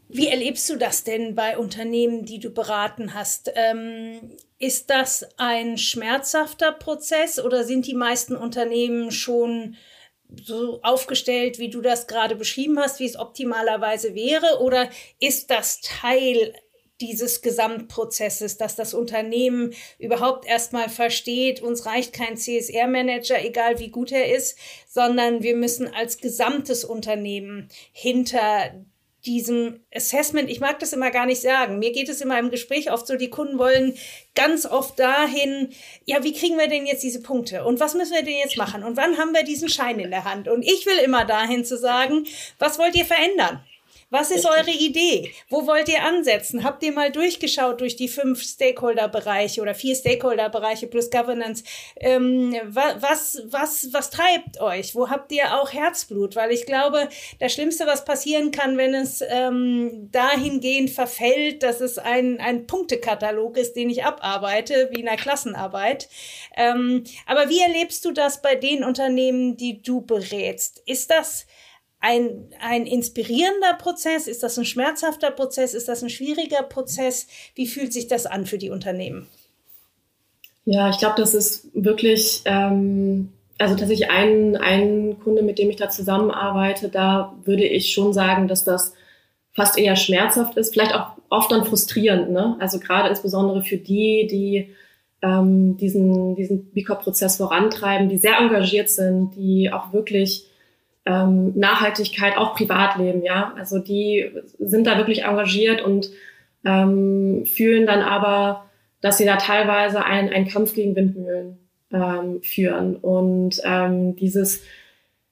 Wie 0.09 0.29
erlebst 0.29 0.71
du 0.71 0.77
das 0.77 1.03
denn 1.03 1.35
bei 1.35 1.59
Unternehmen, 1.59 2.25
die 2.25 2.39
du 2.39 2.51
beraten 2.51 3.15
hast? 3.15 3.51
Ähm, 3.55 4.37
ist 4.59 4.89
das 4.89 5.27
ein 5.39 5.77
schmerzhafter 5.77 6.73
Prozess 6.73 7.41
oder 7.41 7.65
sind 7.65 7.87
die 7.87 7.95
meisten 7.95 8.37
Unternehmen 8.37 9.11
schon 9.11 9.77
so 10.43 10.81
aufgestellt, 10.83 11.59
wie 11.59 11.69
du 11.69 11.81
das 11.81 12.07
gerade 12.07 12.37
beschrieben 12.37 12.79
hast, 12.79 13.01
wie 13.01 13.07
es 13.07 13.19
optimalerweise 13.19 14.15
wäre? 14.15 14.61
Oder 14.61 14.89
ist 15.21 15.51
das 15.51 15.81
Teil 15.81 16.55
dieses 17.07 17.43
Gesamtprozesses, 17.43 18.57
dass 18.57 18.77
das 18.77 18.95
Unternehmen 18.95 19.75
überhaupt 19.99 20.47
erstmal 20.47 20.89
versteht, 20.89 21.61
uns 21.61 21.87
reicht 21.87 22.13
kein 22.13 22.37
CSR-Manager, 22.37 23.45
egal 23.45 23.79
wie 23.79 23.91
gut 23.91 24.13
er 24.13 24.35
ist, 24.35 24.59
sondern 24.89 25.43
wir 25.43 25.57
müssen 25.57 25.93
als 25.93 26.19
gesamtes 26.19 26.85
Unternehmen 26.85 27.69
hinter 27.93 28.73
diesem 29.27 29.81
Assessment, 29.95 30.51
ich 30.51 30.61
mag 30.61 30.79
das 30.81 30.93
immer 30.93 31.11
gar 31.11 31.27
nicht 31.27 31.41
sagen. 31.41 31.79
Mir 31.79 31.93
geht 31.93 32.09
es 32.09 32.21
immer 32.21 32.39
im 32.39 32.51
Gespräch 32.51 32.93
oft 32.93 33.07
so, 33.07 33.17
die 33.17 33.31
Kunden 33.31 33.59
wollen 33.59 33.97
ganz 34.35 34.67
oft 34.67 34.99
dahin, 34.99 35.71
ja, 36.05 36.23
wie 36.23 36.33
kriegen 36.33 36.59
wir 36.59 36.69
denn 36.69 36.87
jetzt 36.87 37.03
diese 37.03 37.23
Punkte? 37.23 37.65
Und 37.65 37.81
was 37.81 37.95
müssen 37.95 38.15
wir 38.15 38.23
denn 38.23 38.39
jetzt 38.39 38.57
machen? 38.57 38.83
Und 38.83 38.97
wann 38.97 39.17
haben 39.19 39.33
wir 39.33 39.45
diesen 39.45 39.69
Schein 39.69 39.99
in 39.99 40.11
der 40.11 40.25
Hand? 40.25 40.49
Und 40.49 40.63
ich 40.63 40.85
will 40.87 40.99
immer 41.05 41.25
dahin 41.25 41.65
zu 41.65 41.79
sagen, 41.79 42.27
was 42.59 42.79
wollt 42.79 42.95
ihr 42.97 43.07
verändern? 43.07 43.65
Was 44.15 44.31
ist 44.31 44.47
eure 44.47 44.71
Idee? 44.71 45.33
Wo 45.49 45.67
wollt 45.67 45.89
ihr 45.89 46.05
ansetzen? 46.05 46.63
Habt 46.63 46.85
ihr 46.85 46.93
mal 46.93 47.11
durchgeschaut 47.11 47.81
durch 47.81 47.97
die 47.97 48.07
fünf 48.07 48.45
Stakeholder-Bereiche 48.45 49.61
oder 49.61 49.75
vier 49.75 49.97
Stakeholder-Bereiche 49.97 50.87
plus 50.87 51.11
Governance? 51.11 51.65
Ähm, 51.97 52.55
was, 52.63 53.43
was, 53.47 53.89
was 53.91 54.11
treibt 54.11 54.61
euch? 54.61 54.95
Wo 54.95 55.11
habt 55.11 55.33
ihr 55.33 55.61
auch 55.61 55.73
Herzblut? 55.73 56.37
Weil 56.37 56.53
ich 56.53 56.65
glaube, 56.65 57.09
das 57.41 57.55
Schlimmste, 57.55 57.89
was 57.89 58.05
passieren 58.05 58.53
kann, 58.53 58.79
wenn 58.79 58.95
es 58.95 59.21
ähm, 59.29 60.11
dahingehend 60.13 60.91
verfällt, 60.91 61.65
dass 61.65 61.81
es 61.81 61.99
ein, 61.99 62.39
ein 62.39 62.69
Punktekatalog 62.69 63.57
ist, 63.57 63.75
den 63.75 63.91
ich 63.91 64.05
abarbeite, 64.05 64.91
wie 64.93 65.01
in 65.01 65.09
einer 65.09 65.21
Klassenarbeit. 65.21 66.09
Ähm, 66.57 67.03
aber 67.27 67.49
wie 67.49 67.59
erlebst 67.59 68.05
du 68.05 68.13
das 68.13 68.41
bei 68.41 68.55
den 68.55 68.85
Unternehmen, 68.85 69.57
die 69.57 69.83
du 69.83 70.03
berätst? 70.03 70.85
Ist 70.87 71.11
das 71.11 71.47
ein, 72.05 72.51
ein 72.61 72.87
inspirierender 72.87 73.75
Prozess? 73.79 74.27
Ist 74.27 74.43
das 74.43 74.59
ein 74.59 74.67
schmerzhafter 74.67 75.31
Prozess? 75.31 75.73
Ist 75.73 75.89
das 75.89 76.03
ein 76.03 76.11
schwieriger 76.11 76.63
Prozess? 76.63 77.27
Wie 77.55 77.67
fühlt 77.67 77.95
sich 77.95 78.09
das 78.09 78.27
an 78.27 78.45
für 78.45 78.59
die 78.59 78.69
Unternehmen? 78.69 79.27
Ja, 80.67 80.91
ich 80.91 80.99
glaube, 80.99 81.15
das 81.17 81.35
ist 81.35 81.69
wirklich, 81.73 82.43
ähm, 82.45 83.33
also 83.59 83.75
tatsächlich 83.75 84.11
ein, 84.11 84.57
ein 84.57 85.19
Kunde, 85.25 85.43
mit 85.43 85.59
dem 85.59 85.71
ich 85.71 85.77
da 85.77 85.89
zusammenarbeite, 85.89 86.91
da 86.91 87.35
würde 87.45 87.65
ich 87.65 87.93
schon 87.93 88.13
sagen, 88.13 88.49
dass 88.49 88.65
das 88.65 88.93
fast 89.55 89.79
eher 89.79 89.97
schmerzhaft 89.97 90.59
ist, 90.59 90.75
vielleicht 90.75 90.95
auch 90.95 91.13
oft 91.31 91.53
dann 91.53 91.65
frustrierend. 91.65 92.31
Ne? 92.31 92.57
Also 92.61 92.81
gerade 92.81 93.09
insbesondere 93.09 93.63
für 93.63 93.79
die, 93.79 94.27
die 94.31 94.75
ähm, 95.23 95.79
diesen, 95.79 96.37
diesen 96.37 96.71
BICOP-Prozess 96.73 97.39
vorantreiben, 97.39 98.11
die 98.11 98.19
sehr 98.19 98.39
engagiert 98.39 98.91
sind, 98.91 99.37
die 99.37 99.73
auch 99.73 99.93
wirklich 99.95 100.51
ähm, 101.07 101.53
Nachhaltigkeit, 101.55 102.37
auch 102.37 102.55
Privatleben, 102.55 103.23
ja. 103.23 103.53
Also 103.59 103.79
die 103.79 104.31
sind 104.59 104.87
da 104.87 104.97
wirklich 104.97 105.25
engagiert 105.25 105.83
und 105.83 106.11
ähm, 106.65 107.45
fühlen 107.47 107.87
dann 107.87 108.01
aber, 108.01 108.65
dass 109.01 109.19
sie 109.19 109.27
da 109.27 109.37
teilweise 109.37 110.05
einen, 110.05 110.31
einen 110.31 110.49
Kampf 110.49 110.75
gegen 110.75 110.97
Windmühlen 110.97 111.59
ähm, 111.93 112.43
führen. 112.43 112.97
Und 112.97 113.61
ähm, 113.65 114.17
dieses, 114.17 114.63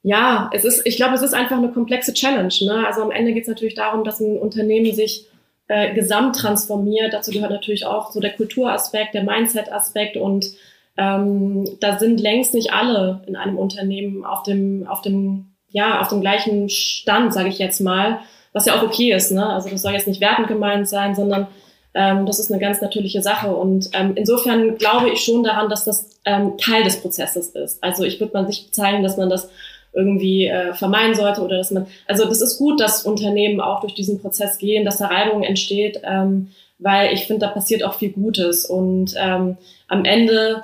ja, 0.02 0.50
es 0.52 0.64
ist, 0.64 0.86
ich 0.86 0.96
glaube, 0.96 1.14
es 1.14 1.22
ist 1.22 1.34
einfach 1.34 1.56
eine 1.56 1.70
komplexe 1.70 2.12
Challenge. 2.12 2.52
Ne? 2.62 2.86
Also 2.86 3.02
am 3.02 3.10
Ende 3.10 3.32
geht 3.32 3.42
es 3.42 3.48
natürlich 3.48 3.74
darum, 3.74 4.04
dass 4.04 4.20
ein 4.20 4.36
Unternehmen 4.36 4.94
sich 4.94 5.26
äh, 5.68 5.94
gesamt 5.94 6.36
transformiert. 6.36 7.14
Dazu 7.14 7.30
gehört 7.30 7.50
natürlich 7.50 7.86
auch 7.86 8.10
so 8.10 8.20
der 8.20 8.34
Kulturaspekt, 8.34 9.14
der 9.14 9.24
Mindset-Aspekt 9.24 10.16
und 10.18 10.52
ähm, 10.98 11.64
da 11.80 11.98
sind 11.98 12.20
längst 12.20 12.52
nicht 12.52 12.74
alle 12.74 13.22
in 13.26 13.36
einem 13.36 13.56
Unternehmen 13.56 14.26
auf 14.26 14.42
dem, 14.42 14.86
auf 14.86 15.00
dem 15.00 15.51
ja, 15.72 16.00
auf 16.00 16.08
dem 16.08 16.20
gleichen 16.20 16.68
Stand, 16.68 17.32
sage 17.32 17.48
ich 17.48 17.58
jetzt 17.58 17.80
mal, 17.80 18.20
was 18.52 18.66
ja 18.66 18.78
auch 18.78 18.82
okay 18.82 19.12
ist. 19.12 19.32
Ne? 19.32 19.46
Also 19.46 19.68
das 19.68 19.82
soll 19.82 19.92
jetzt 19.92 20.06
nicht 20.06 20.20
wertend 20.20 20.48
gemeint 20.48 20.88
sein, 20.88 21.14
sondern 21.14 21.46
ähm, 21.94 22.26
das 22.26 22.38
ist 22.38 22.50
eine 22.50 22.60
ganz 22.60 22.80
natürliche 22.80 23.22
Sache. 23.22 23.54
Und 23.54 23.90
ähm, 23.92 24.12
insofern 24.14 24.76
glaube 24.76 25.10
ich 25.10 25.20
schon 25.20 25.42
daran, 25.42 25.68
dass 25.68 25.84
das 25.84 26.20
ähm, 26.24 26.56
Teil 26.58 26.84
des 26.84 27.00
Prozesses 27.00 27.50
ist. 27.50 27.82
Also 27.82 28.04
ich 28.04 28.20
würde 28.20 28.32
man 28.34 28.46
nicht 28.46 28.74
zeigen, 28.74 29.02
dass 29.02 29.16
man 29.16 29.30
das 29.30 29.50
irgendwie 29.94 30.46
äh, 30.46 30.72
vermeiden 30.72 31.14
sollte 31.14 31.42
oder 31.42 31.58
dass 31.58 31.70
man, 31.70 31.86
also 32.06 32.24
das 32.24 32.40
ist 32.40 32.58
gut, 32.58 32.80
dass 32.80 33.04
Unternehmen 33.04 33.60
auch 33.60 33.80
durch 33.80 33.94
diesen 33.94 34.20
Prozess 34.20 34.58
gehen, 34.58 34.84
dass 34.84 34.98
da 34.98 35.06
Reibung 35.06 35.42
entsteht, 35.42 36.00
ähm, 36.04 36.48
weil 36.78 37.12
ich 37.12 37.26
finde, 37.26 37.46
da 37.46 37.52
passiert 37.52 37.84
auch 37.84 37.94
viel 37.94 38.10
Gutes 38.10 38.64
und 38.64 39.14
ähm, 39.18 39.58
am 39.88 40.04
Ende 40.04 40.62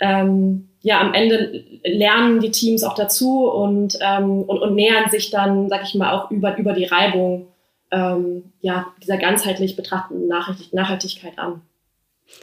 ähm, 0.00 0.67
ja, 0.80 1.00
am 1.00 1.14
Ende 1.14 1.64
lernen 1.84 2.40
die 2.40 2.50
Teams 2.50 2.84
auch 2.84 2.94
dazu 2.94 3.50
und, 3.50 3.98
ähm, 4.00 4.42
und, 4.42 4.58
und 4.58 4.74
nähern 4.74 5.10
sich 5.10 5.30
dann, 5.30 5.68
sag 5.68 5.82
ich 5.82 5.94
mal, 5.94 6.12
auch 6.12 6.30
über, 6.30 6.56
über 6.56 6.72
die 6.72 6.84
Reibung 6.84 7.48
ähm, 7.90 8.52
ja, 8.60 8.86
dieser 9.02 9.16
ganzheitlich 9.16 9.76
betrachtenden 9.76 10.28
Nachhaltigkeit 10.28 11.38
an. 11.38 11.62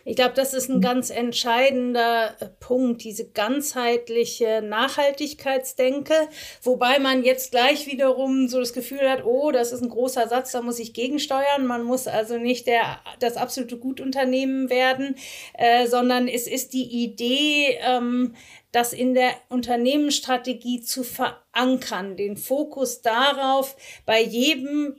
Ich 0.04 0.16
glaube, 0.16 0.34
das 0.36 0.54
ist 0.54 0.70
ein 0.70 0.82
ganz 0.82 1.10
entscheidender 1.10 2.36
äh, 2.40 2.48
Punkt, 2.60 3.04
diese 3.04 3.30
ganzheitliche 3.30 4.62
Nachhaltigkeitsdenke, 4.64 6.14
wobei 6.62 7.00
man 7.00 7.24
jetzt 7.24 7.52
gleich 7.52 7.88
wiederum 7.88 8.48
so 8.48 8.60
das 8.60 8.74
Gefühl 8.74 9.10
hat, 9.10 9.26
oh, 9.26 9.52
das 9.52 9.72
ist 9.72 9.82
ein 9.82 9.90
großer 9.90 10.28
Satz, 10.28 10.52
da 10.52 10.62
muss 10.62 10.80
ich 10.80 10.94
gegensteuern. 10.94 11.66
Man 11.66 11.84
muss 11.84 12.08
also 12.08 12.38
nicht 12.38 12.68
der, 12.68 13.00
das 13.20 13.38
absolute 13.38 13.78
Gutunternehmen 13.78 14.70
werden, 14.70 15.16
äh, 15.54 15.88
sondern 15.88 16.28
es 16.28 16.48
ist 16.48 16.74
die 16.74 17.04
Idee, 17.04 17.78
ähm, 17.82 18.36
das 18.72 18.92
in 18.92 19.14
der 19.14 19.32
Unternehmensstrategie 19.50 20.82
zu 20.82 21.04
verankern, 21.04 22.18
den 22.18 22.36
Fokus 22.38 23.02
darauf, 23.02 23.76
bei 24.06 24.22
jedem 24.22 24.98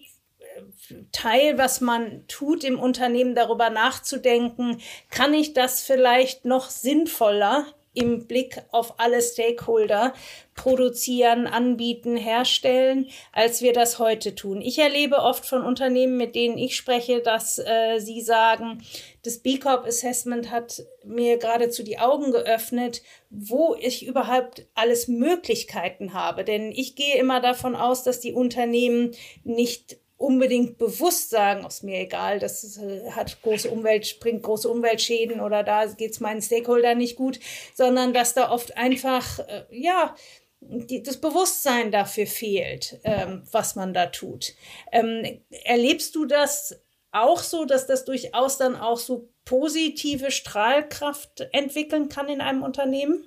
Teil, 1.13 1.59
was 1.59 1.81
man 1.81 2.27
tut 2.29 2.65
im 2.65 2.79
Unternehmen, 2.79 3.35
darüber 3.35 3.71
nachzudenken, 3.71 4.81
kann 5.11 5.35
ich 5.35 5.53
das 5.53 5.83
vielleicht 5.83 6.45
noch 6.45 6.71
sinnvoller 6.71 7.67
im 7.97 8.27
Blick 8.27 8.63
auf 8.73 9.01
alle 9.01 9.23
Stakeholder 9.23 10.13
produzieren, 10.55 11.47
anbieten, 11.47 12.17
herstellen, 12.17 13.09
als 13.33 13.63
wir 13.63 13.73
das 13.73 13.99
heute 13.99 14.35
tun. 14.35 14.61
Ich 14.61 14.79
erlebe 14.79 15.17
oft 15.17 15.47
von 15.47 15.63
Unternehmen, 15.63 16.19
mit 16.19 16.35
denen 16.35 16.59
ich 16.59 16.77
spreche, 16.77 17.21
dass 17.21 17.59
äh, 17.59 17.99
sie 17.99 18.21
sagen, 18.21 18.83
das 19.25 19.39
B 19.39 19.59
Corp 19.59 19.87
Assessment 19.87 20.51
hat 20.51 20.83
mir 21.05 21.39
geradezu 21.39 21.83
die 21.83 21.99
Augen 21.99 22.33
geöffnet, 22.33 23.03
wo 23.31 23.75
ich 23.81 24.07
überhaupt 24.07 24.67
alles 24.75 25.09
Möglichkeiten 25.09 26.13
habe. 26.13 26.45
Denn 26.45 26.73
ich 26.73 26.97
gehe 26.97 27.17
immer 27.17 27.41
davon 27.41 27.75
aus, 27.75 28.03
dass 28.03 28.21
die 28.21 28.33
Unternehmen 28.35 29.13
nicht 29.43 29.97
unbedingt 30.19 30.79
bewusst 30.79 31.31
sagen, 31.31 31.67
ist 31.67 31.85
mir 31.85 32.01
egal, 32.01 32.39
das 32.39 32.79
äh, 32.79 33.11
hat 33.11 33.43
große 33.43 33.71
Umwelt, 33.71 34.19
bringt 34.21 34.43
große 34.43 34.69
Umweltschäden 34.69 35.41
oder 35.41 35.63
da 35.63 35.87
geht's 35.87 36.21
meinen 36.21 36.41
Stakeholder 36.41 36.95
nicht 36.95 37.17
gut, 37.17 37.39
sondern 37.75 38.15
dass 38.15 38.35
da 38.35 38.51
oft 38.51 38.77
einfach, 38.77 39.39
äh, 39.41 39.65
ja, 39.71 40.15
die, 40.61 41.03
das 41.03 41.19
Bewusstsein 41.21 41.93
dafür 41.93 42.27
fehlt, 42.27 42.99
ähm, 43.05 43.43
was 43.53 43.77
man 43.77 43.93
da 43.93 44.07
tut. 44.07 44.55
Ähm, 44.91 45.41
erlebst 45.65 46.15
du 46.15 46.25
das 46.25 46.81
auch 47.13 47.41
so, 47.41 47.65
dass 47.65 47.87
das 47.87 48.05
durchaus 48.05 48.59
dann 48.59 48.75
auch 48.77 48.99
so 48.99 49.29
positive 49.45 50.31
Strahlkraft 50.31 51.47
entwickeln 51.53 52.09
kann 52.09 52.29
in 52.29 52.41
einem 52.41 52.63
Unternehmen? 52.63 53.27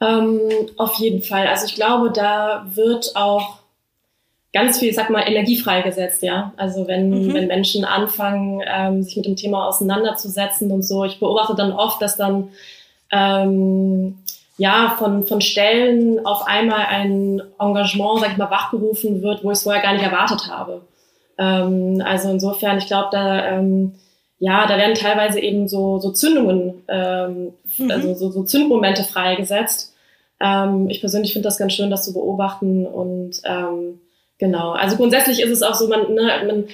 Ähm, 0.00 0.40
auf 0.76 0.94
jeden 0.96 1.22
Fall. 1.22 1.46
Also 1.46 1.66
ich 1.66 1.74
glaube, 1.74 2.10
da 2.12 2.66
wird 2.68 3.14
auch 3.14 3.63
ganz 4.54 4.78
viel, 4.78 4.94
sag 4.94 5.10
mal, 5.10 5.28
Energie 5.28 5.58
freigesetzt, 5.58 6.22
ja. 6.22 6.54
Also 6.56 6.86
wenn, 6.86 7.10
mhm. 7.10 7.34
wenn 7.34 7.48
Menschen 7.48 7.84
anfangen, 7.84 8.62
ähm, 8.64 9.02
sich 9.02 9.16
mit 9.16 9.26
dem 9.26 9.36
Thema 9.36 9.66
auseinanderzusetzen 9.66 10.70
und 10.70 10.84
so. 10.84 11.04
Ich 11.04 11.18
beobachte 11.18 11.56
dann 11.56 11.72
oft, 11.72 12.00
dass 12.00 12.16
dann 12.16 12.50
ähm, 13.10 14.18
ja 14.56 14.94
von, 14.96 15.26
von 15.26 15.40
Stellen 15.40 16.24
auf 16.24 16.46
einmal 16.46 16.86
ein 16.86 17.42
Engagement, 17.58 18.20
sag 18.20 18.30
ich 18.30 18.36
mal, 18.38 18.50
wachgerufen 18.50 19.22
wird, 19.22 19.42
wo 19.42 19.50
ich 19.50 19.58
es 19.58 19.64
vorher 19.64 19.82
gar 19.82 19.92
nicht 19.92 20.04
erwartet 20.04 20.48
habe. 20.48 20.82
Ähm, 21.36 22.00
also 22.06 22.30
insofern, 22.30 22.78
ich 22.78 22.86
glaube, 22.86 23.08
da, 23.10 23.44
ähm, 23.46 23.96
ja, 24.38 24.68
da 24.68 24.78
werden 24.78 24.94
teilweise 24.94 25.40
eben 25.40 25.66
so, 25.66 25.98
so 25.98 26.12
Zündungen, 26.12 26.84
ähm, 26.86 27.54
mhm. 27.76 27.90
also 27.90 28.14
so, 28.14 28.30
so 28.30 28.44
Zündmomente 28.44 29.02
freigesetzt. 29.02 29.96
Ähm, 30.38 30.88
ich 30.88 31.00
persönlich 31.00 31.32
finde 31.32 31.48
das 31.48 31.58
ganz 31.58 31.72
schön, 31.72 31.90
das 31.90 32.04
zu 32.04 32.12
beobachten 32.12 32.86
und 32.86 33.40
ähm, 33.44 33.98
genau. 34.44 34.72
Also 34.72 34.96
grundsätzlich 34.96 35.40
ist 35.40 35.50
es 35.50 35.62
auch 35.62 35.74
so, 35.74 35.88
man, 35.88 36.12
ne, 36.14 36.42
man 36.46 36.64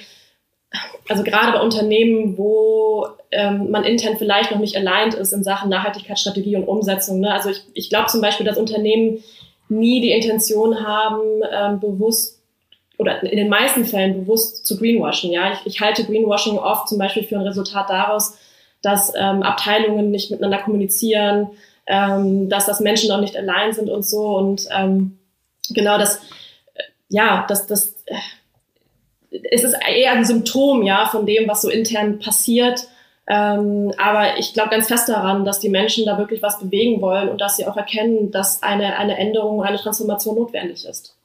also 1.09 1.23
gerade 1.23 1.51
bei 1.53 1.61
Unternehmen, 1.61 2.37
wo 2.37 3.07
ähm, 3.31 3.71
man 3.71 3.83
intern 3.83 4.17
vielleicht 4.17 4.51
noch 4.51 4.59
nicht 4.59 4.75
aligned 4.75 5.13
ist 5.13 5.33
in 5.33 5.43
Sachen 5.43 5.69
Nachhaltigkeitsstrategie 5.69 6.55
und 6.55 6.67
Umsetzung. 6.67 7.19
Ne? 7.19 7.31
Also 7.31 7.49
ich, 7.49 7.61
ich 7.73 7.89
glaube 7.89 8.07
zum 8.07 8.21
Beispiel, 8.21 8.45
dass 8.45 8.57
Unternehmen 8.57 9.23
nie 9.69 10.01
die 10.01 10.11
Intention 10.11 10.85
haben, 10.85 11.41
ähm, 11.51 11.79
bewusst 11.79 12.41
oder 12.97 13.23
in 13.23 13.37
den 13.37 13.49
meisten 13.49 13.83
Fällen 13.85 14.21
bewusst 14.21 14.65
zu 14.65 14.77
greenwashen. 14.77 15.31
Ja, 15.31 15.53
ich, 15.53 15.59
ich 15.65 15.81
halte 15.81 16.05
Greenwashing 16.05 16.57
oft 16.57 16.87
zum 16.87 16.99
Beispiel 16.99 17.23
für 17.23 17.35
ein 17.35 17.47
Resultat 17.47 17.89
daraus, 17.89 18.37
dass 18.81 19.13
ähm, 19.15 19.43
Abteilungen 19.43 20.11
nicht 20.11 20.29
miteinander 20.29 20.59
kommunizieren, 20.59 21.49
ähm, 21.87 22.47
dass 22.47 22.65
das 22.65 22.79
Menschen 22.79 23.09
noch 23.09 23.19
nicht 23.19 23.35
allein 23.35 23.73
sind 23.73 23.89
und 23.89 24.05
so. 24.05 24.35
Und 24.37 24.67
ähm, 24.77 25.17
genau 25.69 25.97
das, 25.97 26.21
ja, 27.11 27.45
das, 27.47 27.67
das, 27.67 27.97
äh, 28.05 29.39
es 29.51 29.63
ist 29.63 29.75
eher 29.87 30.13
ein 30.13 30.25
Symptom, 30.25 30.81
ja, 30.83 31.05
von 31.05 31.25
dem, 31.25 31.47
was 31.47 31.61
so 31.61 31.69
intern 31.69 32.19
passiert. 32.19 32.87
Ähm, 33.27 33.93
aber 33.97 34.37
ich 34.37 34.53
glaube 34.53 34.71
ganz 34.71 34.87
fest 34.87 35.07
daran, 35.07 35.45
dass 35.45 35.59
die 35.59 35.69
Menschen 35.69 36.05
da 36.05 36.17
wirklich 36.17 36.41
was 36.41 36.59
bewegen 36.59 37.01
wollen 37.01 37.29
und 37.29 37.39
dass 37.39 37.57
sie 37.57 37.67
auch 37.67 37.77
erkennen, 37.77 38.31
dass 38.31 38.63
eine, 38.63 38.97
eine 38.97 39.17
Änderung, 39.17 39.61
eine 39.61 39.77
Transformation 39.77 40.35
notwendig 40.35 40.85
ist. 40.85 41.15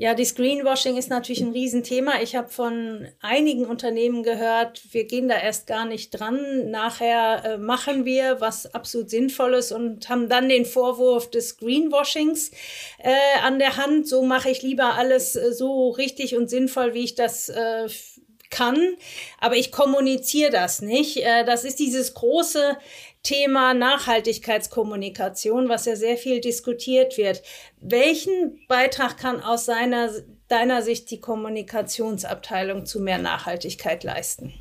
Ja, 0.00 0.14
das 0.14 0.36
Greenwashing 0.36 0.96
ist 0.96 1.10
natürlich 1.10 1.40
ein 1.40 1.50
Riesenthema. 1.50 2.22
Ich 2.22 2.36
habe 2.36 2.48
von 2.50 3.08
einigen 3.20 3.66
Unternehmen 3.66 4.22
gehört, 4.22 4.80
wir 4.92 5.06
gehen 5.06 5.26
da 5.26 5.36
erst 5.36 5.66
gar 5.66 5.86
nicht 5.86 6.10
dran. 6.10 6.70
Nachher 6.70 7.44
äh, 7.44 7.58
machen 7.58 8.04
wir 8.04 8.40
was 8.40 8.72
absolut 8.72 9.10
Sinnvolles 9.10 9.72
und 9.72 10.08
haben 10.08 10.28
dann 10.28 10.48
den 10.48 10.66
Vorwurf 10.66 11.28
des 11.32 11.56
Greenwashings 11.56 12.52
äh, 12.98 13.40
an 13.42 13.58
der 13.58 13.76
Hand. 13.76 14.06
So 14.06 14.22
mache 14.22 14.50
ich 14.50 14.62
lieber 14.62 14.94
alles 14.94 15.34
äh, 15.34 15.52
so 15.52 15.88
richtig 15.88 16.36
und 16.36 16.48
sinnvoll, 16.48 16.94
wie 16.94 17.02
ich 17.02 17.16
das 17.16 17.48
äh, 17.48 17.88
kann, 18.50 18.96
aber 19.40 19.56
ich 19.56 19.72
kommuniziere 19.72 20.50
das 20.50 20.80
nicht. 20.80 21.16
Äh, 21.18 21.44
das 21.44 21.64
ist 21.64 21.80
dieses 21.80 22.14
große 22.14 22.78
Thema 23.22 23.74
Nachhaltigkeitskommunikation, 23.74 25.68
was 25.68 25.86
ja 25.86 25.96
sehr 25.96 26.16
viel 26.16 26.40
diskutiert 26.40 27.18
wird. 27.18 27.42
Welchen 27.80 28.60
Beitrag 28.68 29.18
kann 29.18 29.42
aus 29.42 29.66
seiner, 29.66 30.10
deiner 30.48 30.82
Sicht 30.82 31.10
die 31.10 31.20
Kommunikationsabteilung 31.20 32.86
zu 32.86 33.00
mehr 33.00 33.18
Nachhaltigkeit 33.18 34.04
leisten? 34.04 34.54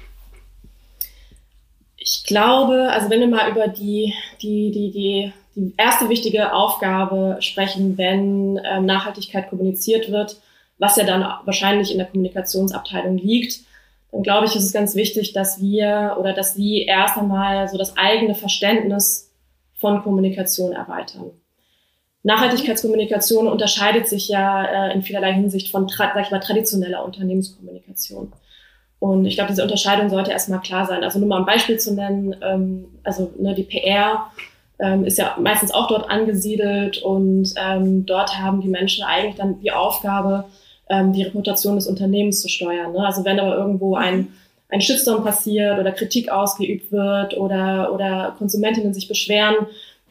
Ich 1.98 2.24
glaube, 2.26 2.90
also 2.92 3.10
wenn 3.10 3.20
wir 3.20 3.28
mal 3.28 3.52
über 3.52 3.68
die, 3.68 4.14
die, 4.42 4.72
die, 4.72 4.92
die, 4.92 5.34
die 5.56 5.74
erste 5.78 6.10
wichtige 6.10 6.54
Aufgabe 6.54 7.38
sprechen, 7.42 7.98
wenn 7.98 8.60
ähm, 8.64 8.86
Nachhaltigkeit 8.86 9.50
kommuniziert 9.50 10.12
wird, 10.12 10.40
was 10.78 10.96
ja 10.96 11.04
dann 11.04 11.22
wahrscheinlich 11.46 11.92
in 11.92 11.98
der 11.98 12.08
Kommunikationsabteilung 12.08 13.18
liegt, 13.18 13.62
dann 14.18 14.24
glaube 14.24 14.48
ich, 14.48 14.56
ist 14.56 14.64
es 14.64 14.74
ganz 14.74 14.96
wichtig, 14.96 15.34
dass 15.34 15.62
wir 15.62 16.18
oder 16.20 16.34
dass 16.34 16.56
Sie 16.56 16.82
erst 16.82 17.20
einmal 17.20 17.68
so 17.68 17.78
das 17.78 17.98
eigene 17.98 18.34
Verständnis 18.34 19.32
von 19.76 20.02
Kommunikation 20.02 20.74
erweitern. 20.74 21.30
Nachhaltigkeitskommunikation 22.24 23.48
unterscheidet 23.48 24.08
sich 24.08 24.28
ja 24.28 24.88
äh, 24.88 24.94
in 24.96 25.04
vielerlei 25.04 25.34
Hinsicht 25.34 25.70
von 25.70 25.88
sag 25.88 26.20
ich 26.20 26.32
mal, 26.32 26.40
traditioneller 26.40 27.06
Unternehmenskommunikation. 27.06 28.34
Und 28.98 29.26
ich 29.26 29.36
glaube, 29.36 29.52
diese 29.52 29.62
Unterscheidung 29.62 30.10
sollte 30.10 30.32
erstmal 30.32 30.62
klar 30.62 30.88
sein. 30.88 31.04
Also 31.04 31.20
nur 31.20 31.28
mal 31.28 31.38
ein 31.38 31.46
Beispiel 31.46 31.78
zu 31.78 31.94
nennen, 31.94 32.36
ähm, 32.42 32.86
also 33.04 33.32
ne, 33.38 33.54
die 33.54 33.64
PR 33.64 34.32
ähm, 34.80 35.06
ist 35.06 35.20
ja 35.20 35.38
meistens 35.40 35.72
auch 35.72 35.88
dort 35.88 36.10
angesiedelt 36.10 36.98
und 37.04 37.54
ähm, 37.56 38.08
dort 38.08 38.40
haben 38.40 38.62
die 38.62 38.68
Menschen 38.68 39.04
eigentlich 39.04 39.36
dann 39.36 39.60
die 39.60 39.72
Aufgabe, 39.72 40.46
ähm, 40.90 41.14
die 41.14 41.24
Reputation 41.24 41.76
des 41.76 41.88
Unternehmens 41.88 42.42
zu 42.42 42.50
steuern. 42.50 42.94
Ne? 42.94 43.06
Also 43.06 43.26
wenn 43.26 43.40
aber 43.40 43.56
irgendwo 43.58 43.96
ein, 43.96 44.30
ein 44.70 44.82
Shitstorm 44.82 45.24
passiert 45.24 45.80
oder 45.80 45.92
Kritik 45.92 46.30
ausgeübt 46.30 46.92
wird 46.92 47.38
oder, 47.38 47.94
oder 47.94 48.36
Konsumentinnen 48.38 48.94
sich 48.94 49.08
beschweren, 49.08 49.56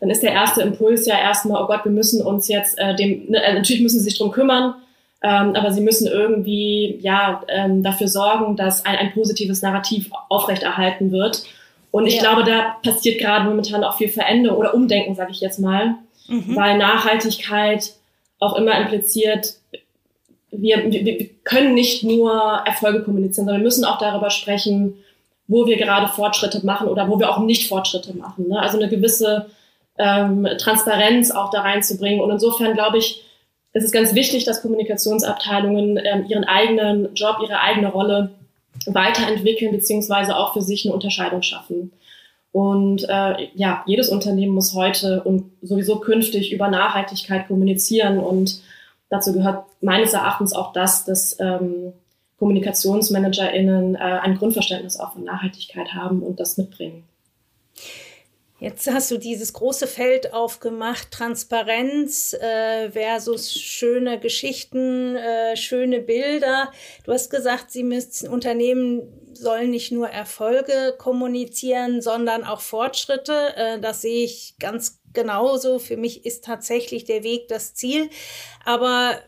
dann 0.00 0.10
ist 0.10 0.22
der 0.22 0.32
erste 0.32 0.62
Impuls 0.62 1.06
ja 1.06 1.18
erstmal, 1.18 1.62
oh 1.62 1.66
Gott, 1.66 1.84
wir 1.84 1.92
müssen 1.92 2.24
uns 2.24 2.48
jetzt 2.48 2.78
äh, 2.78 2.94
dem, 2.96 3.30
ne, 3.30 3.42
äh, 3.42 3.54
natürlich 3.54 3.82
müssen 3.82 3.98
sie 3.98 4.04
sich 4.04 4.18
drum 4.18 4.30
kümmern, 4.30 4.74
ähm, 5.22 5.54
aber 5.54 5.72
sie 5.72 5.80
müssen 5.80 6.06
irgendwie 6.06 6.98
ja 7.00 7.42
ähm, 7.48 7.82
dafür 7.82 8.08
sorgen, 8.08 8.56
dass 8.56 8.84
ein, 8.84 8.96
ein 8.96 9.12
positives 9.12 9.62
Narrativ 9.62 10.10
aufrechterhalten 10.28 11.12
wird. 11.12 11.44
Und 11.90 12.06
ich 12.06 12.16
ja. 12.16 12.22
glaube, 12.22 12.44
da 12.44 12.76
passiert 12.82 13.18
gerade 13.18 13.46
momentan 13.46 13.82
auch 13.82 13.96
viel 13.96 14.08
Veränderung 14.08 14.58
oder 14.58 14.74
Umdenken, 14.74 15.14
sage 15.14 15.30
ich 15.30 15.40
jetzt 15.40 15.58
mal, 15.58 15.94
mhm. 16.28 16.54
weil 16.54 16.76
Nachhaltigkeit 16.76 17.94
auch 18.38 18.56
immer 18.56 18.78
impliziert, 18.78 19.54
wir, 20.60 20.90
wir, 20.90 21.28
können 21.44 21.74
nicht 21.74 22.02
nur 22.02 22.32
Erfolge 22.64 23.02
kommunizieren, 23.02 23.46
sondern 23.46 23.62
wir 23.62 23.64
müssen 23.64 23.84
auch 23.84 23.98
darüber 23.98 24.30
sprechen, 24.30 24.94
wo 25.48 25.66
wir 25.66 25.76
gerade 25.76 26.08
Fortschritte 26.08 26.64
machen 26.64 26.88
oder 26.88 27.08
wo 27.08 27.18
wir 27.18 27.30
auch 27.30 27.38
nicht 27.38 27.68
Fortschritte 27.68 28.16
machen. 28.16 28.48
Ne? 28.48 28.58
Also 28.58 28.78
eine 28.78 28.88
gewisse 28.88 29.46
ähm, 29.98 30.46
Transparenz 30.58 31.30
auch 31.30 31.50
da 31.50 31.60
reinzubringen. 31.60 32.20
Und 32.20 32.30
insofern 32.30 32.74
glaube 32.74 32.98
ich, 32.98 33.22
ist 33.72 33.84
es 33.84 33.92
ganz 33.92 34.14
wichtig, 34.14 34.44
dass 34.44 34.62
Kommunikationsabteilungen 34.62 35.98
ähm, 36.02 36.26
ihren 36.28 36.44
eigenen 36.44 37.14
Job, 37.14 37.38
ihre 37.42 37.60
eigene 37.60 37.88
Rolle 37.88 38.30
weiterentwickeln, 38.86 39.72
beziehungsweise 39.72 40.36
auch 40.36 40.52
für 40.52 40.62
sich 40.62 40.84
eine 40.84 40.94
Unterscheidung 40.94 41.42
schaffen. 41.42 41.92
Und 42.52 43.06
äh, 43.08 43.48
ja, 43.54 43.84
jedes 43.86 44.08
Unternehmen 44.08 44.54
muss 44.54 44.74
heute 44.74 45.22
und 45.22 45.50
sowieso 45.60 45.96
künftig 46.00 46.52
über 46.52 46.68
Nachhaltigkeit 46.68 47.48
kommunizieren 47.48 48.18
und 48.18 48.62
Dazu 49.08 49.32
gehört 49.32 49.66
meines 49.80 50.12
Erachtens 50.12 50.52
auch 50.52 50.72
das, 50.72 51.04
dass 51.04 51.36
ähm, 51.38 51.92
KommunikationsmanagerInnen 52.38 53.94
äh, 53.94 53.98
ein 53.98 54.36
Grundverständnis 54.36 54.98
auch 54.98 55.12
von 55.14 55.24
Nachhaltigkeit 55.24 55.94
haben 55.94 56.22
und 56.22 56.40
das 56.40 56.56
mitbringen. 56.56 57.04
Jetzt 58.58 58.90
hast 58.90 59.10
du 59.10 59.18
dieses 59.18 59.52
große 59.52 59.86
Feld 59.86 60.32
aufgemacht, 60.32 61.10
Transparenz 61.10 62.32
äh, 62.32 62.90
versus 62.90 63.52
schöne 63.52 64.18
Geschichten, 64.18 65.14
äh, 65.14 65.56
schöne 65.56 66.00
Bilder. 66.00 66.72
Du 67.04 67.12
hast 67.12 67.30
gesagt, 67.30 67.70
sie 67.70 67.84
müssen 67.84 68.30
Unternehmen 68.30 69.02
sollen 69.34 69.70
nicht 69.70 69.92
nur 69.92 70.08
Erfolge 70.08 70.94
kommunizieren, 70.96 72.00
sondern 72.00 72.44
auch 72.44 72.62
Fortschritte. 72.62 73.54
Äh, 73.56 73.80
das 73.80 74.00
sehe 74.00 74.24
ich 74.24 74.54
ganz 74.58 75.02
genauso. 75.16 75.80
Für 75.80 75.96
mich 75.96 76.24
ist 76.24 76.44
tatsächlich 76.44 77.04
der 77.04 77.24
Weg 77.24 77.48
das 77.48 77.74
Ziel. 77.74 78.08
Aber 78.64 79.18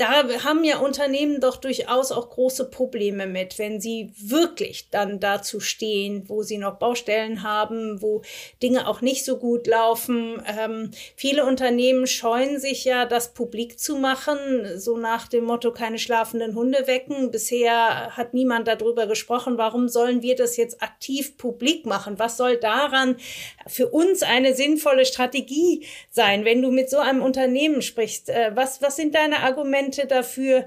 da 0.00 0.44
haben 0.44 0.64
ja 0.64 0.78
Unternehmen 0.78 1.40
doch 1.40 1.58
durchaus 1.58 2.10
auch 2.10 2.30
große 2.30 2.70
Probleme 2.70 3.26
mit, 3.26 3.58
wenn 3.58 3.82
sie 3.82 4.10
wirklich 4.16 4.88
dann 4.90 5.20
dazu 5.20 5.60
stehen, 5.60 6.24
wo 6.26 6.42
sie 6.42 6.56
noch 6.56 6.78
Baustellen 6.78 7.42
haben, 7.42 8.00
wo 8.00 8.22
Dinge 8.62 8.88
auch 8.88 9.02
nicht 9.02 9.26
so 9.26 9.36
gut 9.36 9.66
laufen. 9.66 10.42
Ähm, 10.58 10.90
viele 11.16 11.44
Unternehmen 11.44 12.06
scheuen 12.06 12.58
sich 12.58 12.86
ja, 12.86 13.04
das 13.04 13.34
publik 13.34 13.78
zu 13.78 13.96
machen, 13.96 14.38
so 14.78 14.96
nach 14.96 15.28
dem 15.28 15.44
Motto, 15.44 15.70
keine 15.70 15.98
schlafenden 15.98 16.54
Hunde 16.54 16.86
wecken. 16.86 17.30
Bisher 17.30 18.16
hat 18.16 18.32
niemand 18.32 18.68
darüber 18.68 19.06
gesprochen, 19.06 19.58
warum 19.58 19.90
sollen 19.90 20.22
wir 20.22 20.34
das 20.34 20.56
jetzt 20.56 20.82
aktiv 20.82 21.36
publik 21.36 21.84
machen? 21.84 22.18
Was 22.18 22.38
soll 22.38 22.56
daran 22.56 23.16
für 23.66 23.88
uns 23.88 24.22
eine 24.22 24.54
sinnvolle 24.54 25.04
Strategie 25.04 25.84
sein, 26.08 26.46
wenn 26.46 26.62
du 26.62 26.70
mit 26.70 26.88
so 26.88 26.96
einem 26.96 27.20
Unternehmen 27.20 27.82
sprichst? 27.82 28.30
Äh, 28.30 28.52
was, 28.54 28.80
was 28.80 28.96
sind 28.96 29.14
deine 29.14 29.40
Argumente? 29.40 29.89
Argumente 29.90 30.06
dafür, 30.06 30.66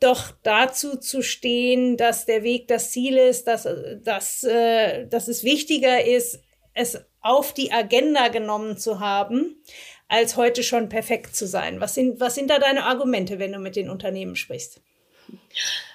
doch 0.00 0.32
dazu 0.42 0.98
zu 0.98 1.22
stehen, 1.22 1.96
dass 1.96 2.24
der 2.24 2.42
Weg 2.42 2.68
das 2.68 2.90
Ziel 2.90 3.18
ist, 3.18 3.46
dass, 3.46 3.68
dass, 4.02 4.44
äh, 4.44 5.06
dass 5.06 5.28
es 5.28 5.44
wichtiger 5.44 6.04
ist, 6.04 6.42
es 6.72 7.04
auf 7.20 7.52
die 7.52 7.70
Agenda 7.70 8.28
genommen 8.28 8.78
zu 8.78 9.00
haben, 9.00 9.62
als 10.08 10.36
heute 10.36 10.62
schon 10.62 10.88
perfekt 10.88 11.36
zu 11.36 11.46
sein. 11.46 11.80
Was 11.80 11.94
sind, 11.94 12.18
was 12.18 12.34
sind 12.34 12.48
da 12.48 12.58
deine 12.58 12.84
Argumente, 12.84 13.38
wenn 13.38 13.52
du 13.52 13.58
mit 13.58 13.76
den 13.76 13.90
Unternehmen 13.90 14.36
sprichst? 14.36 14.80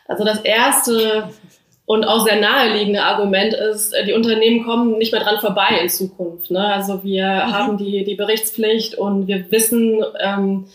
Also 0.07 0.23
das 0.23 0.41
erste 0.41 1.31
und 1.87 2.03
auch 2.03 2.25
sehr 2.25 2.39
naheliegende 2.39 3.01
Argument 3.01 3.53
ist, 3.53 3.93
die 4.05 4.13
Unternehmen 4.13 4.65
kommen 4.65 4.97
nicht 4.97 5.11
mehr 5.11 5.21
dran 5.21 5.39
vorbei 5.39 5.79
in 5.81 5.89
Zukunft. 5.89 6.51
Ne? 6.51 6.59
Also 6.59 7.03
wir 7.03 7.25
mhm. 7.25 7.53
haben 7.53 7.77
die, 7.77 8.03
die 8.03 8.15
Berichtspflicht 8.15 8.95
und 8.95 9.27
wir 9.27 9.51
wissen, 9.51 10.03
ähm, 10.19 10.67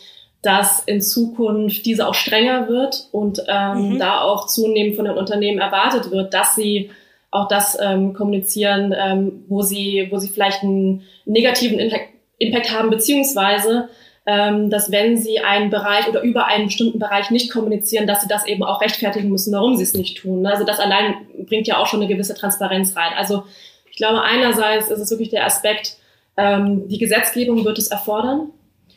dass 0.42 0.81
in 0.85 1.00
Zukunft 1.00 1.85
diese 1.85 2.07
auch 2.07 2.14
strenger 2.14 2.68
wird 2.68 3.09
und 3.12 3.42
ähm, 3.46 3.94
mhm. 3.94 3.98
da 3.98 4.22
auch 4.22 4.46
zunehmend 4.46 4.96
von 4.96 5.05
den 5.05 5.18
Unternehmen 5.18 5.59
erwartet 5.59 6.11
wird, 6.11 6.33
dass 6.33 6.55
sie 6.55 6.90
auch 7.31 7.46
das 7.46 7.79
ähm, 7.81 8.14
kommunizieren, 8.14 8.94
ähm, 8.96 9.44
wo 9.48 9.62
sie, 9.62 10.09
wo 10.11 10.18
sie 10.18 10.29
vielleicht 10.29 10.62
einen 10.62 11.03
negativen 11.26 11.79
Impact, 11.79 12.09
Impact 12.38 12.76
haben, 12.76 12.90
beziehungsweise 12.90 13.88
ähm, 14.26 14.70
dass 14.70 14.92
wenn 14.92 15.16
sie 15.16 15.40
einen 15.40 15.70
Bereich 15.70 16.09
oder 16.09 16.22
über 16.22 16.46
einen 16.46 16.66
bestimmten 16.66 16.98
Bereich 16.98 17.31
nicht 17.31 17.50
kommunizieren, 17.50 18.07
dass 18.07 18.22
sie 18.22 18.29
das 18.29 18.46
eben 18.46 18.62
auch 18.62 18.81
rechtfertigen 18.81 19.29
müssen, 19.29 19.53
warum 19.53 19.76
sie 19.76 19.83
es 19.83 19.94
nicht 19.94 20.18
tun. 20.18 20.46
Also 20.46 20.64
das 20.64 20.79
allein 20.79 21.14
bringt 21.46 21.66
ja 21.66 21.79
auch 21.79 21.87
schon 21.87 22.00
eine 22.00 22.09
gewisse 22.09 22.35
Transparenz 22.35 22.96
rein. 22.96 23.12
Also 23.16 23.44
ich 23.90 23.96
glaube, 23.96 24.22
einerseits 24.22 24.90
ist 24.90 25.00
es 25.00 25.11
wirklich 25.11 25.31
der 25.31 25.46
Aspekt, 25.46 25.96
ähm, 26.37 26.88
die 26.88 26.98
Gesetzgebung 26.98 27.64
wird 27.64 27.79
es 27.79 27.88
erfordern. 27.88 28.50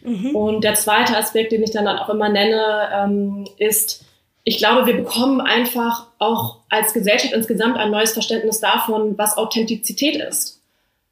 Mhm. 0.04 0.36
Und 0.36 0.64
der 0.64 0.76
zweite 0.76 1.18
Aspekt, 1.18 1.52
den 1.52 1.64
ich 1.64 1.72
dann 1.72 1.88
auch 1.88 2.10
immer 2.10 2.30
nenne, 2.30 2.90
ähm, 2.94 3.48
ist, 3.58 4.06
ich 4.44 4.58
glaube, 4.58 4.86
wir 4.86 4.96
bekommen 4.96 5.42
einfach 5.42 6.08
auch 6.20 6.58
als 6.70 6.94
Gesellschaft 6.94 7.34
insgesamt 7.34 7.78
ein 7.78 7.92
neues 7.92 8.14
Verständnis 8.14 8.60
davon, 8.60 9.18
was 9.18 9.38
Authentizität 9.38 10.16
ist. 10.18 10.62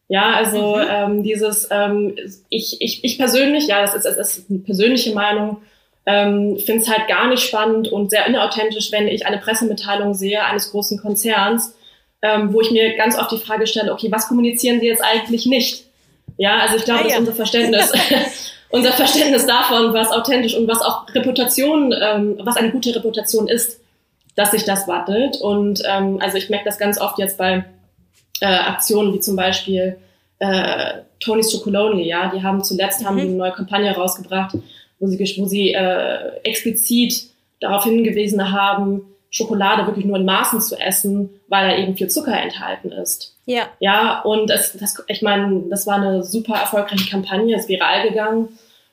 Ja, 0.10 0.34
also 0.34 0.76
mhm. 0.76 0.86
ähm, 0.90 1.24
dieses, 1.24 1.70
ähm, 1.72 2.18
ich, 2.50 2.82
ich, 2.82 3.04
ich 3.06 3.18
persönlich, 3.18 3.68
ja, 3.68 3.82
das 3.82 3.96
ist, 3.96 4.04
das 4.04 4.38
ist 4.38 4.50
eine 4.50 4.60
persönliche 4.60 5.14
Meinung, 5.14 5.62
ähm, 6.06 6.58
finde 6.58 6.82
es 6.82 6.90
halt 6.90 7.08
gar 7.08 7.28
nicht 7.30 7.44
spannend 7.44 7.88
und 7.88 8.10
sehr 8.10 8.26
inauthentisch, 8.26 8.92
wenn 8.92 9.08
ich 9.08 9.26
eine 9.26 9.38
Pressemitteilung 9.38 10.14
sehe 10.14 10.44
eines 10.44 10.72
großen 10.72 11.00
Konzerns, 11.00 11.76
ähm, 12.22 12.52
wo 12.54 12.60
ich 12.60 12.72
mir 12.72 12.98
ganz 12.98 13.18
oft 13.18 13.32
die 13.32 13.38
Frage 13.38 13.68
stelle, 13.68 13.94
okay, 13.94 14.12
was 14.12 14.28
kommunizieren 14.28 14.82
Sie 14.82 14.88
jetzt 14.88 15.04
eigentlich 15.04 15.46
nicht? 15.46 15.86
Ja, 16.38 16.58
also 16.58 16.76
ich 16.76 16.84
glaube, 16.84 17.02
ah, 17.02 17.08
ja. 17.08 17.10
das 17.10 17.14
ist 17.14 17.20
unser 17.20 17.34
Verständnis, 17.34 17.92
unser 18.72 18.92
Verständnis 18.94 19.46
davon, 19.46 19.94
was 19.94 20.12
authentisch 20.12 20.56
und 20.56 20.68
was 20.68 20.82
auch 20.82 21.06
Reputation, 21.14 21.94
ähm, 22.00 22.40
was 22.44 22.58
eine 22.58 22.72
gute 22.72 22.96
Reputation 22.96 23.48
ist, 23.48 23.82
dass 24.36 24.52
sich 24.52 24.64
das 24.64 24.88
wattelt. 24.88 25.38
Und 25.42 25.84
ähm, 25.86 26.20
also 26.22 26.38
ich 26.38 26.50
merke 26.50 26.66
das 26.66 26.78
ganz 26.78 27.00
oft 27.00 27.20
jetzt 27.20 27.38
bei 27.38 27.66
äh, 28.40 28.46
Aktionen 28.46 29.14
wie 29.14 29.20
zum 29.20 29.36
Beispiel 29.36 29.98
äh, 30.40 30.94
Tony's 31.20 31.52
Chocolonely, 31.52 32.08
ja, 32.08 32.32
die 32.34 32.42
haben 32.42 32.64
zuletzt 32.64 33.02
mhm. 33.02 33.06
haben 33.06 33.20
eine 33.20 33.30
neue 33.30 33.52
Kampagne 33.52 33.94
rausgebracht, 33.94 34.56
wo 35.00 35.08
sie, 35.08 35.20
wo 35.38 35.46
sie 35.46 35.74
äh, 35.74 36.38
explizit 36.44 37.30
darauf 37.60 37.84
hingewiesen 37.84 38.52
haben, 38.52 39.04
Schokolade 39.32 39.88
wirklich 39.88 40.06
nur 40.06 40.18
in 40.18 40.26
Maßen 40.26 40.60
zu 40.60 40.78
essen, 40.78 41.30
weil 41.48 41.70
da 41.70 41.78
eben 41.78 41.96
viel 41.96 42.10
Zucker 42.10 42.40
enthalten 42.40 42.92
ist. 42.92 43.38
Ja. 43.46 43.64
Ja, 43.80 44.22
und 44.22 44.50
das, 44.50 44.74
das 44.74 45.02
ich 45.08 45.22
meine, 45.22 45.64
das 45.70 45.88
war 45.88 45.96
eine 45.96 46.22
super 46.22 46.56
erfolgreiche 46.56 47.10
Kampagne, 47.10 47.56
ist 47.56 47.70
viral 47.70 48.08
gegangen. 48.08 48.50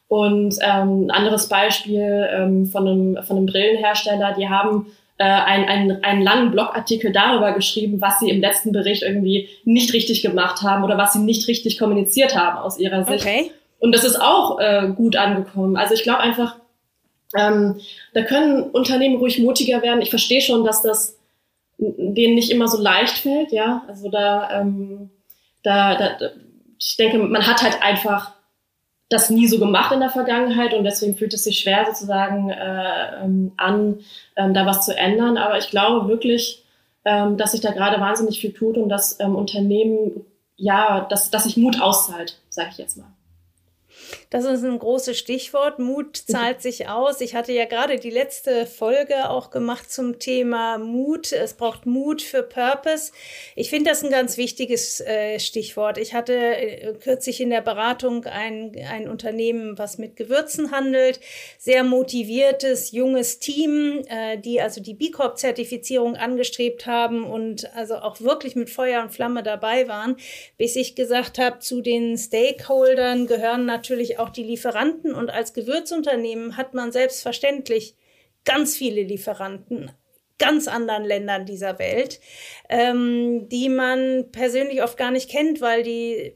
Und 0.07 0.55
ähm, 0.63 1.07
ein 1.07 1.11
anderes 1.11 1.49
Beispiel 1.49 2.29
ähm, 2.33 2.67
von, 2.67 2.89
einem, 2.89 3.23
von 3.25 3.37
einem 3.37 3.47
Brillenhersteller, 3.47 4.35
die 4.39 4.49
haben 4.49 4.87
äh, 5.19 5.25
einen, 5.25 5.65
einen, 5.65 6.05
einen 6.05 6.23
langen 6.23 6.51
Blogartikel 6.53 7.13
darüber 7.13 7.53
geschrieben, 7.53 8.01
was 8.01 8.21
sie 8.21 8.31
im 8.31 8.41
letzten 8.41 8.71
Bericht 8.73 9.03
irgendwie 9.03 9.49
nicht 9.65 9.93
richtig 9.93 10.23
gemacht 10.23 10.63
haben 10.63 10.85
oder 10.85 10.97
was 10.97 11.13
sie 11.13 11.19
nicht 11.19 11.49
richtig 11.49 11.79
kommuniziert 11.79 12.37
haben 12.37 12.59
aus 12.59 12.79
ihrer 12.79 13.05
Sicht. 13.05 13.27
Okay. 13.27 13.51
Und 13.81 13.93
das 13.93 14.05
ist 14.05 14.21
auch 14.21 14.61
äh, 14.61 14.89
gut 14.95 15.17
angekommen. 15.17 15.77
Also 15.77 15.95
ich 15.95 16.05
glaube 16.05 16.21
einfach, 16.21 16.57
ähm, 17.37 17.81
da 18.15 18.23
können 18.23 18.63
Unternehmen 18.63 19.17
ruhig 19.17 19.39
mutiger 19.39 19.83
werden. 19.83 20.03
Ich 20.03 20.11
verstehe 20.11 20.41
schon, 20.41 20.65
dass 20.65 20.83
das 20.83 21.19
denen 21.79 22.35
nicht 22.35 22.51
immer 22.51 22.69
so 22.69 22.81
leicht 22.81 23.19
fällt, 23.19 23.53
ja. 23.53 23.85
Also 23.87 24.11
da, 24.11 24.61
ähm, 24.61 25.11
da, 25.63 25.95
da, 25.97 26.31
ich 26.79 26.97
denke, 26.97 27.19
man 27.19 27.47
hat 27.47 27.63
halt 27.63 27.83
einfach 27.83 28.33
das 29.09 29.31
nie 29.31 29.47
so 29.47 29.59
gemacht 29.59 29.93
in 29.93 30.01
der 30.01 30.11
Vergangenheit 30.11 30.75
und 30.75 30.85
deswegen 30.85 31.17
fühlt 31.17 31.33
es 31.33 31.45
sich 31.45 31.61
schwer 31.61 31.87
sozusagen 31.87 32.51
äh, 32.51 33.25
ähm, 33.25 33.53
an, 33.57 34.01
ähm, 34.37 34.53
da 34.55 34.67
was 34.67 34.85
zu 34.85 34.95
ändern. 34.95 35.39
Aber 35.39 35.57
ich 35.57 35.71
glaube 35.71 36.09
wirklich, 36.09 36.65
ähm, 37.05 37.37
dass 37.37 37.53
sich 37.53 37.61
da 37.61 37.71
gerade 37.71 38.01
wahnsinnig 38.01 38.41
viel 38.41 38.53
tut 38.53 38.77
und 38.77 38.89
dass 38.89 39.19
ähm, 39.21 39.35
Unternehmen, 39.35 40.27
ja, 40.57 41.07
dass, 41.09 41.31
dass 41.31 41.45
sich 41.45 41.57
Mut 41.57 41.81
auszahlt, 41.81 42.39
sage 42.51 42.71
ich 42.73 42.79
jetzt 42.79 42.99
mal. 42.99 43.13
Das 44.31 44.45
ist 44.45 44.63
ein 44.63 44.79
großes 44.79 45.19
Stichwort. 45.19 45.79
Mut 45.79 46.19
zahlt 46.19 46.61
sich 46.61 46.87
aus. 46.87 47.23
Ich 47.23 47.35
hatte 47.35 47.53
ja 47.53 47.65
gerade 47.65 47.99
die 47.99 48.11
letzte 48.11 48.67
Folge 48.67 49.31
auch 49.31 49.51
gemacht 49.51 49.91
zum 49.91 50.19
Thema 50.19 50.77
Mut. 50.77 51.33
Es 51.33 51.55
braucht 51.55 51.87
Mut 51.87 52.21
für 52.21 52.43
Purpose. 52.43 53.13
Ich 53.57 53.71
finde 53.71 53.89
das 53.89 54.05
ein 54.05 54.11
ganz 54.11 54.37
wichtiges 54.37 55.01
äh, 55.01 55.41
Stichwort. 55.41 55.97
Ich 55.97 56.13
hatte 56.13 56.35
äh, 56.35 56.93
kürzlich 57.01 57.41
in 57.41 57.49
der 57.49 57.63
Beratung 57.63 58.27
ein, 58.27 58.77
ein 58.91 59.09
Unternehmen, 59.09 59.79
was 59.79 59.97
mit 59.97 60.17
Gewürzen 60.17 60.73
handelt. 60.73 61.21
Sehr 61.57 61.83
motiviertes, 61.83 62.93
junges 62.93 63.39
Team, 63.39 64.05
äh, 64.09 64.37
die 64.37 64.61
also 64.61 64.83
die 64.83 64.93
B 64.93 65.11
Corp-Zertifizierung 65.11 66.17
angestrebt 66.17 66.85
haben 66.85 67.25
und 67.25 67.75
also 67.75 67.95
auch 67.97 68.21
wirklich 68.21 68.57
mit 68.57 68.69
Feuer 68.69 69.01
und 69.01 69.11
Flamme 69.11 69.43
dabei 69.43 69.89
waren, 69.89 70.19
bis 70.59 70.77
ich 70.77 70.95
gesagt 70.95 71.39
habe, 71.39 71.61
zu 71.61 71.81
den 71.81 72.19
Stakeholdern 72.19 73.27
gehören 73.27 73.65
natürlich 73.65 74.18
auch 74.19 74.31
die 74.31 74.43
Lieferanten 74.43 75.15
und 75.15 75.31
als 75.31 75.53
Gewürzunternehmen 75.53 76.57
hat 76.57 76.75
man 76.75 76.93
selbstverständlich 76.93 77.97
ganz 78.45 78.77
viele 78.77 79.03
Lieferanten 79.03 79.91
ganz 80.39 80.69
anderen 80.69 81.05
Ländern 81.05 81.47
dieser 81.47 81.79
Welt, 81.79 82.21
ähm, 82.69 83.49
die 83.49 83.69
man 83.69 84.31
persönlich 84.31 84.83
oft 84.83 84.97
gar 84.97 85.11
nicht 85.11 85.29
kennt, 85.29 85.61
weil 85.61 85.83
die, 85.83 86.33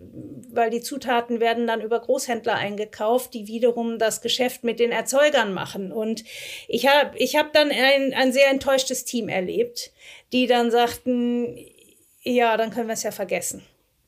weil 0.50 0.70
die 0.70 0.80
Zutaten 0.80 1.40
werden 1.40 1.66
dann 1.66 1.80
über 1.80 2.00
Großhändler 2.00 2.54
eingekauft, 2.54 3.32
die 3.32 3.46
wiederum 3.46 3.98
das 3.98 4.20
Geschäft 4.20 4.64
mit 4.64 4.80
den 4.80 4.90
Erzeugern 4.90 5.54
machen. 5.54 5.92
Und 5.92 6.24
ich 6.68 6.86
habe 6.88 7.16
ich 7.16 7.36
hab 7.36 7.52
dann 7.52 7.70
ein, 7.70 8.12
ein 8.12 8.32
sehr 8.32 8.50
enttäuschtes 8.50 9.04
Team 9.04 9.28
erlebt, 9.28 9.92
die 10.32 10.46
dann 10.46 10.70
sagten, 10.70 11.56
ja, 12.22 12.56
dann 12.56 12.70
können 12.70 12.88
wir 12.88 12.94
es 12.94 13.04
ja 13.04 13.12
vergessen 13.12 13.62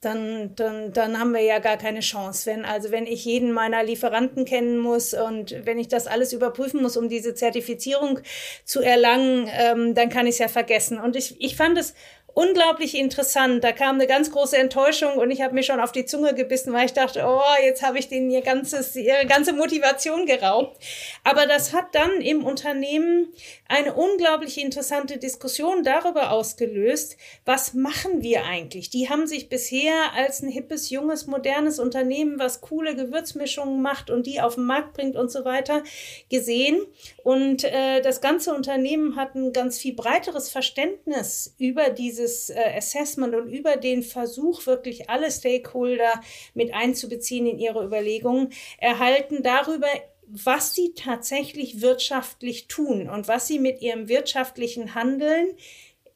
dann, 0.04 0.54
dann, 0.56 0.92
dann 0.92 1.18
haben 1.18 1.32
wir 1.32 1.40
ja 1.40 1.58
gar 1.58 1.76
keine 1.76 2.00
Chance. 2.00 2.46
Wenn, 2.50 2.64
also 2.64 2.90
wenn 2.90 3.06
ich 3.06 3.24
jeden 3.24 3.52
meiner 3.52 3.82
Lieferanten 3.82 4.44
kennen 4.44 4.78
muss 4.78 5.14
und 5.14 5.54
wenn 5.64 5.78
ich 5.78 5.88
das 5.88 6.06
alles 6.06 6.32
überprüfen 6.32 6.82
muss, 6.82 6.96
um 6.96 7.08
diese 7.08 7.34
Zertifizierung 7.34 8.20
zu 8.64 8.80
erlangen, 8.80 9.48
ähm, 9.52 9.94
dann 9.94 10.08
kann 10.08 10.26
ich 10.26 10.34
es 10.34 10.38
ja 10.38 10.48
vergessen. 10.48 10.98
Und 10.98 11.16
ich, 11.16 11.40
ich 11.40 11.56
fand 11.56 11.78
es 11.78 11.94
unglaublich 12.34 12.96
interessant. 12.96 13.62
Da 13.62 13.72
kam 13.72 13.94
eine 13.94 14.06
ganz 14.06 14.30
große 14.30 14.56
Enttäuschung 14.56 15.14
und 15.14 15.30
ich 15.30 15.40
habe 15.40 15.54
mir 15.54 15.62
schon 15.62 15.80
auf 15.80 15.92
die 15.92 16.04
Zunge 16.04 16.34
gebissen, 16.34 16.72
weil 16.72 16.86
ich 16.86 16.92
dachte, 16.92 17.24
oh, 17.24 17.62
jetzt 17.62 17.82
habe 17.82 17.98
ich 17.98 18.08
denen 18.08 18.30
ihr 18.30 18.42
ganzes, 18.42 18.94
ihre 18.96 19.24
ganze 19.26 19.52
Motivation 19.52 20.26
geraubt. 20.26 20.76
Aber 21.22 21.46
das 21.46 21.72
hat 21.72 21.94
dann 21.94 22.20
im 22.20 22.44
Unternehmen 22.44 23.32
eine 23.68 23.94
unglaublich 23.94 24.60
interessante 24.60 25.18
Diskussion 25.18 25.84
darüber 25.84 26.32
ausgelöst, 26.32 27.16
was 27.44 27.72
machen 27.72 28.22
wir 28.22 28.44
eigentlich? 28.44 28.90
Die 28.90 29.08
haben 29.08 29.26
sich 29.26 29.48
bisher 29.48 30.12
als 30.16 30.42
ein 30.42 30.48
hippes, 30.48 30.90
junges, 30.90 31.26
modernes 31.26 31.78
Unternehmen, 31.78 32.38
was 32.38 32.60
coole 32.60 32.96
Gewürzmischungen 32.96 33.80
macht 33.80 34.10
und 34.10 34.26
die 34.26 34.40
auf 34.40 34.56
den 34.56 34.64
Markt 34.64 34.94
bringt 34.94 35.16
und 35.16 35.30
so 35.30 35.44
weiter, 35.44 35.84
gesehen. 36.30 36.84
Und 37.24 37.64
äh, 37.64 38.00
das 38.02 38.20
ganze 38.20 38.54
Unternehmen 38.54 39.16
hat 39.16 39.34
ein 39.34 39.52
ganz 39.52 39.78
viel 39.78 39.94
breiteres 39.94 40.48
Verständnis 40.48 41.56
über 41.58 41.90
diese 41.90 42.04
dieses 42.14 42.50
äh, 42.50 42.76
Assessment 42.76 43.34
und 43.34 43.48
über 43.48 43.76
den 43.76 44.02
Versuch, 44.02 44.66
wirklich 44.66 45.10
alle 45.10 45.30
Stakeholder 45.30 46.20
mit 46.54 46.72
einzubeziehen 46.72 47.46
in 47.46 47.58
ihre 47.58 47.84
Überlegungen, 47.84 48.50
erhalten 48.78 49.42
darüber, 49.42 49.88
was 50.26 50.74
sie 50.74 50.94
tatsächlich 50.94 51.80
wirtschaftlich 51.80 52.68
tun 52.68 53.08
und 53.08 53.28
was 53.28 53.46
sie 53.46 53.58
mit 53.58 53.82
ihrem 53.82 54.08
wirtschaftlichen 54.08 54.94
Handeln 54.94 55.48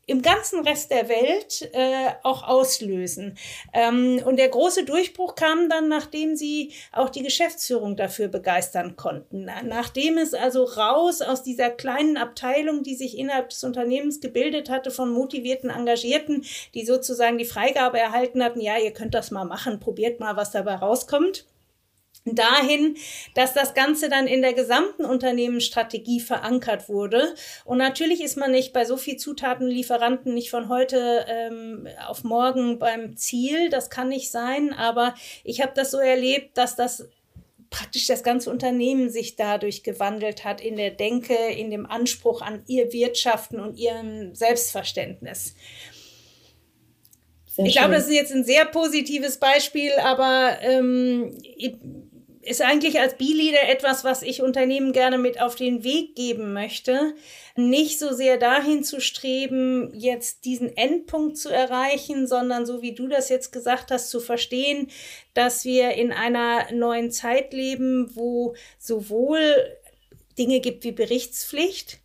im 0.08 0.22
ganzen 0.22 0.66
Rest 0.66 0.90
der 0.90 1.08
Welt 1.10 1.68
äh, 1.74 2.12
auch 2.22 2.42
auslösen. 2.42 3.36
Ähm, 3.74 4.20
und 4.24 4.38
der 4.38 4.48
große 4.48 4.84
Durchbruch 4.84 5.34
kam 5.34 5.68
dann, 5.68 5.88
nachdem 5.88 6.34
sie 6.34 6.72
auch 6.92 7.10
die 7.10 7.22
Geschäftsführung 7.22 7.94
dafür 7.94 8.28
begeistern 8.28 8.96
konnten. 8.96 9.50
Nachdem 9.64 10.16
es 10.16 10.32
also 10.32 10.64
raus 10.64 11.20
aus 11.20 11.42
dieser 11.42 11.68
kleinen 11.68 12.16
Abteilung, 12.16 12.82
die 12.82 12.94
sich 12.94 13.18
innerhalb 13.18 13.50
des 13.50 13.62
Unternehmens 13.62 14.20
gebildet 14.20 14.70
hatte, 14.70 14.90
von 14.90 15.10
motivierten 15.10 15.68
Engagierten, 15.68 16.44
die 16.72 16.86
sozusagen 16.86 17.36
die 17.36 17.44
Freigabe 17.44 17.98
erhalten 17.98 18.42
hatten, 18.42 18.62
ja, 18.62 18.78
ihr 18.78 18.92
könnt 18.92 19.14
das 19.14 19.30
mal 19.30 19.44
machen, 19.44 19.78
probiert 19.78 20.20
mal, 20.20 20.36
was 20.36 20.52
dabei 20.52 20.76
rauskommt 20.76 21.44
dahin, 22.34 22.96
dass 23.34 23.54
das 23.54 23.74
Ganze 23.74 24.08
dann 24.08 24.26
in 24.26 24.42
der 24.42 24.52
gesamten 24.52 25.04
Unternehmensstrategie 25.04 26.20
verankert 26.20 26.88
wurde. 26.88 27.34
Und 27.64 27.78
natürlich 27.78 28.22
ist 28.22 28.36
man 28.36 28.50
nicht 28.50 28.72
bei 28.72 28.84
so 28.84 28.96
viel 28.96 29.16
Zutatenlieferanten 29.16 30.34
nicht 30.34 30.50
von 30.50 30.68
heute 30.68 31.26
ähm, 31.28 31.88
auf 32.06 32.24
morgen 32.24 32.78
beim 32.78 33.16
Ziel. 33.16 33.70
Das 33.70 33.90
kann 33.90 34.08
nicht 34.08 34.30
sein. 34.30 34.72
Aber 34.72 35.14
ich 35.44 35.60
habe 35.60 35.72
das 35.74 35.90
so 35.90 35.98
erlebt, 35.98 36.56
dass 36.58 36.76
das 36.76 37.08
praktisch 37.70 38.06
das 38.06 38.22
ganze 38.22 38.50
Unternehmen 38.50 39.10
sich 39.10 39.36
dadurch 39.36 39.82
gewandelt 39.82 40.44
hat 40.44 40.60
in 40.60 40.76
der 40.76 40.90
Denke, 40.90 41.34
in 41.34 41.70
dem 41.70 41.86
Anspruch 41.86 42.42
an 42.42 42.62
ihr 42.66 42.92
Wirtschaften 42.92 43.60
und 43.60 43.78
ihrem 43.78 44.34
Selbstverständnis. 44.34 45.54
Sehr 47.46 47.66
ich 47.66 47.72
schön. 47.72 47.80
glaube, 47.80 47.94
das 47.96 48.06
ist 48.06 48.14
jetzt 48.14 48.32
ein 48.32 48.44
sehr 48.44 48.64
positives 48.66 49.38
Beispiel, 49.38 49.92
aber 50.02 50.58
ähm, 50.62 51.36
ist 52.48 52.62
eigentlich 52.62 52.98
als 52.98 53.16
B-Leader 53.16 53.68
etwas, 53.68 54.04
was 54.04 54.22
ich 54.22 54.42
Unternehmen 54.42 54.92
gerne 54.92 55.18
mit 55.18 55.40
auf 55.40 55.54
den 55.54 55.84
Weg 55.84 56.16
geben 56.16 56.52
möchte. 56.52 57.14
Nicht 57.56 57.98
so 57.98 58.12
sehr 58.12 58.38
dahin 58.38 58.82
zu 58.82 59.00
streben, 59.00 59.92
jetzt 59.94 60.44
diesen 60.44 60.76
Endpunkt 60.76 61.36
zu 61.36 61.50
erreichen, 61.50 62.26
sondern 62.26 62.66
so 62.66 62.82
wie 62.82 62.94
du 62.94 63.06
das 63.06 63.28
jetzt 63.28 63.52
gesagt 63.52 63.90
hast, 63.90 64.10
zu 64.10 64.20
verstehen, 64.20 64.88
dass 65.34 65.64
wir 65.64 65.92
in 65.92 66.12
einer 66.12 66.72
neuen 66.72 67.10
Zeit 67.10 67.52
leben, 67.52 68.10
wo 68.16 68.54
sowohl 68.78 69.40
Dinge 70.38 70.60
gibt 70.60 70.84
wie 70.84 70.92
Berichtspflicht, 70.92 71.98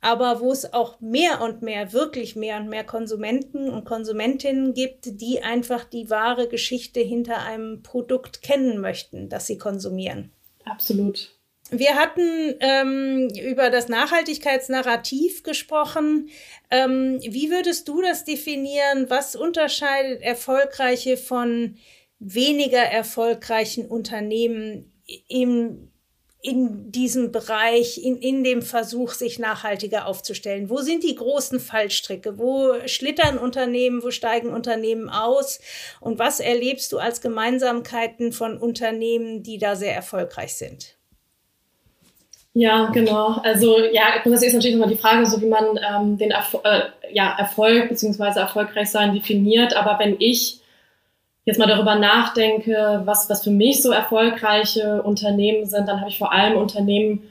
aber 0.00 0.40
wo 0.40 0.52
es 0.52 0.72
auch 0.72 1.00
mehr 1.00 1.40
und 1.40 1.62
mehr, 1.62 1.92
wirklich 1.92 2.36
mehr 2.36 2.58
und 2.58 2.68
mehr 2.68 2.84
Konsumenten 2.84 3.68
und 3.68 3.84
Konsumentinnen 3.84 4.74
gibt, 4.74 5.20
die 5.20 5.42
einfach 5.42 5.84
die 5.84 6.08
wahre 6.08 6.48
Geschichte 6.48 7.00
hinter 7.00 7.38
einem 7.38 7.82
Produkt 7.82 8.42
kennen 8.42 8.80
möchten, 8.80 9.28
das 9.28 9.46
sie 9.46 9.58
konsumieren. 9.58 10.32
Absolut. 10.64 11.38
Wir 11.70 11.96
hatten 11.96 12.54
ähm, 12.60 13.28
über 13.42 13.68
das 13.68 13.88
Nachhaltigkeitsnarrativ 13.88 15.42
gesprochen. 15.42 16.30
Ähm, 16.70 17.18
wie 17.20 17.50
würdest 17.50 17.88
du 17.88 18.00
das 18.00 18.24
definieren? 18.24 19.06
Was 19.08 19.36
unterscheidet 19.36 20.22
erfolgreiche 20.22 21.18
von 21.18 21.76
weniger 22.18 22.78
erfolgreichen 22.78 23.86
Unternehmen 23.86 24.92
im 25.28 25.90
in 26.40 26.92
diesem 26.92 27.32
Bereich, 27.32 27.98
in, 28.02 28.16
in 28.16 28.44
dem 28.44 28.62
Versuch, 28.62 29.12
sich 29.12 29.38
nachhaltiger 29.38 30.06
aufzustellen? 30.06 30.70
Wo 30.70 30.78
sind 30.78 31.02
die 31.02 31.16
großen 31.16 31.58
Fallstricke? 31.58 32.38
Wo 32.38 32.74
schlittern 32.86 33.38
Unternehmen? 33.38 34.02
Wo 34.02 34.10
steigen 34.10 34.50
Unternehmen 34.50 35.08
aus? 35.08 35.60
Und 36.00 36.18
was 36.18 36.38
erlebst 36.38 36.92
du 36.92 36.98
als 36.98 37.20
Gemeinsamkeiten 37.20 38.32
von 38.32 38.56
Unternehmen, 38.56 39.42
die 39.42 39.58
da 39.58 39.74
sehr 39.74 39.94
erfolgreich 39.94 40.54
sind? 40.54 40.98
Ja, 42.54 42.90
genau. 42.90 43.40
Also 43.42 43.78
ja, 43.78 44.18
grundsätzlich 44.22 44.48
ist 44.48 44.54
natürlich 44.54 44.76
immer 44.76 44.88
die 44.88 44.96
Frage, 44.96 45.26
so 45.26 45.40
wie 45.40 45.46
man 45.46 45.78
ähm, 45.78 46.18
den 46.18 46.30
Erfol 46.30 46.60
äh, 46.64 46.80
ja, 47.12 47.36
Erfolg 47.38 47.88
bzw. 47.88 48.40
erfolgreich 48.40 48.90
sein 48.90 49.14
definiert. 49.14 49.76
Aber 49.76 49.98
wenn 49.98 50.16
ich 50.18 50.60
jetzt 51.48 51.58
mal 51.58 51.66
darüber 51.66 51.94
nachdenke, 51.94 53.00
was, 53.06 53.30
was 53.30 53.42
für 53.42 53.50
mich 53.50 53.82
so 53.82 53.90
erfolgreiche 53.90 55.02
Unternehmen 55.02 55.64
sind, 55.64 55.88
dann 55.88 56.00
habe 56.00 56.10
ich 56.10 56.18
vor 56.18 56.30
allem 56.30 56.58
Unternehmen 56.58 57.22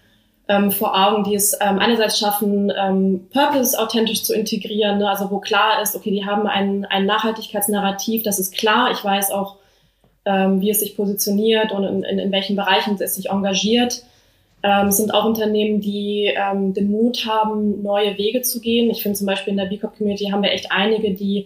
ähm, 0.47 0.71
vor 0.71 0.97
Augen, 0.97 1.23
die 1.23 1.35
es 1.35 1.53
ähm, 1.61 1.77
einerseits 1.77 2.17
schaffen, 2.17 2.73
ähm, 2.75 3.27
Purpose 3.31 3.79
authentisch 3.79 4.23
zu 4.23 4.33
integrieren, 4.33 4.97
ne? 4.97 5.07
also 5.07 5.29
wo 5.29 5.37
klar 5.37 5.83
ist, 5.83 5.95
okay, 5.95 6.09
die 6.09 6.25
haben 6.25 6.47
ein, 6.47 6.85
ein 6.85 7.05
Nachhaltigkeitsnarrativ, 7.05 8.23
das 8.23 8.39
ist 8.39 8.57
klar, 8.57 8.89
ich 8.91 9.03
weiß 9.03 9.29
auch, 9.29 9.57
ähm, 10.25 10.61
wie 10.61 10.71
es 10.71 10.79
sich 10.79 10.97
positioniert 10.97 11.71
und 11.71 11.83
in, 11.83 12.03
in, 12.03 12.17
in 12.17 12.31
welchen 12.31 12.55
Bereichen 12.55 12.97
es 12.99 13.13
sich 13.13 13.29
engagiert. 13.29 14.01
Ähm, 14.63 14.87
es 14.87 14.97
sind 14.97 15.13
auch 15.13 15.25
Unternehmen, 15.25 15.79
die 15.79 16.33
ähm, 16.35 16.73
den 16.73 16.89
Mut 16.89 17.27
haben, 17.27 17.83
neue 17.83 18.17
Wege 18.17 18.41
zu 18.41 18.61
gehen. 18.61 18.89
Ich 18.89 19.03
finde 19.03 19.15
zum 19.15 19.27
Beispiel 19.27 19.51
in 19.51 19.57
der 19.57 19.65
B 19.65 19.77
Corp 19.77 19.95
Community 19.95 20.25
haben 20.31 20.41
wir 20.41 20.51
echt 20.51 20.71
einige, 20.71 21.13
die 21.13 21.45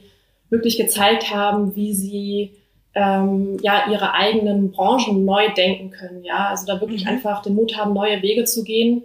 wirklich 0.49 0.77
gezeigt 0.77 1.33
haben, 1.35 1.75
wie 1.75 1.93
sie 1.93 2.51
ähm, 2.93 3.57
ja 3.61 3.89
ihre 3.89 4.13
eigenen 4.13 4.71
Branchen 4.71 5.23
neu 5.25 5.53
denken 5.53 5.91
können. 5.91 6.23
Ja, 6.23 6.49
also 6.49 6.65
da 6.65 6.79
wirklich 6.81 7.03
mhm. 7.03 7.11
einfach 7.11 7.41
den 7.41 7.55
Mut 7.55 7.77
haben, 7.77 7.93
neue 7.93 8.21
Wege 8.21 8.43
zu 8.43 8.63
gehen 8.63 9.03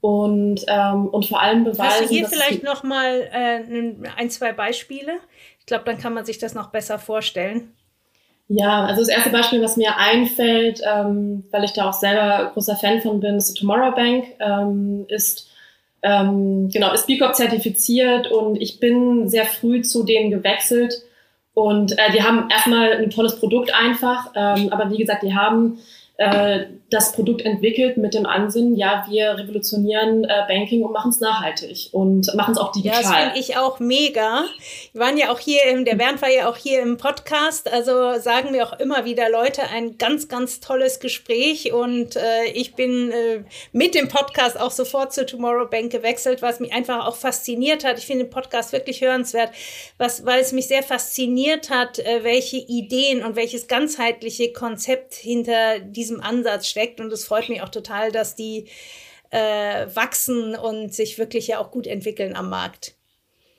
und 0.00 0.64
ähm, 0.66 1.06
und 1.08 1.26
vor 1.26 1.40
allem 1.40 1.64
beweisen. 1.64 1.82
Hast 1.84 2.02
du 2.02 2.08
hier 2.08 2.28
vielleicht 2.28 2.64
noch 2.64 2.82
mal 2.82 3.28
äh, 3.32 4.10
ein 4.16 4.30
zwei 4.30 4.52
Beispiele? 4.52 5.12
Ich 5.60 5.66
glaube, 5.66 5.84
dann 5.84 5.98
kann 5.98 6.12
man 6.12 6.24
sich 6.24 6.38
das 6.38 6.54
noch 6.54 6.70
besser 6.70 6.98
vorstellen. 6.98 7.72
Ja, 8.48 8.84
also 8.84 9.00
das 9.00 9.08
erste 9.08 9.30
Beispiel, 9.30 9.62
was 9.62 9.76
mir 9.76 9.96
einfällt, 9.96 10.82
ähm, 10.84 11.44
weil 11.52 11.64
ich 11.64 11.72
da 11.72 11.88
auch 11.88 11.94
selber 11.94 12.50
großer 12.52 12.76
Fan 12.76 13.00
von 13.00 13.20
bin, 13.20 13.36
ist 13.36 13.54
die 13.54 13.60
Tomorrow 13.60 13.94
Bank, 13.94 14.26
ähm, 14.40 15.06
ist 15.08 15.48
ähm, 16.02 16.68
genau 16.68 16.92
ist 16.92 17.06
B 17.06 17.16
Corp 17.16 17.36
zertifiziert 17.36 18.30
und 18.30 18.60
ich 18.60 18.80
bin 18.80 19.28
sehr 19.28 19.44
früh 19.44 19.82
zu 19.82 20.02
denen 20.02 20.30
gewechselt 20.30 20.94
und 21.54 21.92
äh, 21.98 22.12
die 22.12 22.22
haben 22.22 22.48
erstmal 22.50 22.92
ein 22.92 23.10
tolles 23.10 23.38
Produkt 23.38 23.74
einfach, 23.74 24.30
ähm, 24.34 24.68
aber 24.70 24.90
wie 24.90 24.98
gesagt, 24.98 25.22
die 25.22 25.34
haben 25.34 25.78
äh, 26.16 26.66
das 26.92 27.12
Produkt 27.12 27.42
entwickelt 27.42 27.96
mit 27.96 28.14
dem 28.14 28.26
Ansinnen, 28.26 28.76
ja, 28.76 29.04
wir 29.08 29.38
revolutionieren 29.38 30.24
äh, 30.24 30.44
Banking 30.46 30.82
und 30.82 30.92
machen 30.92 31.10
es 31.10 31.20
nachhaltig 31.20 31.88
und 31.92 32.32
machen 32.34 32.52
es 32.52 32.58
auch 32.58 32.70
digital. 32.72 33.02
Ja, 33.02 33.08
das 33.08 33.18
finde 33.18 33.38
ich 33.38 33.56
auch 33.56 33.80
mega. 33.80 34.44
Wir 34.92 35.00
waren 35.00 35.16
ja 35.16 35.32
auch 35.32 35.38
hier, 35.38 35.64
im, 35.64 35.84
der 35.84 35.96
Bernd 35.96 36.22
war 36.22 36.30
ja 36.30 36.48
auch 36.48 36.56
hier 36.56 36.80
im 36.82 36.98
Podcast, 36.98 37.72
also 37.72 38.18
sagen 38.20 38.52
mir 38.52 38.66
auch 38.66 38.78
immer 38.78 39.04
wieder 39.04 39.28
Leute, 39.28 39.62
ein 39.62 39.98
ganz, 39.98 40.28
ganz 40.28 40.60
tolles 40.60 41.00
Gespräch 41.00 41.72
und 41.72 42.16
äh, 42.16 42.44
ich 42.54 42.74
bin 42.74 43.10
äh, 43.10 43.44
mit 43.72 43.94
dem 43.94 44.08
Podcast 44.08 44.60
auch 44.60 44.70
sofort 44.70 45.12
zu 45.12 45.26
Tomorrow 45.26 45.68
Bank 45.68 45.90
gewechselt, 45.90 46.42
was 46.42 46.60
mich 46.60 46.72
einfach 46.72 47.06
auch 47.06 47.16
fasziniert 47.16 47.84
hat. 47.84 47.98
Ich 47.98 48.06
finde 48.06 48.24
den 48.24 48.30
Podcast 48.30 48.72
wirklich 48.72 49.00
hörenswert, 49.00 49.50
was, 49.98 50.24
weil 50.24 50.40
es 50.40 50.52
mich 50.52 50.68
sehr 50.68 50.82
fasziniert 50.84 51.70
hat, 51.70 51.98
äh, 51.98 52.20
welche 52.22 52.58
Ideen 52.58 53.24
und 53.24 53.34
welches 53.34 53.66
ganzheitliche 53.66 54.52
Konzept 54.52 55.14
hinter 55.14 55.80
diesem 55.80 56.12
diesem 56.12 56.20
Ansatz 56.20 56.68
steckt. 56.68 56.81
Und 57.00 57.12
es 57.12 57.24
freut 57.24 57.48
mich 57.48 57.62
auch 57.62 57.68
total, 57.68 58.12
dass 58.12 58.34
die 58.34 58.66
äh, 59.30 59.86
wachsen 59.94 60.54
und 60.54 60.94
sich 60.94 61.18
wirklich 61.18 61.48
ja 61.48 61.58
auch 61.58 61.70
gut 61.70 61.86
entwickeln 61.86 62.36
am 62.36 62.50
Markt. 62.50 62.94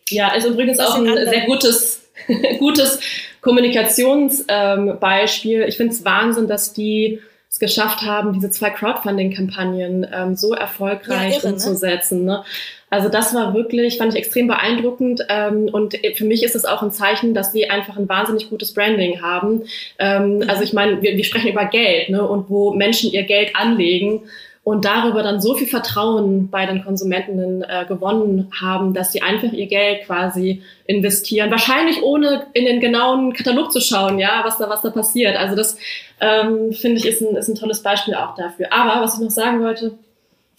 Ja, 0.10 0.36
ist 0.36 0.46
übrigens 0.46 0.80
auch 0.80 0.96
ein 0.96 1.08
andere. 1.08 1.30
sehr 1.30 1.46
gutes, 1.46 2.02
gutes 2.60 3.00
Kommunikationsbeispiel. 3.42 5.62
Ähm, 5.62 5.68
ich 5.68 5.78
finde 5.78 5.94
es 5.94 6.06
Wahnsinn, 6.06 6.48
dass 6.48 6.74
die 6.74 7.22
es 7.54 7.60
geschafft 7.60 8.02
haben, 8.02 8.34
diese 8.34 8.50
zwei 8.50 8.72
Crowdfunding-Kampagnen 8.72 10.08
ähm, 10.12 10.36
so 10.36 10.54
erfolgreich 10.54 11.34
ja, 11.34 11.38
irre, 11.38 11.48
ne? 11.50 11.54
umzusetzen. 11.54 12.26
Ne? 12.26 12.44
Also 12.90 13.10
das 13.10 13.36
war 13.36 13.54
wirklich, 13.54 14.00
fand 14.00 14.12
ich 14.12 14.20
extrem 14.20 14.48
beeindruckend 14.48 15.24
ähm, 15.30 15.70
und 15.72 15.96
für 16.16 16.26
mich 16.26 16.42
ist 16.42 16.56
es 16.56 16.66
auch 16.66 16.82
ein 16.82 16.92
Zeichen, 16.92 17.36
dass 17.36 17.52
sie 17.52 17.70
einfach 17.70 17.96
ein 17.96 18.10
wahnsinnig 18.10 18.50
gutes 18.50 18.74
Branding 18.74 19.22
haben. 19.22 19.66
Ähm. 20.00 20.44
Also 20.48 20.64
ich 20.64 20.74
meine, 20.74 21.04
wir, 21.04 21.16
wir 21.16 21.24
sprechen 21.24 21.52
über 21.52 21.66
Geld 21.66 22.10
ne? 22.10 22.28
und 22.28 22.50
wo 22.50 22.74
Menschen 22.74 23.12
ihr 23.12 23.24
Geld 23.24 23.56
anlegen 23.56 24.24
und 24.64 24.86
darüber 24.86 25.24
dann 25.24 25.42
so 25.42 25.56
viel 25.56 25.68
Vertrauen 25.68 26.50
bei 26.50 26.66
den 26.66 26.84
Konsumentinnen 26.84 27.64
äh, 27.64 27.86
gewonnen 27.86 28.50
haben, 28.62 28.94
dass 28.94 29.12
sie 29.12 29.22
einfach 29.22 29.52
ihr 29.52 29.68
Geld 29.68 30.06
quasi 30.06 30.64
investieren. 30.86 31.52
Wahrscheinlich 31.52 32.02
ohne 32.02 32.48
in 32.54 32.66
den 32.66 32.80
genauen 32.80 33.34
Katalog 33.34 33.74
zu 33.74 33.82
schauen, 33.82 34.20
ja, 34.20 34.42
was 34.46 34.58
da, 34.58 34.70
was 34.70 34.82
da 34.82 34.90
passiert. 34.90 35.36
Also 35.36 35.56
das 35.58 35.78
ähm, 36.22 36.72
finde 36.72 36.98
ich 36.98 37.06
ist 37.06 37.22
ein, 37.22 37.36
ist 37.36 37.50
ein 37.50 37.56
tolles 37.56 37.84
Beispiel 37.84 38.16
auch 38.16 38.36
dafür. 38.36 38.68
Aber 38.72 39.02
was 39.02 39.16
ich 39.16 39.22
noch 39.22 39.32
sagen 39.32 39.62
wollte, 39.62 39.98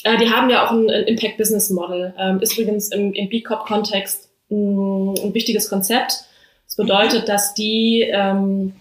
äh, 0.03 0.19
die 0.19 0.31
haben 0.31 0.51
ja 0.51 0.67
auch 0.67 0.71
ein, 0.71 0.91
ein 0.91 1.05
Impact 1.05 1.39
Business 1.39 1.71
Model. 1.71 2.13
Ähm, 2.19 2.41
ist 2.41 2.59
übrigens 2.59 2.89
im, 2.89 3.15
im 3.15 3.31
B 3.31 3.41
Corp 3.41 3.65
Kontext 3.67 4.29
ein, 4.51 5.15
ein 5.17 5.33
wichtiges 5.33 5.71
Konzept. 5.71 6.27
Das 6.67 6.77
bedeutet, 6.77 7.31
dass 7.31 7.55
die 7.55 8.03
ähm, 8.03 8.75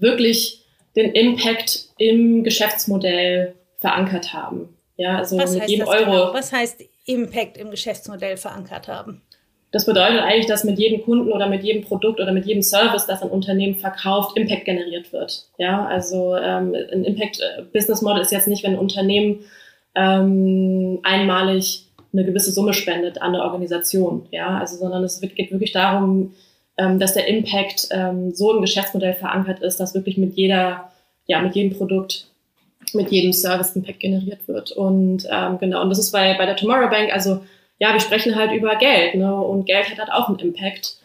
wirklich 0.00 0.64
den 0.96 1.12
Impact 1.12 1.90
im 1.98 2.44
Geschäftsmodell 2.44 3.54
verankert 3.78 4.32
haben. 4.32 4.76
Ja, 4.96 5.18
also 5.18 5.38
Was 5.38 5.54
mit 5.54 5.68
jedem 5.68 5.86
Euro. 5.86 6.04
Genau? 6.04 6.34
Was 6.34 6.52
heißt 6.52 6.82
Impact 7.06 7.56
im 7.56 7.70
Geschäftsmodell 7.70 8.36
verankert 8.36 8.88
haben? 8.88 9.22
Das 9.70 9.84
bedeutet 9.84 10.20
eigentlich, 10.20 10.46
dass 10.46 10.64
mit 10.64 10.78
jedem 10.78 11.02
Kunden 11.02 11.30
oder 11.30 11.46
mit 11.46 11.62
jedem 11.62 11.82
Produkt 11.82 12.20
oder 12.20 12.32
mit 12.32 12.46
jedem 12.46 12.62
Service, 12.62 13.06
das 13.06 13.22
ein 13.22 13.28
Unternehmen 13.28 13.76
verkauft, 13.76 14.36
Impact 14.36 14.64
generiert 14.64 15.12
wird. 15.12 15.44
Ja, 15.58 15.84
also 15.84 16.36
ähm, 16.36 16.74
ein 16.74 17.04
Impact 17.04 17.40
äh, 17.40 17.62
Business 17.72 18.00
Model 18.00 18.22
ist 18.22 18.32
jetzt 18.32 18.48
nicht, 18.48 18.64
wenn 18.64 18.72
ein 18.72 18.78
Unternehmen 18.78 19.40
ähm, 19.94 21.00
einmalig 21.02 21.84
eine 22.12 22.24
gewisse 22.24 22.50
Summe 22.50 22.72
spendet 22.72 23.20
an 23.20 23.34
eine 23.34 23.44
Organisation. 23.44 24.26
Ja, 24.30 24.58
also 24.58 24.76
sondern 24.76 25.04
es 25.04 25.20
geht 25.20 25.50
wirklich 25.52 25.72
darum, 25.72 26.34
ähm, 26.78 26.98
dass 26.98 27.14
der 27.14 27.28
Impact 27.28 27.88
ähm, 27.90 28.34
so 28.34 28.54
im 28.54 28.62
Geschäftsmodell 28.62 29.14
verankert 29.14 29.60
ist, 29.60 29.78
dass 29.80 29.94
wirklich 29.94 30.16
mit 30.16 30.34
jeder, 30.34 30.90
ja, 31.26 31.42
mit 31.42 31.54
jedem 31.54 31.76
Produkt 31.76 32.28
mit 32.94 33.10
jedem 33.10 33.32
Service 33.32 33.74
Impact 33.76 34.00
generiert 34.00 34.46
wird. 34.46 34.72
Und 34.72 35.26
ähm, 35.30 35.58
genau, 35.58 35.82
und 35.82 35.90
das 35.90 35.98
ist 35.98 36.12
bei, 36.12 36.36
bei 36.36 36.46
der 36.46 36.56
Tomorrow 36.56 36.88
Bank, 36.88 37.12
also 37.12 37.40
ja, 37.78 37.92
wir 37.92 38.00
sprechen 38.00 38.34
halt 38.36 38.52
über 38.52 38.76
Geld, 38.76 39.14
ne? 39.14 39.34
Und 39.34 39.66
Geld 39.66 39.90
hat 39.90 39.98
halt 39.98 40.12
auch 40.12 40.28
einen 40.28 40.38
Impact. 40.38 40.96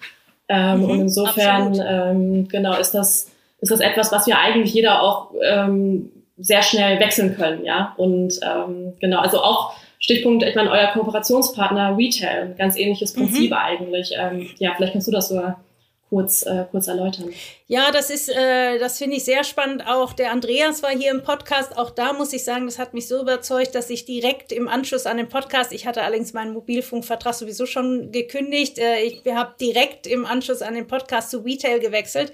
Ähm, 0.49 0.79
mhm, 0.79 0.89
und 0.89 0.99
insofern, 1.01 1.81
ähm, 1.87 2.47
genau, 2.47 2.77
ist 2.77 2.91
das, 2.91 3.31
ist 3.59 3.71
das 3.71 3.79
etwas, 3.79 4.11
was 4.11 4.27
wir 4.27 4.39
eigentlich 4.39 4.73
jeder 4.73 5.01
auch 5.01 5.31
ähm, 5.43 6.11
sehr 6.37 6.63
schnell 6.63 6.99
wechseln 6.99 7.35
können, 7.35 7.63
ja. 7.63 7.93
Und 7.97 8.39
ähm, 8.43 8.93
genau, 8.99 9.19
also 9.19 9.41
auch 9.41 9.73
Stichpunkt, 9.99 10.43
ich 10.43 10.55
meine, 10.55 10.69
euer 10.69 10.87
Kooperationspartner 10.87 11.95
Retail, 11.97 12.41
ein 12.41 12.57
ganz 12.57 12.77
ähnliches 12.77 13.15
mhm. 13.15 13.21
Prinzip 13.21 13.51
mhm. 13.51 13.57
eigentlich. 13.57 14.11
Ähm, 14.17 14.49
ja, 14.57 14.73
vielleicht 14.75 14.93
kannst 14.93 15.07
du 15.07 15.11
das 15.11 15.29
sogar 15.29 15.63
kurz, 16.09 16.45
äh, 16.45 16.65
kurz 16.71 16.87
erläutern. 16.87 17.29
Ja, 17.73 17.89
das 17.89 18.11
ist, 18.11 18.29
äh, 18.29 18.77
das 18.77 18.99
finde 18.99 19.17
ich 19.17 19.25
sehr 19.25 19.43
spannend. 19.43 19.87
Auch 19.87 20.13
der 20.13 20.31
Andreas 20.31 20.83
war 20.83 20.91
hier 20.91 21.09
im 21.09 21.23
Podcast. 21.23 21.75
Auch 21.75 21.89
da 21.89 22.13
muss 22.13 22.31
ich 22.31 22.43
sagen, 22.43 22.67
das 22.67 22.77
hat 22.77 22.93
mich 22.93 23.07
so 23.07 23.19
überzeugt, 23.19 23.73
dass 23.73 23.89
ich 23.89 24.05
direkt 24.05 24.51
im 24.51 24.67
Anschluss 24.67 25.07
an 25.07 25.17
den 25.17 25.27
Podcast, 25.27 25.71
ich 25.71 25.87
hatte 25.87 26.03
allerdings 26.03 26.33
meinen 26.33 26.53
Mobilfunkvertrag 26.53 27.33
sowieso 27.33 27.65
schon 27.65 28.11
gekündigt, 28.11 28.77
äh, 28.77 29.01
ich 29.01 29.23
habe 29.25 29.55
direkt 29.59 30.05
im 30.05 30.23
Anschluss 30.23 30.61
an 30.61 30.75
den 30.75 30.85
Podcast 30.85 31.31
zu 31.31 31.39
Retail 31.39 31.79
gewechselt, 31.79 32.31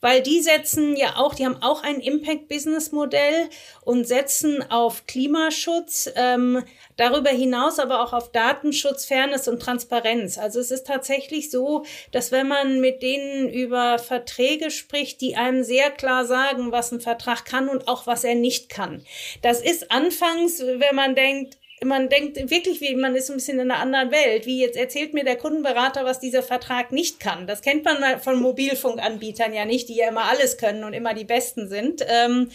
weil 0.00 0.22
die 0.22 0.40
setzen 0.40 0.94
ja 0.94 1.16
auch, 1.16 1.34
die 1.34 1.46
haben 1.46 1.60
auch 1.62 1.82
ein 1.82 1.98
Impact-Business-Modell 1.98 3.48
und 3.82 4.06
setzen 4.06 4.70
auf 4.70 5.08
Klimaschutz, 5.08 6.08
ähm, 6.14 6.62
darüber 6.96 7.30
hinaus 7.30 7.80
aber 7.80 8.04
auch 8.04 8.12
auf 8.12 8.30
Datenschutz, 8.30 9.04
Fairness 9.04 9.48
und 9.48 9.60
Transparenz. 9.60 10.38
Also 10.38 10.60
es 10.60 10.70
ist 10.70 10.86
tatsächlich 10.86 11.50
so, 11.50 11.84
dass 12.12 12.30
wenn 12.30 12.46
man 12.46 12.80
mit 12.80 13.02
denen 13.02 13.48
über 13.48 13.98
Verträge 13.98 14.70
spricht, 14.76 15.20
die 15.20 15.36
einem 15.36 15.64
sehr 15.64 15.90
klar 15.90 16.24
sagen, 16.24 16.72
was 16.72 16.92
ein 16.92 17.00
Vertrag 17.00 17.44
kann 17.44 17.68
und 17.68 17.88
auch 17.88 18.06
was 18.06 18.24
er 18.24 18.34
nicht 18.34 18.68
kann. 18.68 19.04
Das 19.42 19.60
ist 19.60 19.90
anfangs, 19.90 20.60
wenn 20.60 20.94
man 20.94 21.14
denkt, 21.14 21.58
man 21.84 22.08
denkt 22.08 22.50
wirklich, 22.50 22.80
wie 22.80 22.94
man 22.94 23.14
ist 23.14 23.30
ein 23.30 23.36
bisschen 23.36 23.60
in 23.60 23.70
einer 23.70 23.80
anderen 23.80 24.10
Welt. 24.10 24.46
Wie 24.46 24.60
jetzt 24.60 24.78
erzählt 24.78 25.12
mir 25.12 25.24
der 25.24 25.36
Kundenberater, 25.36 26.04
was 26.04 26.20
dieser 26.20 26.42
Vertrag 26.42 26.90
nicht 26.90 27.20
kann. 27.20 27.46
Das 27.46 27.60
kennt 27.60 27.84
man 27.84 28.20
von 28.20 28.40
Mobilfunkanbietern 28.40 29.52
ja 29.52 29.66
nicht, 29.66 29.88
die 29.88 29.96
ja 29.96 30.08
immer 30.08 30.24
alles 30.24 30.56
können 30.56 30.84
und 30.84 30.94
immer 30.94 31.12
die 31.12 31.24
Besten 31.24 31.68
sind. 31.68 32.02
Ähm, 32.08 32.50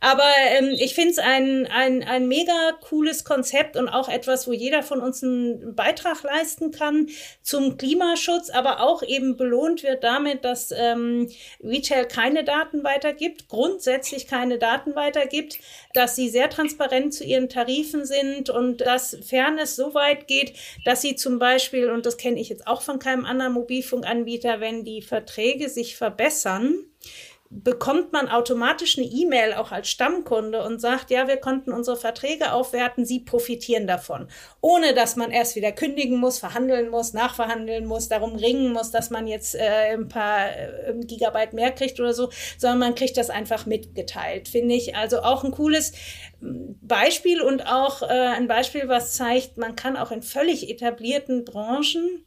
aber 0.00 0.30
ähm, 0.48 0.74
ich 0.78 0.94
finde 0.94 1.10
es 1.10 1.18
ein, 1.18 1.66
ein, 1.66 2.02
ein 2.02 2.26
mega 2.26 2.72
cooles 2.80 3.24
Konzept 3.24 3.76
und 3.76 3.88
auch 3.88 4.08
etwas, 4.08 4.48
wo 4.48 4.52
jeder 4.52 4.82
von 4.82 5.00
uns 5.00 5.22
einen 5.22 5.74
Beitrag 5.74 6.22
leisten 6.22 6.70
kann 6.70 7.08
zum 7.42 7.76
Klimaschutz, 7.76 8.48
aber 8.48 8.80
auch 8.80 9.02
eben 9.02 9.36
belohnt 9.36 9.82
wird 9.82 10.02
damit, 10.02 10.44
dass 10.44 10.72
ähm, 10.74 11.30
Retail 11.62 12.06
keine 12.06 12.44
Daten 12.44 12.82
weitergibt, 12.82 13.48
grundsätzlich 13.48 14.26
keine 14.26 14.58
Daten 14.58 14.94
weitergibt, 14.94 15.58
dass 15.92 16.16
sie 16.16 16.30
sehr 16.30 16.48
transparent 16.48 17.12
zu 17.12 17.24
ihren 17.24 17.50
Tarifen 17.50 18.06
sind 18.06 18.48
und 18.48 18.80
dass 18.80 19.18
Fairness 19.28 19.76
so 19.76 19.92
weit 19.92 20.26
geht, 20.26 20.54
dass 20.86 21.02
sie 21.02 21.14
zum 21.14 21.38
Beispiel, 21.38 21.90
und 21.90 22.06
das 22.06 22.16
kenne 22.16 22.40
ich 22.40 22.48
jetzt 22.48 22.66
auch 22.66 22.80
von 22.80 22.98
keinem 22.98 23.26
anderen 23.26 23.52
Mobilfunkanbieter, 23.52 24.60
wenn 24.60 24.84
die 24.84 25.02
Verträge 25.02 25.68
sich 25.68 25.96
verbessern, 25.96 26.86
bekommt 27.52 28.12
man 28.12 28.28
automatisch 28.28 28.96
eine 28.96 29.08
E-Mail 29.08 29.54
auch 29.54 29.72
als 29.72 29.88
Stammkunde 29.88 30.62
und 30.62 30.80
sagt, 30.80 31.10
ja, 31.10 31.26
wir 31.26 31.36
konnten 31.36 31.72
unsere 31.72 31.96
Verträge 31.96 32.52
aufwerten, 32.52 33.04
Sie 33.04 33.18
profitieren 33.18 33.88
davon. 33.88 34.28
Ohne 34.60 34.94
dass 34.94 35.16
man 35.16 35.32
erst 35.32 35.56
wieder 35.56 35.72
kündigen 35.72 36.18
muss, 36.18 36.38
verhandeln 36.38 36.90
muss, 36.90 37.12
nachverhandeln 37.12 37.86
muss, 37.86 38.08
darum 38.08 38.36
ringen 38.36 38.72
muss, 38.72 38.92
dass 38.92 39.10
man 39.10 39.26
jetzt 39.26 39.56
äh, 39.56 39.94
ein 39.94 40.06
paar 40.06 40.48
äh, 40.48 40.94
Gigabyte 41.00 41.52
mehr 41.52 41.72
kriegt 41.72 41.98
oder 41.98 42.14
so, 42.14 42.30
sondern 42.56 42.78
man 42.78 42.94
kriegt 42.94 43.16
das 43.16 43.30
einfach 43.30 43.66
mitgeteilt. 43.66 44.48
Finde 44.48 44.76
ich 44.76 44.94
also 44.94 45.22
auch 45.22 45.42
ein 45.42 45.50
cooles 45.50 45.92
hm, 46.38 46.78
Beispiel 46.80 47.42
und 47.42 47.66
auch 47.66 48.02
äh, 48.02 48.06
ein 48.06 48.46
Beispiel, 48.46 48.86
was 48.86 49.14
zeigt, 49.14 49.56
man 49.56 49.74
kann 49.74 49.96
auch 49.96 50.12
in 50.12 50.22
völlig 50.22 50.70
etablierten 50.70 51.44
Branchen 51.44 52.24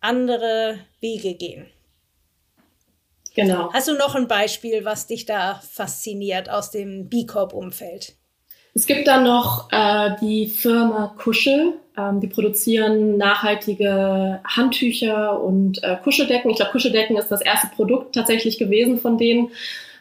andere 0.00 0.80
Wege 1.00 1.34
gehen. 1.34 1.66
Genau. 3.36 3.70
Hast 3.72 3.86
du 3.86 3.92
noch 3.92 4.14
ein 4.14 4.26
Beispiel, 4.26 4.84
was 4.84 5.06
dich 5.06 5.26
da 5.26 5.60
fasziniert 5.70 6.50
aus 6.50 6.70
dem 6.70 7.08
B 7.08 7.26
Corp-Umfeld? 7.26 8.14
Es 8.74 8.86
gibt 8.86 9.06
dann 9.06 9.24
noch 9.24 9.70
äh, 9.70 10.10
die 10.20 10.48
Firma 10.48 11.14
Kuschel. 11.18 11.74
Ähm, 11.98 12.20
die 12.20 12.26
produzieren 12.26 13.16
nachhaltige 13.16 14.40
Handtücher 14.44 15.40
und 15.42 15.82
äh, 15.82 15.96
Kuscheldecken. 16.02 16.50
Ich 16.50 16.56
glaube, 16.56 16.72
Kuscheldecken 16.72 17.16
ist 17.16 17.28
das 17.28 17.40
erste 17.40 17.68
Produkt 17.74 18.14
tatsächlich 18.14 18.58
gewesen 18.58 18.98
von 18.98 19.16
denen. 19.16 19.50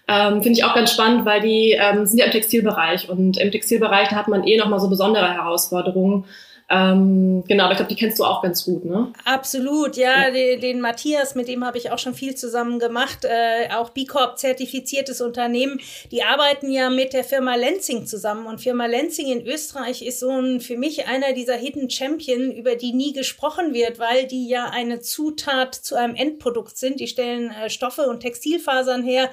Ähm, 0.07 0.43
Finde 0.43 0.59
ich 0.59 0.63
auch 0.63 0.75
ganz 0.75 0.91
spannend, 0.91 1.25
weil 1.25 1.41
die 1.41 1.71
ähm, 1.71 2.05
sind 2.05 2.19
ja 2.19 2.25
im 2.25 2.31
Textilbereich 2.31 3.09
und 3.09 3.37
im 3.37 3.51
Textilbereich 3.51 4.09
da 4.09 4.17
hat 4.17 4.27
man 4.27 4.45
eh 4.45 4.57
nochmal 4.57 4.79
so 4.79 4.89
besondere 4.89 5.33
Herausforderungen. 5.33 6.25
Ähm, 6.67 7.43
genau, 7.47 7.65
aber 7.65 7.73
ich 7.73 7.77
glaube, 7.77 7.93
die 7.93 7.99
kennst 7.99 8.17
du 8.17 8.23
auch 8.23 8.41
ganz 8.41 8.65
gut, 8.65 8.85
ne? 8.85 9.13
Absolut, 9.23 9.97
ja. 9.97 10.25
ja. 10.25 10.31
Den, 10.31 10.59
den, 10.61 10.81
Matthias, 10.81 11.35
mit 11.35 11.47
dem 11.47 11.63
habe 11.63 11.77
ich 11.77 11.91
auch 11.91 11.99
schon 11.99 12.15
viel 12.15 12.33
zusammen 12.35 12.79
gemacht. 12.79 13.19
Äh, 13.23 13.71
auch 13.75 13.91
B 13.91 14.05
Corp 14.05 14.39
zertifiziertes 14.39 15.21
Unternehmen. 15.21 15.79
Die 16.11 16.23
arbeiten 16.23 16.71
ja 16.71 16.89
mit 16.89 17.13
der 17.13 17.23
Firma 17.23 17.53
Lenzing 17.53 18.07
zusammen. 18.07 18.47
Und 18.47 18.61
Firma 18.61 18.87
Lenzing 18.87 19.27
in 19.27 19.45
Österreich 19.45 20.01
ist 20.01 20.19
so 20.19 20.31
ein, 20.31 20.59
für 20.59 20.75
mich 20.75 21.07
einer 21.07 21.33
dieser 21.33 21.55
Hidden 21.55 21.91
Champion, 21.91 22.51
über 22.51 22.75
die 22.75 22.93
nie 22.93 23.13
gesprochen 23.13 23.75
wird, 23.75 23.99
weil 23.99 24.25
die 24.25 24.47
ja 24.47 24.65
eine 24.71 25.01
Zutat 25.01 25.75
zu 25.75 25.93
einem 25.95 26.15
Endprodukt 26.15 26.77
sind. 26.77 26.99
Die 26.99 27.07
stellen 27.07 27.51
äh, 27.51 27.69
Stoffe 27.69 28.07
und 28.07 28.21
Textilfasern 28.21 29.03
her 29.03 29.29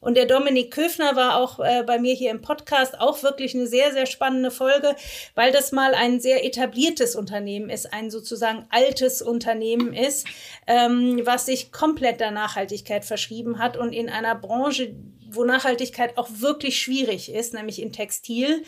und 0.00 0.16
der 0.16 0.26
Dominik 0.26 0.72
Köfner 0.72 1.16
war 1.16 1.36
auch 1.36 1.58
äh, 1.60 1.82
bei 1.86 1.98
mir 1.98 2.14
hier 2.14 2.30
im 2.30 2.42
Podcast 2.42 2.98
auch 3.00 3.22
wirklich 3.22 3.54
eine 3.54 3.66
sehr, 3.66 3.92
sehr 3.92 4.06
spannende 4.06 4.50
Folge, 4.50 4.94
weil 5.34 5.52
das 5.52 5.72
mal 5.72 5.94
ein 5.94 6.20
sehr 6.20 6.44
etabliertes 6.44 7.16
Unternehmen 7.16 7.70
ist, 7.70 7.92
ein 7.92 8.10
sozusagen 8.10 8.66
altes 8.70 9.22
Unternehmen 9.22 9.92
ist, 9.92 10.26
ähm, 10.66 11.20
was 11.24 11.46
sich 11.46 11.72
komplett 11.72 12.20
der 12.20 12.30
Nachhaltigkeit 12.30 13.04
verschrieben 13.04 13.58
hat 13.58 13.76
und 13.76 13.92
in 13.92 14.08
einer 14.08 14.34
Branche, 14.34 14.94
wo 15.28 15.44
Nachhaltigkeit 15.44 16.18
auch 16.18 16.28
wirklich 16.30 16.78
schwierig 16.78 17.32
ist, 17.32 17.54
nämlich 17.54 17.82
in 17.82 17.92
Textil, 17.92 18.62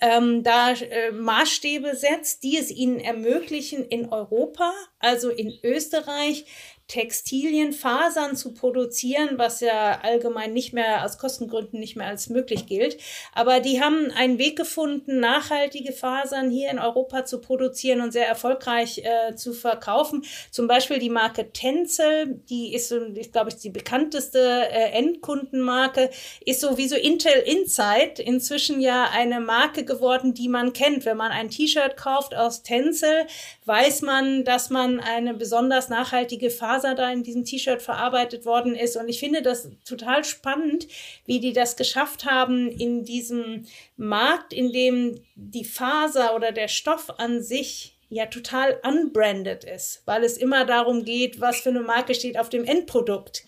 ähm, 0.00 0.42
da 0.42 0.72
äh, 0.72 1.12
Maßstäbe 1.12 1.96
setzt, 1.96 2.42
die 2.42 2.58
es 2.58 2.70
ihnen 2.70 3.00
ermöglichen, 3.00 3.84
in 3.84 4.08
Europa, 4.10 4.72
also 4.98 5.30
in 5.30 5.52
Österreich, 5.62 6.46
Textilien, 6.86 7.72
Fasern 7.72 8.36
zu 8.36 8.52
produzieren, 8.52 9.30
was 9.36 9.60
ja 9.60 10.00
allgemein 10.02 10.52
nicht 10.52 10.74
mehr 10.74 11.04
aus 11.04 11.16
Kostengründen 11.16 11.80
nicht 11.80 11.96
mehr 11.96 12.08
als 12.08 12.28
möglich 12.28 12.66
gilt. 12.66 12.98
Aber 13.32 13.60
die 13.60 13.80
haben 13.80 14.10
einen 14.10 14.38
Weg 14.38 14.56
gefunden, 14.56 15.18
nachhaltige 15.18 15.92
Fasern 15.92 16.50
hier 16.50 16.70
in 16.70 16.78
Europa 16.78 17.24
zu 17.24 17.40
produzieren 17.40 18.02
und 18.02 18.12
sehr 18.12 18.28
erfolgreich 18.28 18.98
äh, 18.98 19.34
zu 19.34 19.54
verkaufen. 19.54 20.24
Zum 20.50 20.68
Beispiel 20.68 20.98
die 20.98 21.08
Marke 21.08 21.52
Tencel, 21.52 22.40
die 22.50 22.74
ist, 22.74 22.92
ich 22.92 23.32
glaube 23.32 23.48
ich, 23.48 23.56
die 23.56 23.70
bekannteste 23.70 24.38
äh, 24.38 24.90
Endkundenmarke, 24.90 26.10
ist 26.44 26.60
so 26.60 26.76
wie 26.76 26.88
so 26.88 26.96
Intel 26.96 27.32
Insight 27.32 28.18
inzwischen 28.18 28.80
ja 28.80 29.08
eine 29.10 29.40
Marke 29.40 29.86
geworden, 29.86 30.34
die 30.34 30.48
man 30.48 30.74
kennt. 30.74 31.06
Wenn 31.06 31.16
man 31.16 31.32
ein 31.32 31.48
T-Shirt 31.48 31.96
kauft 31.96 32.34
aus 32.34 32.62
Tencel, 32.62 33.26
weiß 33.64 34.02
man, 34.02 34.44
dass 34.44 34.68
man 34.68 35.00
eine 35.00 35.32
besonders 35.32 35.88
nachhaltige 35.88 36.50
Faser 36.50 36.73
Faser 36.74 36.94
da 36.94 37.10
in 37.10 37.22
diesem 37.22 37.44
T-Shirt 37.44 37.82
verarbeitet 37.82 38.46
worden 38.46 38.74
ist. 38.74 38.96
Und 38.96 39.08
ich 39.08 39.20
finde 39.20 39.42
das 39.42 39.68
total 39.84 40.24
spannend, 40.24 40.88
wie 41.26 41.40
die 41.40 41.52
das 41.52 41.76
geschafft 41.76 42.24
haben 42.24 42.70
in 42.70 43.04
diesem 43.04 43.66
Markt, 43.96 44.52
in 44.52 44.72
dem 44.72 45.20
die 45.36 45.64
Faser 45.64 46.34
oder 46.34 46.52
der 46.52 46.68
Stoff 46.68 47.10
an 47.18 47.42
sich 47.42 47.96
ja 48.08 48.26
total 48.26 48.80
unbranded 48.84 49.64
ist, 49.64 50.02
weil 50.04 50.24
es 50.24 50.36
immer 50.36 50.64
darum 50.64 51.04
geht, 51.04 51.40
was 51.40 51.60
für 51.60 51.70
eine 51.70 51.80
Marke 51.80 52.14
steht 52.14 52.38
auf 52.38 52.48
dem 52.48 52.64
Endprodukt 52.64 53.44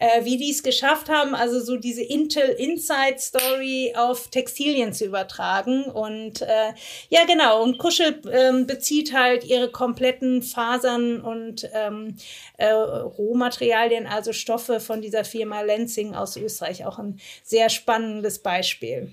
äh, 0.00 0.24
wie 0.24 0.38
die 0.38 0.50
es 0.50 0.62
geschafft 0.62 1.08
haben, 1.08 1.34
also 1.34 1.60
so 1.60 1.76
diese 1.76 2.02
Intel 2.02 2.48
Inside 2.48 3.18
Story 3.18 3.92
auf 3.96 4.28
Textilien 4.28 4.92
zu 4.92 5.04
übertragen. 5.04 5.84
Und 5.84 6.40
äh, 6.42 6.72
ja, 7.10 7.24
genau, 7.26 7.62
und 7.62 7.78
Kuschel 7.78 8.20
ähm, 8.32 8.66
bezieht 8.66 9.12
halt 9.12 9.44
ihre 9.44 9.70
kompletten 9.70 10.42
Fasern 10.42 11.20
und 11.20 11.68
ähm, 11.74 12.16
äh, 12.56 12.70
Rohmaterialien, 12.70 14.06
also 14.06 14.32
Stoffe 14.32 14.80
von 14.80 15.02
dieser 15.02 15.24
Firma 15.24 15.60
Lenzing 15.60 16.14
aus 16.14 16.36
Österreich. 16.36 16.86
Auch 16.86 16.98
ein 16.98 17.20
sehr 17.44 17.68
spannendes 17.68 18.38
Beispiel. 18.38 19.12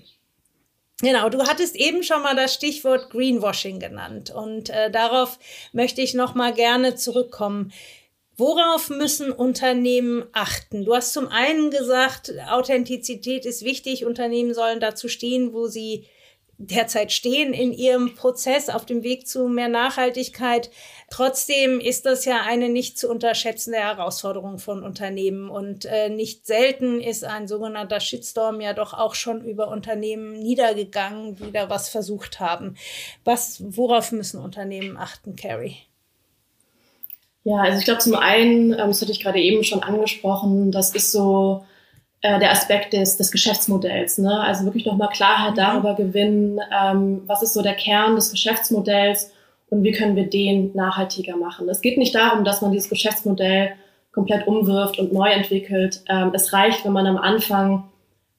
Genau, 1.00 1.28
du 1.28 1.46
hattest 1.46 1.76
eben 1.76 2.02
schon 2.02 2.22
mal 2.22 2.34
das 2.34 2.54
Stichwort 2.54 3.10
Greenwashing 3.10 3.78
genannt 3.78 4.30
und 4.30 4.70
äh, 4.70 4.90
darauf 4.90 5.38
möchte 5.72 6.00
ich 6.00 6.14
noch 6.14 6.34
mal 6.34 6.52
gerne 6.52 6.96
zurückkommen. 6.96 7.72
Worauf 8.40 8.88
müssen 8.88 9.32
Unternehmen 9.32 10.24
achten? 10.32 10.84
Du 10.84 10.94
hast 10.94 11.12
zum 11.12 11.26
einen 11.26 11.72
gesagt, 11.72 12.32
Authentizität 12.48 13.44
ist 13.44 13.64
wichtig. 13.64 14.06
Unternehmen 14.06 14.54
sollen 14.54 14.78
dazu 14.78 15.08
stehen, 15.08 15.52
wo 15.52 15.66
sie 15.66 16.06
derzeit 16.56 17.10
stehen 17.10 17.52
in 17.52 17.72
ihrem 17.72 18.14
Prozess 18.14 18.68
auf 18.68 18.86
dem 18.86 19.02
Weg 19.02 19.26
zu 19.26 19.48
mehr 19.48 19.66
Nachhaltigkeit. 19.66 20.70
Trotzdem 21.10 21.80
ist 21.80 22.06
das 22.06 22.24
ja 22.26 22.42
eine 22.46 22.68
nicht 22.68 22.96
zu 22.96 23.10
unterschätzende 23.10 23.78
Herausforderung 23.80 24.58
von 24.58 24.84
Unternehmen 24.84 25.50
und 25.50 25.84
äh, 25.84 26.08
nicht 26.08 26.46
selten 26.46 27.00
ist 27.00 27.24
ein 27.24 27.48
sogenannter 27.48 27.98
Shitstorm 27.98 28.60
ja 28.60 28.72
doch 28.72 28.94
auch 28.94 29.16
schon 29.16 29.44
über 29.44 29.66
Unternehmen 29.66 30.32
niedergegangen, 30.38 31.34
die 31.34 31.50
da 31.50 31.70
was 31.70 31.88
versucht 31.88 32.38
haben. 32.38 32.76
Was, 33.24 33.62
worauf 33.76 34.12
müssen 34.12 34.40
Unternehmen 34.40 34.96
achten, 34.96 35.34
Carrie? 35.34 35.87
Ja, 37.48 37.62
also 37.62 37.78
ich 37.78 37.86
glaube 37.86 38.00
zum 38.00 38.14
einen, 38.14 38.72
ähm, 38.72 38.88
das 38.88 39.00
hatte 39.00 39.10
ich 39.10 39.20
gerade 39.20 39.40
eben 39.40 39.64
schon 39.64 39.82
angesprochen, 39.82 40.70
das 40.70 40.94
ist 40.94 41.12
so 41.12 41.64
äh, 42.20 42.38
der 42.38 42.50
Aspekt 42.50 42.92
des, 42.92 43.16
des 43.16 43.32
Geschäftsmodells. 43.32 44.18
Ne? 44.18 44.38
Also 44.38 44.66
wirklich 44.66 44.84
nochmal 44.84 45.08
Klarheit 45.08 45.52
mhm. 45.52 45.56
darüber 45.56 45.94
gewinnen, 45.94 46.60
ähm, 46.70 47.22
was 47.24 47.42
ist 47.42 47.54
so 47.54 47.62
der 47.62 47.72
Kern 47.72 48.16
des 48.16 48.30
Geschäftsmodells 48.32 49.32
und 49.70 49.82
wie 49.82 49.92
können 49.92 50.14
wir 50.14 50.28
den 50.28 50.72
nachhaltiger 50.74 51.38
machen. 51.38 51.66
Es 51.70 51.80
geht 51.80 51.96
nicht 51.96 52.14
darum, 52.14 52.44
dass 52.44 52.60
man 52.60 52.70
dieses 52.70 52.90
Geschäftsmodell 52.90 53.72
komplett 54.12 54.46
umwirft 54.46 54.98
und 54.98 55.14
neu 55.14 55.30
entwickelt. 55.30 56.02
Ähm, 56.10 56.32
es 56.34 56.52
reicht, 56.52 56.84
wenn 56.84 56.92
man 56.92 57.06
am 57.06 57.16
Anfang 57.16 57.84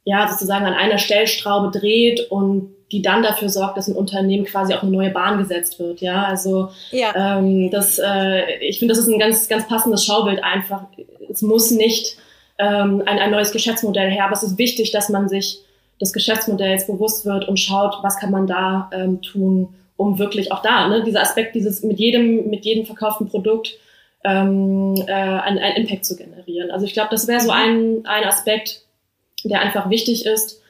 ja 0.04 0.28
sozusagen 0.28 0.66
an 0.66 0.76
einer 0.76 1.00
Stellschraube 1.00 1.76
dreht 1.76 2.30
und 2.30 2.76
die 2.92 3.02
dann 3.02 3.22
dafür 3.22 3.50
sorgt, 3.50 3.78
dass 3.78 3.88
ein 3.88 3.96
Unternehmen 3.96 4.46
quasi 4.46 4.74
auf 4.74 4.82
eine 4.82 4.92
neue 4.92 5.12
Bahn 5.12 5.38
gesetzt 5.38 5.80
wird. 5.80 6.02
Ja, 6.02 6.24
also 6.24 6.70
ja. 6.92 7.38
Ähm, 7.38 7.70
das, 7.70 8.00
äh, 8.00 8.58
ich 8.62 8.80
finde, 8.80 8.94
das 8.94 9.04
ist 9.04 9.08
ein 9.08 9.20
ganz, 9.20 9.48
ganz 9.48 9.68
passendes 9.68 10.06
Schaubild 10.06 10.44
einfach. 10.44 10.86
Es 11.30 11.42
muss 11.42 11.72
nicht 11.72 12.18
ähm, 12.58 13.04
ein, 13.06 13.20
ein 13.20 13.32
neues 13.32 13.52
Geschäftsmodell 13.52 14.10
her, 14.10 14.26
aber 14.26 14.34
es 14.34 14.44
ist 14.44 14.58
wichtig, 14.58 14.92
dass 14.92 15.10
man 15.10 15.30
sich 15.30 15.60
des 16.02 16.14
Geschäftsmodells 16.14 16.88
bewusst 16.88 17.26
wird 17.26 17.48
und 17.48 17.60
schaut, 17.60 17.98
was 18.02 18.18
kann 18.18 18.32
man 18.32 18.48
da 18.48 18.90
ähm, 18.94 19.22
tun, 19.22 19.76
um 19.98 20.18
wirklich 20.18 20.52
auch 20.52 20.62
da, 20.62 20.88
ne, 20.88 21.04
dieser 21.04 21.22
Aspekt, 21.22 21.56
dieses 21.56 21.84
mit 21.84 22.00
jedem, 22.00 22.50
mit 22.50 22.66
jedem 22.66 22.86
verkauften 22.86 23.28
Produkt 23.28 23.78
ähm, 24.24 24.96
äh, 25.08 25.12
einen, 25.12 25.60
einen 25.60 25.76
Impact 25.76 26.06
zu 26.06 26.16
generieren. 26.16 26.72
Also 26.72 26.86
ich 26.86 26.94
glaube, 26.94 27.10
das 27.12 27.28
wäre 27.28 27.42
so 27.42 27.52
ein, 27.52 28.06
ein 28.06 28.24
Aspekt, 28.24 28.84
der 29.44 29.62
einfach 29.62 29.90
wichtig 29.90 30.26
ist. 30.26 30.62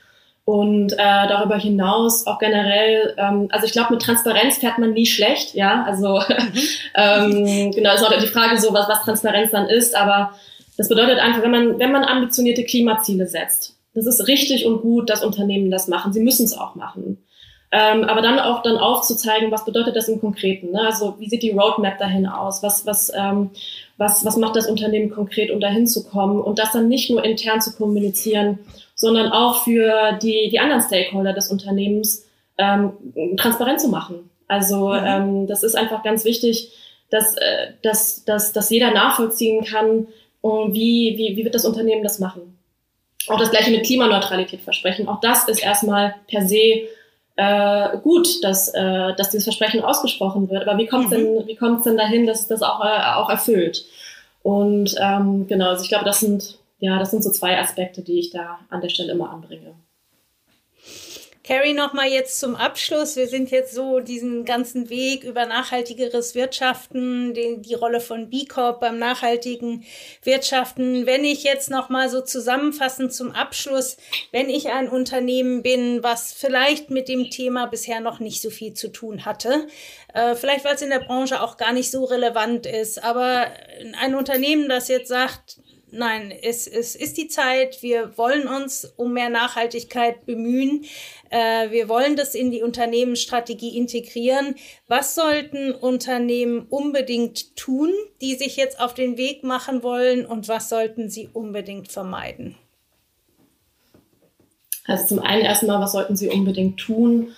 Und 0.50 0.94
äh, 0.94 0.98
darüber 0.98 1.60
hinaus 1.60 2.26
auch 2.26 2.40
generell, 2.40 3.14
ähm, 3.18 3.50
also 3.52 3.68
ich 3.68 3.72
glaube, 3.72 3.94
mit 3.94 4.02
Transparenz 4.02 4.58
fährt 4.58 4.80
man 4.80 4.94
nie 4.94 5.06
schlecht, 5.06 5.54
ja. 5.54 5.84
Also 5.84 6.24
ähm, 6.96 7.70
genau, 7.70 7.94
ist 7.94 8.04
auch 8.04 8.20
die 8.20 8.26
Frage 8.26 8.60
so, 8.60 8.74
was, 8.74 8.90
was 8.90 9.04
Transparenz 9.04 9.52
dann 9.52 9.68
ist, 9.68 9.96
aber 9.96 10.34
das 10.76 10.90
bedeutet 10.90 11.20
einfach, 11.20 11.44
wenn 11.44 11.52
man, 11.52 11.78
wenn 11.78 11.92
man 11.92 12.04
ambitionierte 12.04 12.64
Klimaziele 12.64 13.28
setzt, 13.28 13.76
das 13.94 14.08
ist 14.08 14.28
richtig 14.28 14.66
und 14.66 14.82
gut, 14.82 15.12
dass 15.12 15.24
Unternehmen 15.24 15.70
das 15.70 15.88
machen. 15.88 16.14
Sie 16.14 16.20
müssen 16.20 16.46
es 16.46 16.58
auch 16.58 16.74
machen. 16.74 17.24
Ähm, 17.72 18.06
aber 18.06 18.24
dann 18.24 18.40
auch 18.40 18.64
dann 18.64 18.78
aufzuzeigen, 18.78 19.52
was 19.52 19.66
bedeutet 19.66 19.96
das 19.96 20.10
im 20.10 20.20
Konkreten? 20.20 20.72
Ne? 20.72 20.82
Also 20.82 21.14
wie 21.20 21.30
sieht 21.30 21.44
die 21.44 21.52
Roadmap 21.52 22.00
dahin 22.00 22.26
aus? 22.26 22.64
Was, 22.64 22.88
was, 22.88 23.12
ähm, 23.16 23.52
was, 23.98 24.26
was 24.26 24.36
macht 24.36 24.56
das 24.56 24.66
Unternehmen 24.66 25.12
konkret, 25.12 25.52
um 25.52 25.60
dahin 25.60 25.86
zu 25.86 26.04
kommen? 26.06 26.42
Und 26.42 26.58
das 26.58 26.72
dann 26.72 26.88
nicht 26.88 27.12
nur 27.12 27.24
intern 27.24 27.62
zu 27.62 27.76
kommunizieren, 27.76 28.58
sondern 29.00 29.32
auch 29.32 29.64
für 29.64 30.20
die, 30.22 30.50
die 30.52 30.60
anderen 30.60 30.82
Stakeholder 30.82 31.34
des 31.34 31.50
Unternehmens 31.50 32.28
ähm, 32.58 32.92
transparent 33.38 33.82
zu 33.82 33.88
machen. 33.88 34.30
Also 34.48 34.90
mhm. 34.90 35.04
ähm, 35.06 35.48
das 35.48 35.64
ist 35.64 35.76
einfach 35.76 36.04
ganz 36.04 36.26
wichtig, 36.26 36.72
dass, 37.10 37.36
äh, 37.36 37.72
dass, 37.82 38.24
dass, 38.26 38.54
dass 38.54 38.70
jeder 38.70 38.92
nachvollziehen 38.92 39.64
kann, 39.64 40.08
und 40.42 40.74
wie, 40.74 41.16
wie, 41.18 41.36
wie 41.36 41.44
wird 41.44 41.56
das 41.56 41.66
Unternehmen 41.66 42.04
das 42.04 42.20
machen. 42.20 42.58
Auch 43.28 43.38
das 43.38 43.52
gleiche 43.52 43.72
mit 43.72 43.86
Klimaneutralität 43.86 44.62
versprechen. 44.62 45.08
Auch 45.08 45.20
das 45.20 45.48
ist 45.48 45.62
erstmal 45.62 46.16
per 46.28 46.48
se 46.48 46.88
äh, 47.36 47.98
gut, 48.02 48.44
dass, 48.44 48.70
äh, 48.70 49.14
dass 49.16 49.30
dieses 49.30 49.44
Versprechen 49.44 49.84
ausgesprochen 49.84 50.50
wird. 50.50 50.68
Aber 50.68 50.78
wie 50.78 50.88
kommt 50.88 51.12
es 51.12 51.18
mhm. 51.18 51.36
denn, 51.36 51.48
wie 51.48 51.56
kommt's 51.56 51.84
denn 51.84 51.98
dahin, 51.98 52.26
dass 52.26 52.48
das 52.48 52.62
auch, 52.62 52.80
äh, 52.84 53.16
auch 53.16 53.30
erfüllt? 53.30 53.86
Und 54.42 54.96
ähm, 55.00 55.48
genau, 55.48 55.70
also 55.70 55.84
ich 55.84 55.90
glaube, 55.90 56.06
das 56.06 56.22
sind, 56.22 56.58
ja, 56.80 56.98
das 56.98 57.12
sind 57.12 57.24
so 57.24 57.32
zwei 57.32 57.60
Aspekte, 57.60 58.02
die 58.02 58.20
ich 58.20 58.32
da 58.32 58.60
an 58.70 58.82
der 58.82 58.90
Stelle 58.90 59.12
immer 59.12 59.30
anbringe. 59.30 59.76
Carrie, 61.50 61.74
nochmal 61.74 62.10
jetzt 62.10 62.40
zum 62.40 62.56
Abschluss. 62.56 63.16
Wir 63.16 63.28
sind 63.28 63.50
jetzt 63.50 63.74
so 63.74 64.02
diesen 64.02 64.46
ganzen 64.46 64.92
Weg 64.92 65.24
über 65.24 65.48
nachhaltigeres 65.48 66.36
Wirtschaften, 66.36 67.34
die, 67.34 67.60
die 67.60 67.74
Rolle 67.74 68.02
von 68.02 68.30
B 68.30 68.46
Corp 68.46 68.80
beim 68.80 69.00
nachhaltigen 69.00 69.84
Wirtschaften. 70.22 71.08
Wenn 71.08 71.26
ich 71.26 71.44
jetzt 71.44 71.72
nochmal 71.72 72.08
so 72.08 72.22
zusammenfassend 72.22 73.14
zum 73.14 73.32
Abschluss, 73.32 73.98
wenn 74.32 74.48
ich 74.48 74.70
ein 74.70 74.90
Unternehmen 74.90 75.64
bin, 75.64 76.04
was 76.04 76.34
vielleicht 76.34 76.92
mit 76.92 77.10
dem 77.10 77.32
Thema 77.32 77.66
bisher 77.66 78.00
noch 78.00 78.20
nicht 78.20 78.44
so 78.44 78.52
viel 78.52 78.76
zu 78.76 78.90
tun 78.90 79.26
hatte, 79.26 79.66
äh, 80.14 80.36
vielleicht 80.36 80.66
weil 80.66 80.76
es 80.76 80.84
in 80.84 80.92
der 80.92 81.00
Branche 81.00 81.42
auch 81.42 81.58
gar 81.58 81.74
nicht 81.74 81.90
so 81.90 82.04
relevant 82.04 82.68
ist, 82.68 83.04
aber 83.04 83.48
ein 84.00 84.14
Unternehmen, 84.14 84.70
das 84.70 84.88
jetzt 84.88 85.08
sagt, 85.08 85.58
Nein, 85.92 86.32
es, 86.32 86.68
es 86.68 86.96
ist 86.96 87.18
die 87.18 87.28
Zeit. 87.28 87.82
Wir 87.82 88.18
wollen 88.18 88.48
uns 88.48 88.86
um 88.96 89.14
mehr 89.14 89.30
Nachhaltigkeit 89.30 90.26
bemühen. 90.26 90.86
Äh, 91.30 91.72
wir 91.72 91.90
wollen 91.90 92.16
das 92.16 92.36
in 92.36 92.52
die 92.52 92.62
Unternehmensstrategie 92.62 93.78
integrieren. 93.78 94.56
Was 94.88 95.16
sollten 95.16 95.72
Unternehmen 95.72 96.68
unbedingt 96.70 97.56
tun, 97.56 97.92
die 98.22 98.36
sich 98.36 98.56
jetzt 98.56 98.80
auf 98.80 98.94
den 98.94 99.18
Weg 99.18 99.44
machen 99.44 99.82
wollen 99.82 100.26
und 100.26 100.48
was 100.48 100.70
sollten 100.70 101.10
sie 101.10 101.30
unbedingt 101.32 101.92
vermeiden? 101.92 102.56
Also 104.86 105.08
zum 105.08 105.20
einen 105.20 105.44
erstmal, 105.44 105.82
was 105.82 105.92
sollten 105.92 106.16
sie 106.16 106.30
unbedingt 106.30 106.80
tun? 106.80 107.34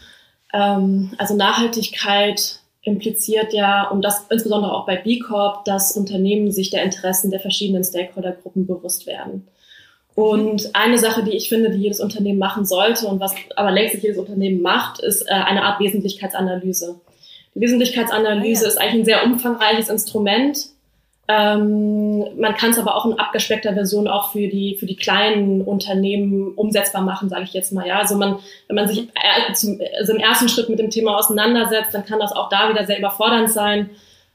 Ähm, 0.54 1.14
also 1.18 1.36
Nachhaltigkeit 1.36 2.61
impliziert 2.84 3.54
ja, 3.54 3.88
und 3.90 4.04
das 4.04 4.26
insbesondere 4.30 4.74
auch 4.74 4.86
bei 4.86 4.96
B 4.96 5.20
Corp, 5.20 5.66
dass 5.66 5.96
Unternehmen 5.96 6.52
sich 6.52 6.72
der 6.72 6.84
Interessen 6.84 7.30
der 7.30 7.40
verschiedenen 7.40 7.84
Stakeholdergruppen 7.84 8.66
bewusst 8.66 9.06
werden. 9.06 9.48
Und 10.16 10.76
eine 10.76 10.98
Sache, 10.98 11.24
die 11.24 11.32
ich 11.32 11.48
finde, 11.48 11.70
die 11.70 11.80
jedes 11.80 12.02
Unternehmen 12.02 12.40
machen 12.40 12.66
sollte 12.66 13.08
und 13.08 13.20
was 13.20 13.34
aber 13.56 13.72
längst 13.72 14.02
jedes 14.04 14.18
Unternehmen 14.18 14.62
macht, 14.62 15.00
ist 15.00 15.22
äh, 15.22 15.32
eine 15.32 15.64
Art 15.64 15.80
Wesentlichkeitsanalyse. 15.80 17.00
Die 17.56 17.62
Wesentlichkeitsanalyse 17.62 18.64
oh 18.64 18.66
ja. 18.66 18.72
ist 18.72 18.78
eigentlich 18.78 19.02
ein 19.02 19.06
sehr 19.06 19.24
umfangreiches 19.24 19.90
Instrument, 19.90 20.58
ähm, 21.32 22.40
man 22.40 22.56
kann 22.56 22.72
es 22.72 22.80
aber 22.80 22.96
auch 22.96 23.06
in 23.06 23.18
abgespeckter 23.20 23.74
Version 23.74 24.08
auch 24.08 24.32
für 24.32 24.48
die 24.48 24.76
für 24.80 24.86
die 24.86 24.96
kleinen 24.96 25.62
Unternehmen 25.62 26.54
umsetzbar 26.56 27.02
machen, 27.02 27.30
sage 27.30 27.44
ich 27.44 27.54
jetzt 27.54 27.72
mal. 27.72 27.88
Ja, 27.88 28.00
also 28.00 28.16
man, 28.16 28.38
wenn 28.68 28.76
man 28.76 28.88
sich 28.88 29.00
äh, 29.00 29.54
zum, 29.54 29.80
also 29.98 30.14
im 30.14 30.20
ersten 30.20 30.50
Schritt 30.50 30.70
mit 30.70 30.80
dem 30.80 30.90
Thema 30.90 31.18
auseinandersetzt, 31.18 31.94
dann 31.94 32.06
kann 32.06 32.20
das 32.20 32.32
auch 32.32 32.50
da 32.50 32.70
wieder 32.70 32.86
sehr 32.86 33.00
überfordernd 33.00 33.52
sein. 33.52 33.90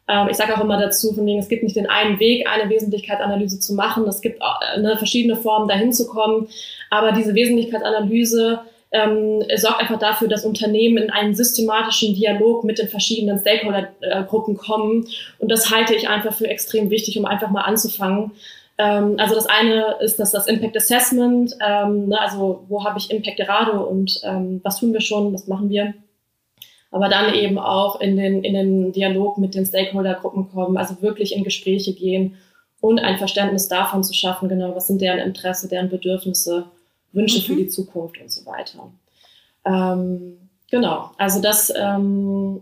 Ähm, 0.08 0.28
ich 0.30 0.36
sage 0.36 0.56
auch 0.56 0.60
immer 0.60 0.78
dazu, 0.80 1.12
von 1.12 1.26
wegen, 1.26 1.38
es 1.38 1.48
gibt 1.48 1.64
nicht 1.64 1.76
den 1.76 1.88
einen 1.88 2.20
Weg, 2.20 2.48
eine 2.48 2.70
Wesentlichkeitsanalyse 2.70 3.60
zu 3.60 3.74
machen. 3.74 4.06
Es 4.06 4.20
gibt 4.20 4.40
äh, 4.40 4.80
ne, 4.80 4.96
verschiedene 4.96 5.36
Formen, 5.36 5.68
dahin 5.68 5.92
zu 5.92 6.06
kommen. 6.06 6.48
Aber 6.90 7.12
diese 7.12 7.34
Wesentlichkeitsanalyse 7.34 8.60
ähm, 8.92 9.42
sorgt 9.56 9.80
einfach 9.80 9.98
dafür, 9.98 10.28
dass 10.28 10.44
Unternehmen 10.44 10.96
in 10.96 11.10
einen 11.10 11.34
systematischen 11.34 12.14
Dialog 12.14 12.64
mit 12.64 12.78
den 12.78 12.88
verschiedenen 12.88 13.38
Stakeholdergruppen 13.38 14.56
kommen. 14.56 15.06
Und 15.38 15.50
das 15.50 15.70
halte 15.70 15.94
ich 15.94 16.08
einfach 16.08 16.32
für 16.32 16.48
extrem 16.48 16.90
wichtig, 16.90 17.18
um 17.18 17.24
einfach 17.24 17.50
mal 17.50 17.62
anzufangen. 17.62 18.32
Ähm, 18.78 19.16
also 19.18 19.34
das 19.34 19.46
eine 19.46 19.96
ist 20.00 20.18
das, 20.18 20.32
das 20.32 20.46
Impact 20.46 20.76
Assessment, 20.76 21.54
ähm, 21.66 22.08
ne, 22.08 22.20
also 22.20 22.64
wo 22.68 22.84
habe 22.84 22.98
ich 22.98 23.10
Impact 23.10 23.38
gerade 23.38 23.84
und 23.84 24.20
ähm, 24.22 24.60
was 24.62 24.78
tun 24.78 24.92
wir 24.92 25.00
schon, 25.00 25.32
was 25.32 25.46
machen 25.46 25.70
wir. 25.70 25.94
Aber 26.90 27.08
dann 27.08 27.34
eben 27.34 27.58
auch 27.58 28.00
in 28.00 28.16
den, 28.16 28.44
in 28.44 28.54
den 28.54 28.92
Dialog 28.92 29.38
mit 29.38 29.54
den 29.54 29.66
Stakeholdergruppen 29.66 30.50
kommen, 30.50 30.76
also 30.76 31.02
wirklich 31.02 31.34
in 31.34 31.42
Gespräche 31.44 31.94
gehen 31.94 32.36
und 32.80 32.98
ein 32.98 33.18
Verständnis 33.18 33.68
davon 33.68 34.04
zu 34.04 34.14
schaffen, 34.14 34.48
genau, 34.48 34.74
was 34.74 34.86
sind 34.86 35.00
deren 35.00 35.18
Interesse, 35.18 35.68
deren 35.68 35.88
Bedürfnisse 35.88 36.66
Wünsche 37.16 37.38
mhm. 37.38 37.42
für 37.42 37.56
die 37.56 37.68
Zukunft 37.68 38.20
und 38.20 38.30
so 38.30 38.46
weiter. 38.46 38.92
Ähm, 39.64 40.50
genau, 40.70 41.10
also 41.18 41.40
das, 41.40 41.72
ähm, 41.74 42.60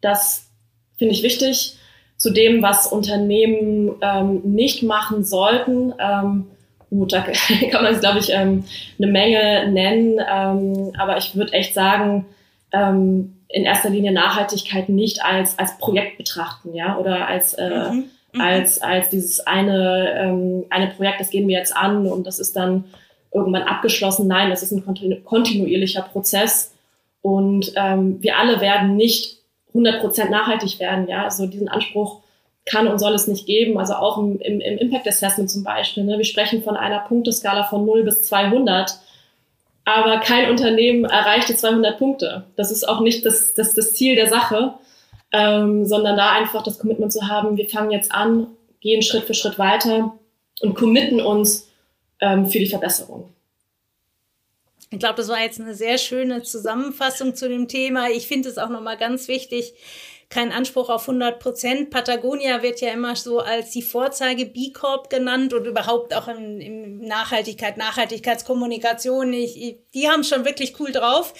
das 0.00 0.48
finde 0.96 1.14
ich 1.14 1.22
wichtig. 1.22 1.76
Zu 2.16 2.30
dem, 2.30 2.62
was 2.62 2.86
Unternehmen 2.86 3.94
ähm, 4.00 4.40
nicht 4.44 4.82
machen 4.82 5.24
sollten, 5.24 5.92
ähm, 6.00 6.46
gut, 6.90 7.12
da 7.12 7.20
kann 7.70 7.84
man, 7.84 8.00
glaube 8.00 8.18
ich, 8.18 8.30
ähm, 8.32 8.64
eine 8.98 9.12
Menge 9.12 9.70
nennen, 9.70 10.18
ähm, 10.18 10.92
aber 10.98 11.18
ich 11.18 11.36
würde 11.36 11.52
echt 11.52 11.74
sagen, 11.74 12.26
in 12.70 13.64
erster 13.64 13.88
Linie 13.88 14.12
Nachhaltigkeit 14.12 14.90
nicht 14.90 15.24
als, 15.24 15.58
als 15.58 15.78
Projekt 15.78 16.18
betrachten, 16.18 16.74
ja, 16.74 16.98
oder 16.98 17.26
als, 17.26 17.54
äh, 17.54 17.90
mhm. 17.90 18.04
Mhm. 18.32 18.40
als, 18.40 18.82
als 18.82 19.08
dieses 19.08 19.40
eine, 19.40 20.12
ähm, 20.18 20.66
eine 20.68 20.88
Projekt, 20.88 21.20
das 21.20 21.30
gehen 21.30 21.48
wir 21.48 21.56
jetzt 21.56 21.74
an 21.74 22.06
und 22.06 22.26
das 22.26 22.38
ist 22.38 22.56
dann 22.56 22.84
irgendwann 23.32 23.62
abgeschlossen. 23.62 24.26
Nein, 24.26 24.50
das 24.50 24.62
ist 24.62 24.72
ein 24.72 24.84
kontinu 24.84 25.16
kontinuierlicher 25.22 26.02
Prozess 26.02 26.74
und 27.22 27.72
ähm, 27.76 28.22
wir 28.22 28.38
alle 28.38 28.60
werden 28.60 28.96
nicht 28.96 29.38
100% 29.74 30.30
nachhaltig 30.30 30.80
werden. 30.80 31.08
Ja, 31.08 31.24
also 31.24 31.46
diesen 31.46 31.68
Anspruch 31.68 32.20
kann 32.64 32.86
und 32.86 32.98
soll 32.98 33.14
es 33.14 33.26
nicht 33.26 33.46
geben. 33.46 33.78
Also 33.78 33.94
auch 33.94 34.18
im, 34.18 34.38
im, 34.40 34.60
im 34.60 34.78
Impact 34.78 35.08
Assessment 35.08 35.50
zum 35.50 35.64
Beispiel. 35.64 36.04
Ne? 36.04 36.18
Wir 36.18 36.24
sprechen 36.24 36.62
von 36.62 36.76
einer 36.76 37.00
Punkteskala 37.00 37.64
von 37.64 37.84
0 37.84 38.04
bis 38.04 38.24
200. 38.24 38.98
Aber 39.84 40.18
kein 40.18 40.50
Unternehmen 40.50 41.04
erreicht 41.04 41.48
die 41.48 41.56
200 41.56 41.98
Punkte. 41.98 42.44
Das 42.56 42.70
ist 42.70 42.86
auch 42.86 43.00
nicht 43.00 43.24
das, 43.24 43.54
das, 43.54 43.74
das 43.74 43.94
Ziel 43.94 44.16
der 44.16 44.28
Sache, 44.28 44.74
ähm, 45.32 45.86
sondern 45.86 46.16
da 46.16 46.32
einfach 46.32 46.62
das 46.62 46.78
Commitment 46.78 47.12
zu 47.12 47.26
haben, 47.28 47.56
wir 47.56 47.68
fangen 47.68 47.90
jetzt 47.90 48.12
an, 48.12 48.48
gehen 48.80 49.02
Schritt 49.02 49.24
für 49.24 49.34
Schritt 49.34 49.58
weiter 49.58 50.12
und 50.60 50.74
committen 50.74 51.20
uns 51.20 51.67
ähm, 52.20 52.46
für 52.46 52.58
die 52.58 52.68
Verbesserung. 52.68 53.32
Ich 54.90 54.98
glaube, 54.98 55.16
das 55.16 55.28
war 55.28 55.40
jetzt 55.40 55.60
eine 55.60 55.74
sehr 55.74 55.98
schöne 55.98 56.42
Zusammenfassung 56.42 57.34
zu 57.34 57.48
dem 57.48 57.68
Thema. 57.68 58.08
Ich 58.08 58.26
finde 58.26 58.48
es 58.48 58.56
auch 58.56 58.70
nochmal 58.70 58.96
ganz 58.96 59.28
wichtig, 59.28 59.74
kein 60.30 60.52
Anspruch 60.52 60.90
auf 60.90 61.08
100 61.08 61.38
Prozent. 61.38 61.90
Patagonia 61.90 62.62
wird 62.62 62.82
ja 62.82 62.90
immer 62.90 63.16
so 63.16 63.38
als 63.38 63.70
die 63.70 63.80
Vorzeige 63.80 64.44
B 64.44 64.72
Corp 64.72 65.08
genannt 65.08 65.54
und 65.54 65.64
überhaupt 65.64 66.14
auch 66.14 66.28
in, 66.28 66.60
in 66.60 66.98
Nachhaltigkeit, 66.98 67.78
Nachhaltigkeitskommunikation. 67.78 69.32
Ich, 69.32 69.78
die 69.94 70.08
haben 70.10 70.24
schon 70.24 70.44
wirklich 70.44 70.78
cool 70.80 70.92
drauf. 70.92 71.32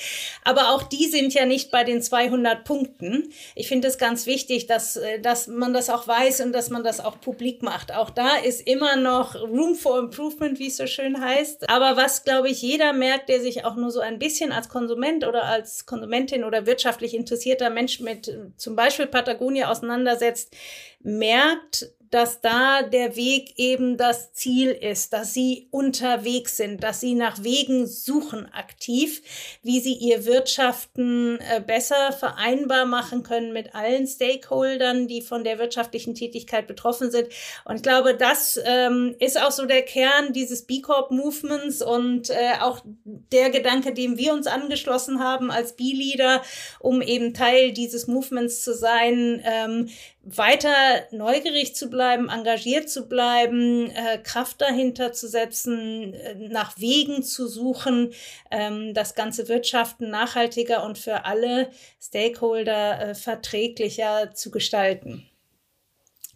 Aber 0.43 0.75
auch 0.75 0.83
die 0.83 1.07
sind 1.07 1.35
ja 1.35 1.45
nicht 1.45 1.71
bei 1.71 1.85
den 1.85 2.01
200 2.01 2.65
Punkten. 2.65 3.31
Ich 3.55 3.69
finde 3.69 3.89
es 3.89 3.99
ganz 3.99 4.25
wichtig, 4.25 4.67
dass, 4.67 4.97
äh, 4.97 5.21
dass 5.21 5.49
man 5.49 5.75
das 5.75 5.91
auch 5.91 6.09
weiß 6.09 6.41
und 6.41 6.53
dass 6.53 6.71
man 6.71 6.83
das 6.83 7.01
auch 7.01 7.21
publik 7.21 7.63
macht. 7.63 7.95
Auch 7.95 8.09
da 8.09 8.37
ist 8.37 8.67
immer 8.67 8.97
noch 8.97 9.35
Room 9.35 9.75
for 9.75 9.99
Improvement, 9.99 10.59
wie 10.59 10.69
es 10.69 10.79
so 10.79 10.87
schön 10.87 11.21
heißt. 11.21 11.69
Aber 11.69 11.99
was, 11.99 12.25
glaube 12.25 12.49
ich, 12.49 12.63
jeder 12.63 12.95
merkt, 12.95 13.29
der 13.29 13.43
sich 13.43 13.67
auch 13.67 13.77
nur 13.77 13.91
so 13.91 14.01
ein 14.01 14.19
bisschen 14.19 14.51
als 14.51 14.71
Konsument 14.71 15.27
oder 15.27 15.45
als 15.45 15.85
Konsumentin 15.85 16.45
oder 16.45 16.65
wirtschaftlich 16.65 17.13
interessierter 17.13 17.69
Mensch 17.69 18.01
mit 18.01 18.29
äh, 18.29 18.39
zum 18.57 18.78
Beispiel 18.79 19.09
Patagonia 19.09 19.71
auseinandersetzt, 19.71 20.57
merkt, 21.01 21.91
dass 22.11 22.41
da 22.41 22.83
der 22.83 23.17
Weg 23.17 23.55
eben 23.57 23.97
das 23.97 24.33
Ziel 24.33 24.71
ist, 24.71 25.13
dass 25.13 25.35
sie 25.35 25.69
unterwegs 25.71 26.57
sind, 26.57 26.83
dass 26.83 27.01
sie 27.01 27.15
nach 27.15 27.43
Wegen 27.43 27.87
suchen 27.87 28.47
aktiv, 28.53 29.23
wie 29.63 29.81
sie 29.81 29.95
ihr 29.95 30.25
Wirtschaften 30.25 31.39
äh, 31.41 31.61
besser 31.61 32.13
vereinbar 32.13 32.87
machen 32.87 33.23
können 33.23 33.53
mit 33.53 33.75
allen 33.75 34.07
Stakeholdern, 34.07 35.09
die 35.09 35.23
von 35.23 35.45
der 35.45 35.59
wirtschaftlichen 35.59 36.15
Tätigkeit 36.15 36.67
betroffen 36.67 37.11
sind. 37.11 37.29
Und 37.65 37.77
ich 37.77 37.83
glaube, 37.83 38.15
das 38.15 38.59
ähm, 38.65 39.15
ist 39.19 39.41
auch 39.41 39.51
so 39.51 39.67
der 39.67 39.83
Kern 39.83 40.33
dieses 40.33 40.67
B 40.67 40.81
Corp 40.81 41.11
Movements 41.11 41.83
und 41.83 42.31
äh, 42.31 42.61
auch 42.61 42.81
der 43.05 43.51
Gedanke, 43.51 43.93
dem 43.93 44.17
wir 44.19 44.33
uns 44.33 44.47
angeschlossen 44.47 45.21
haben 45.21 45.51
als 45.51 45.75
B-Leader, 45.77 46.43
um 46.81 47.03
eben 47.03 47.35
Teil 47.35 47.73
dieses 47.73 48.07
Movements 48.07 48.63
zu 48.63 48.75
sein, 48.75 49.43
ähm, 49.45 49.89
weiter 50.23 50.71
neugierig 51.11 51.75
zu 51.75 51.89
bleiben, 51.89 52.29
engagiert 52.29 52.91
zu 52.91 53.09
bleiben, 53.09 53.91
äh, 53.91 54.19
Kraft 54.19 54.61
dahinter 54.61 55.13
zu 55.13 55.29
setzen, 55.29 56.15
äh, 56.15 56.35
nach 56.35 56.79
Wegen 56.79 57.23
zu 57.23 57.47
suchen, 57.49 58.13
ähm, 58.51 58.95
das 58.95 59.15
ganze 59.15 59.49
Wirtschaften 59.49 60.11
nachhaltiger 60.11 60.85
und 60.85 60.99
für 60.99 61.25
alle 61.25 61.71
Stakeholder 62.01 63.11
äh, 63.11 63.15
verträglicher 63.15 64.33
zu 64.35 64.51
gestalten. 64.51 65.28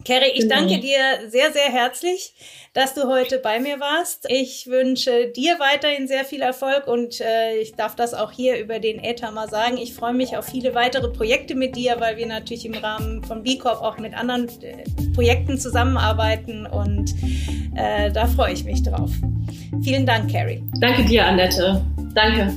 Kerry, 0.05 0.31
ich 0.33 0.41
genau. 0.41 0.55
danke 0.55 0.79
dir 0.79 0.99
sehr, 1.29 1.53
sehr 1.53 1.71
herzlich, 1.71 2.33
dass 2.73 2.93
du 2.93 3.07
heute 3.07 3.39
bei 3.39 3.59
mir 3.59 3.79
warst. 3.79 4.25
Ich 4.29 4.67
wünsche 4.67 5.27
dir 5.27 5.59
weiterhin 5.59 6.07
sehr 6.07 6.25
viel 6.25 6.41
Erfolg 6.41 6.87
und 6.87 7.21
äh, 7.21 7.57
ich 7.61 7.75
darf 7.75 7.95
das 7.95 8.13
auch 8.13 8.31
hier 8.31 8.59
über 8.59 8.79
den 8.79 9.01
Äther 9.01 9.31
mal 9.31 9.49
sagen. 9.49 9.77
Ich 9.77 9.93
freue 9.93 10.13
mich 10.13 10.35
auf 10.35 10.45
viele 10.45 10.75
weitere 10.75 11.09
Projekte 11.09 11.55
mit 11.55 11.75
dir, 11.75 11.99
weil 11.99 12.17
wir 12.17 12.25
natürlich 12.25 12.65
im 12.65 12.73
Rahmen 12.73 13.23
von 13.23 13.43
B 13.43 13.57
Corp 13.57 13.81
auch 13.81 13.97
mit 13.97 14.13
anderen 14.13 14.49
äh, 14.61 14.83
Projekten 15.15 15.57
zusammenarbeiten 15.57 16.65
und 16.65 17.13
äh, 17.75 18.11
da 18.11 18.27
freue 18.27 18.53
ich 18.53 18.65
mich 18.65 18.83
drauf. 18.83 19.11
Vielen 19.83 20.05
Dank, 20.05 20.29
Kerry. 20.29 20.61
Danke 20.81 21.05
dir, 21.05 21.25
Annette. 21.25 21.85
Danke. 22.13 22.53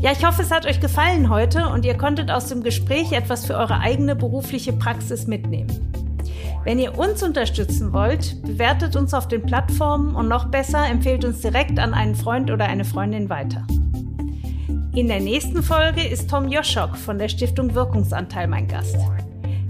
Ja, 0.00 0.12
ich 0.12 0.24
hoffe, 0.26 0.42
es 0.42 0.50
hat 0.50 0.66
euch 0.66 0.80
gefallen 0.80 1.30
heute 1.30 1.66
und 1.68 1.84
ihr 1.84 1.96
konntet 1.96 2.30
aus 2.30 2.48
dem 2.48 2.62
Gespräch 2.62 3.12
etwas 3.12 3.46
für 3.46 3.54
eure 3.54 3.78
eigene 3.80 4.14
berufliche 4.16 4.72
Praxis 4.72 5.26
mitnehmen. 5.26 6.03
Wenn 6.64 6.78
ihr 6.78 6.98
uns 6.98 7.22
unterstützen 7.22 7.92
wollt, 7.92 8.40
bewertet 8.40 8.96
uns 8.96 9.12
auf 9.12 9.28
den 9.28 9.44
Plattformen 9.44 10.14
und 10.14 10.28
noch 10.28 10.46
besser 10.46 10.86
empfehlt 10.86 11.26
uns 11.26 11.42
direkt 11.42 11.78
an 11.78 11.92
einen 11.92 12.14
Freund 12.14 12.50
oder 12.50 12.64
eine 12.64 12.86
Freundin 12.86 13.28
weiter. 13.28 13.66
In 14.94 15.08
der 15.08 15.20
nächsten 15.20 15.62
Folge 15.62 16.02
ist 16.02 16.30
Tom 16.30 16.48
Joschok 16.48 16.96
von 16.96 17.18
der 17.18 17.28
Stiftung 17.28 17.74
Wirkungsanteil 17.74 18.48
mein 18.48 18.66
Gast. 18.66 18.96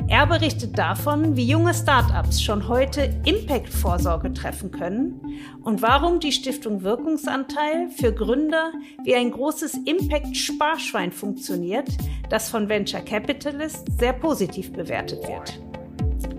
Er 0.06 0.26
berichtet 0.26 0.78
davon, 0.78 1.34
wie 1.36 1.46
junge 1.46 1.74
Startups 1.74 2.40
schon 2.40 2.68
heute 2.68 3.10
Impact-Vorsorge 3.24 4.32
treffen 4.32 4.70
können 4.70 5.20
und 5.64 5.82
warum 5.82 6.20
die 6.20 6.30
Stiftung 6.30 6.84
Wirkungsanteil 6.84 7.88
für 7.88 8.12
Gründer 8.12 8.70
wie 9.02 9.16
ein 9.16 9.32
großes 9.32 9.78
Impact-Sparschwein 9.84 11.10
funktioniert, 11.10 11.88
das 12.30 12.50
von 12.50 12.68
Venture 12.68 13.00
Capitalists 13.00 13.84
sehr 13.98 14.12
positiv 14.12 14.72
bewertet 14.72 15.26
wird. 15.26 15.58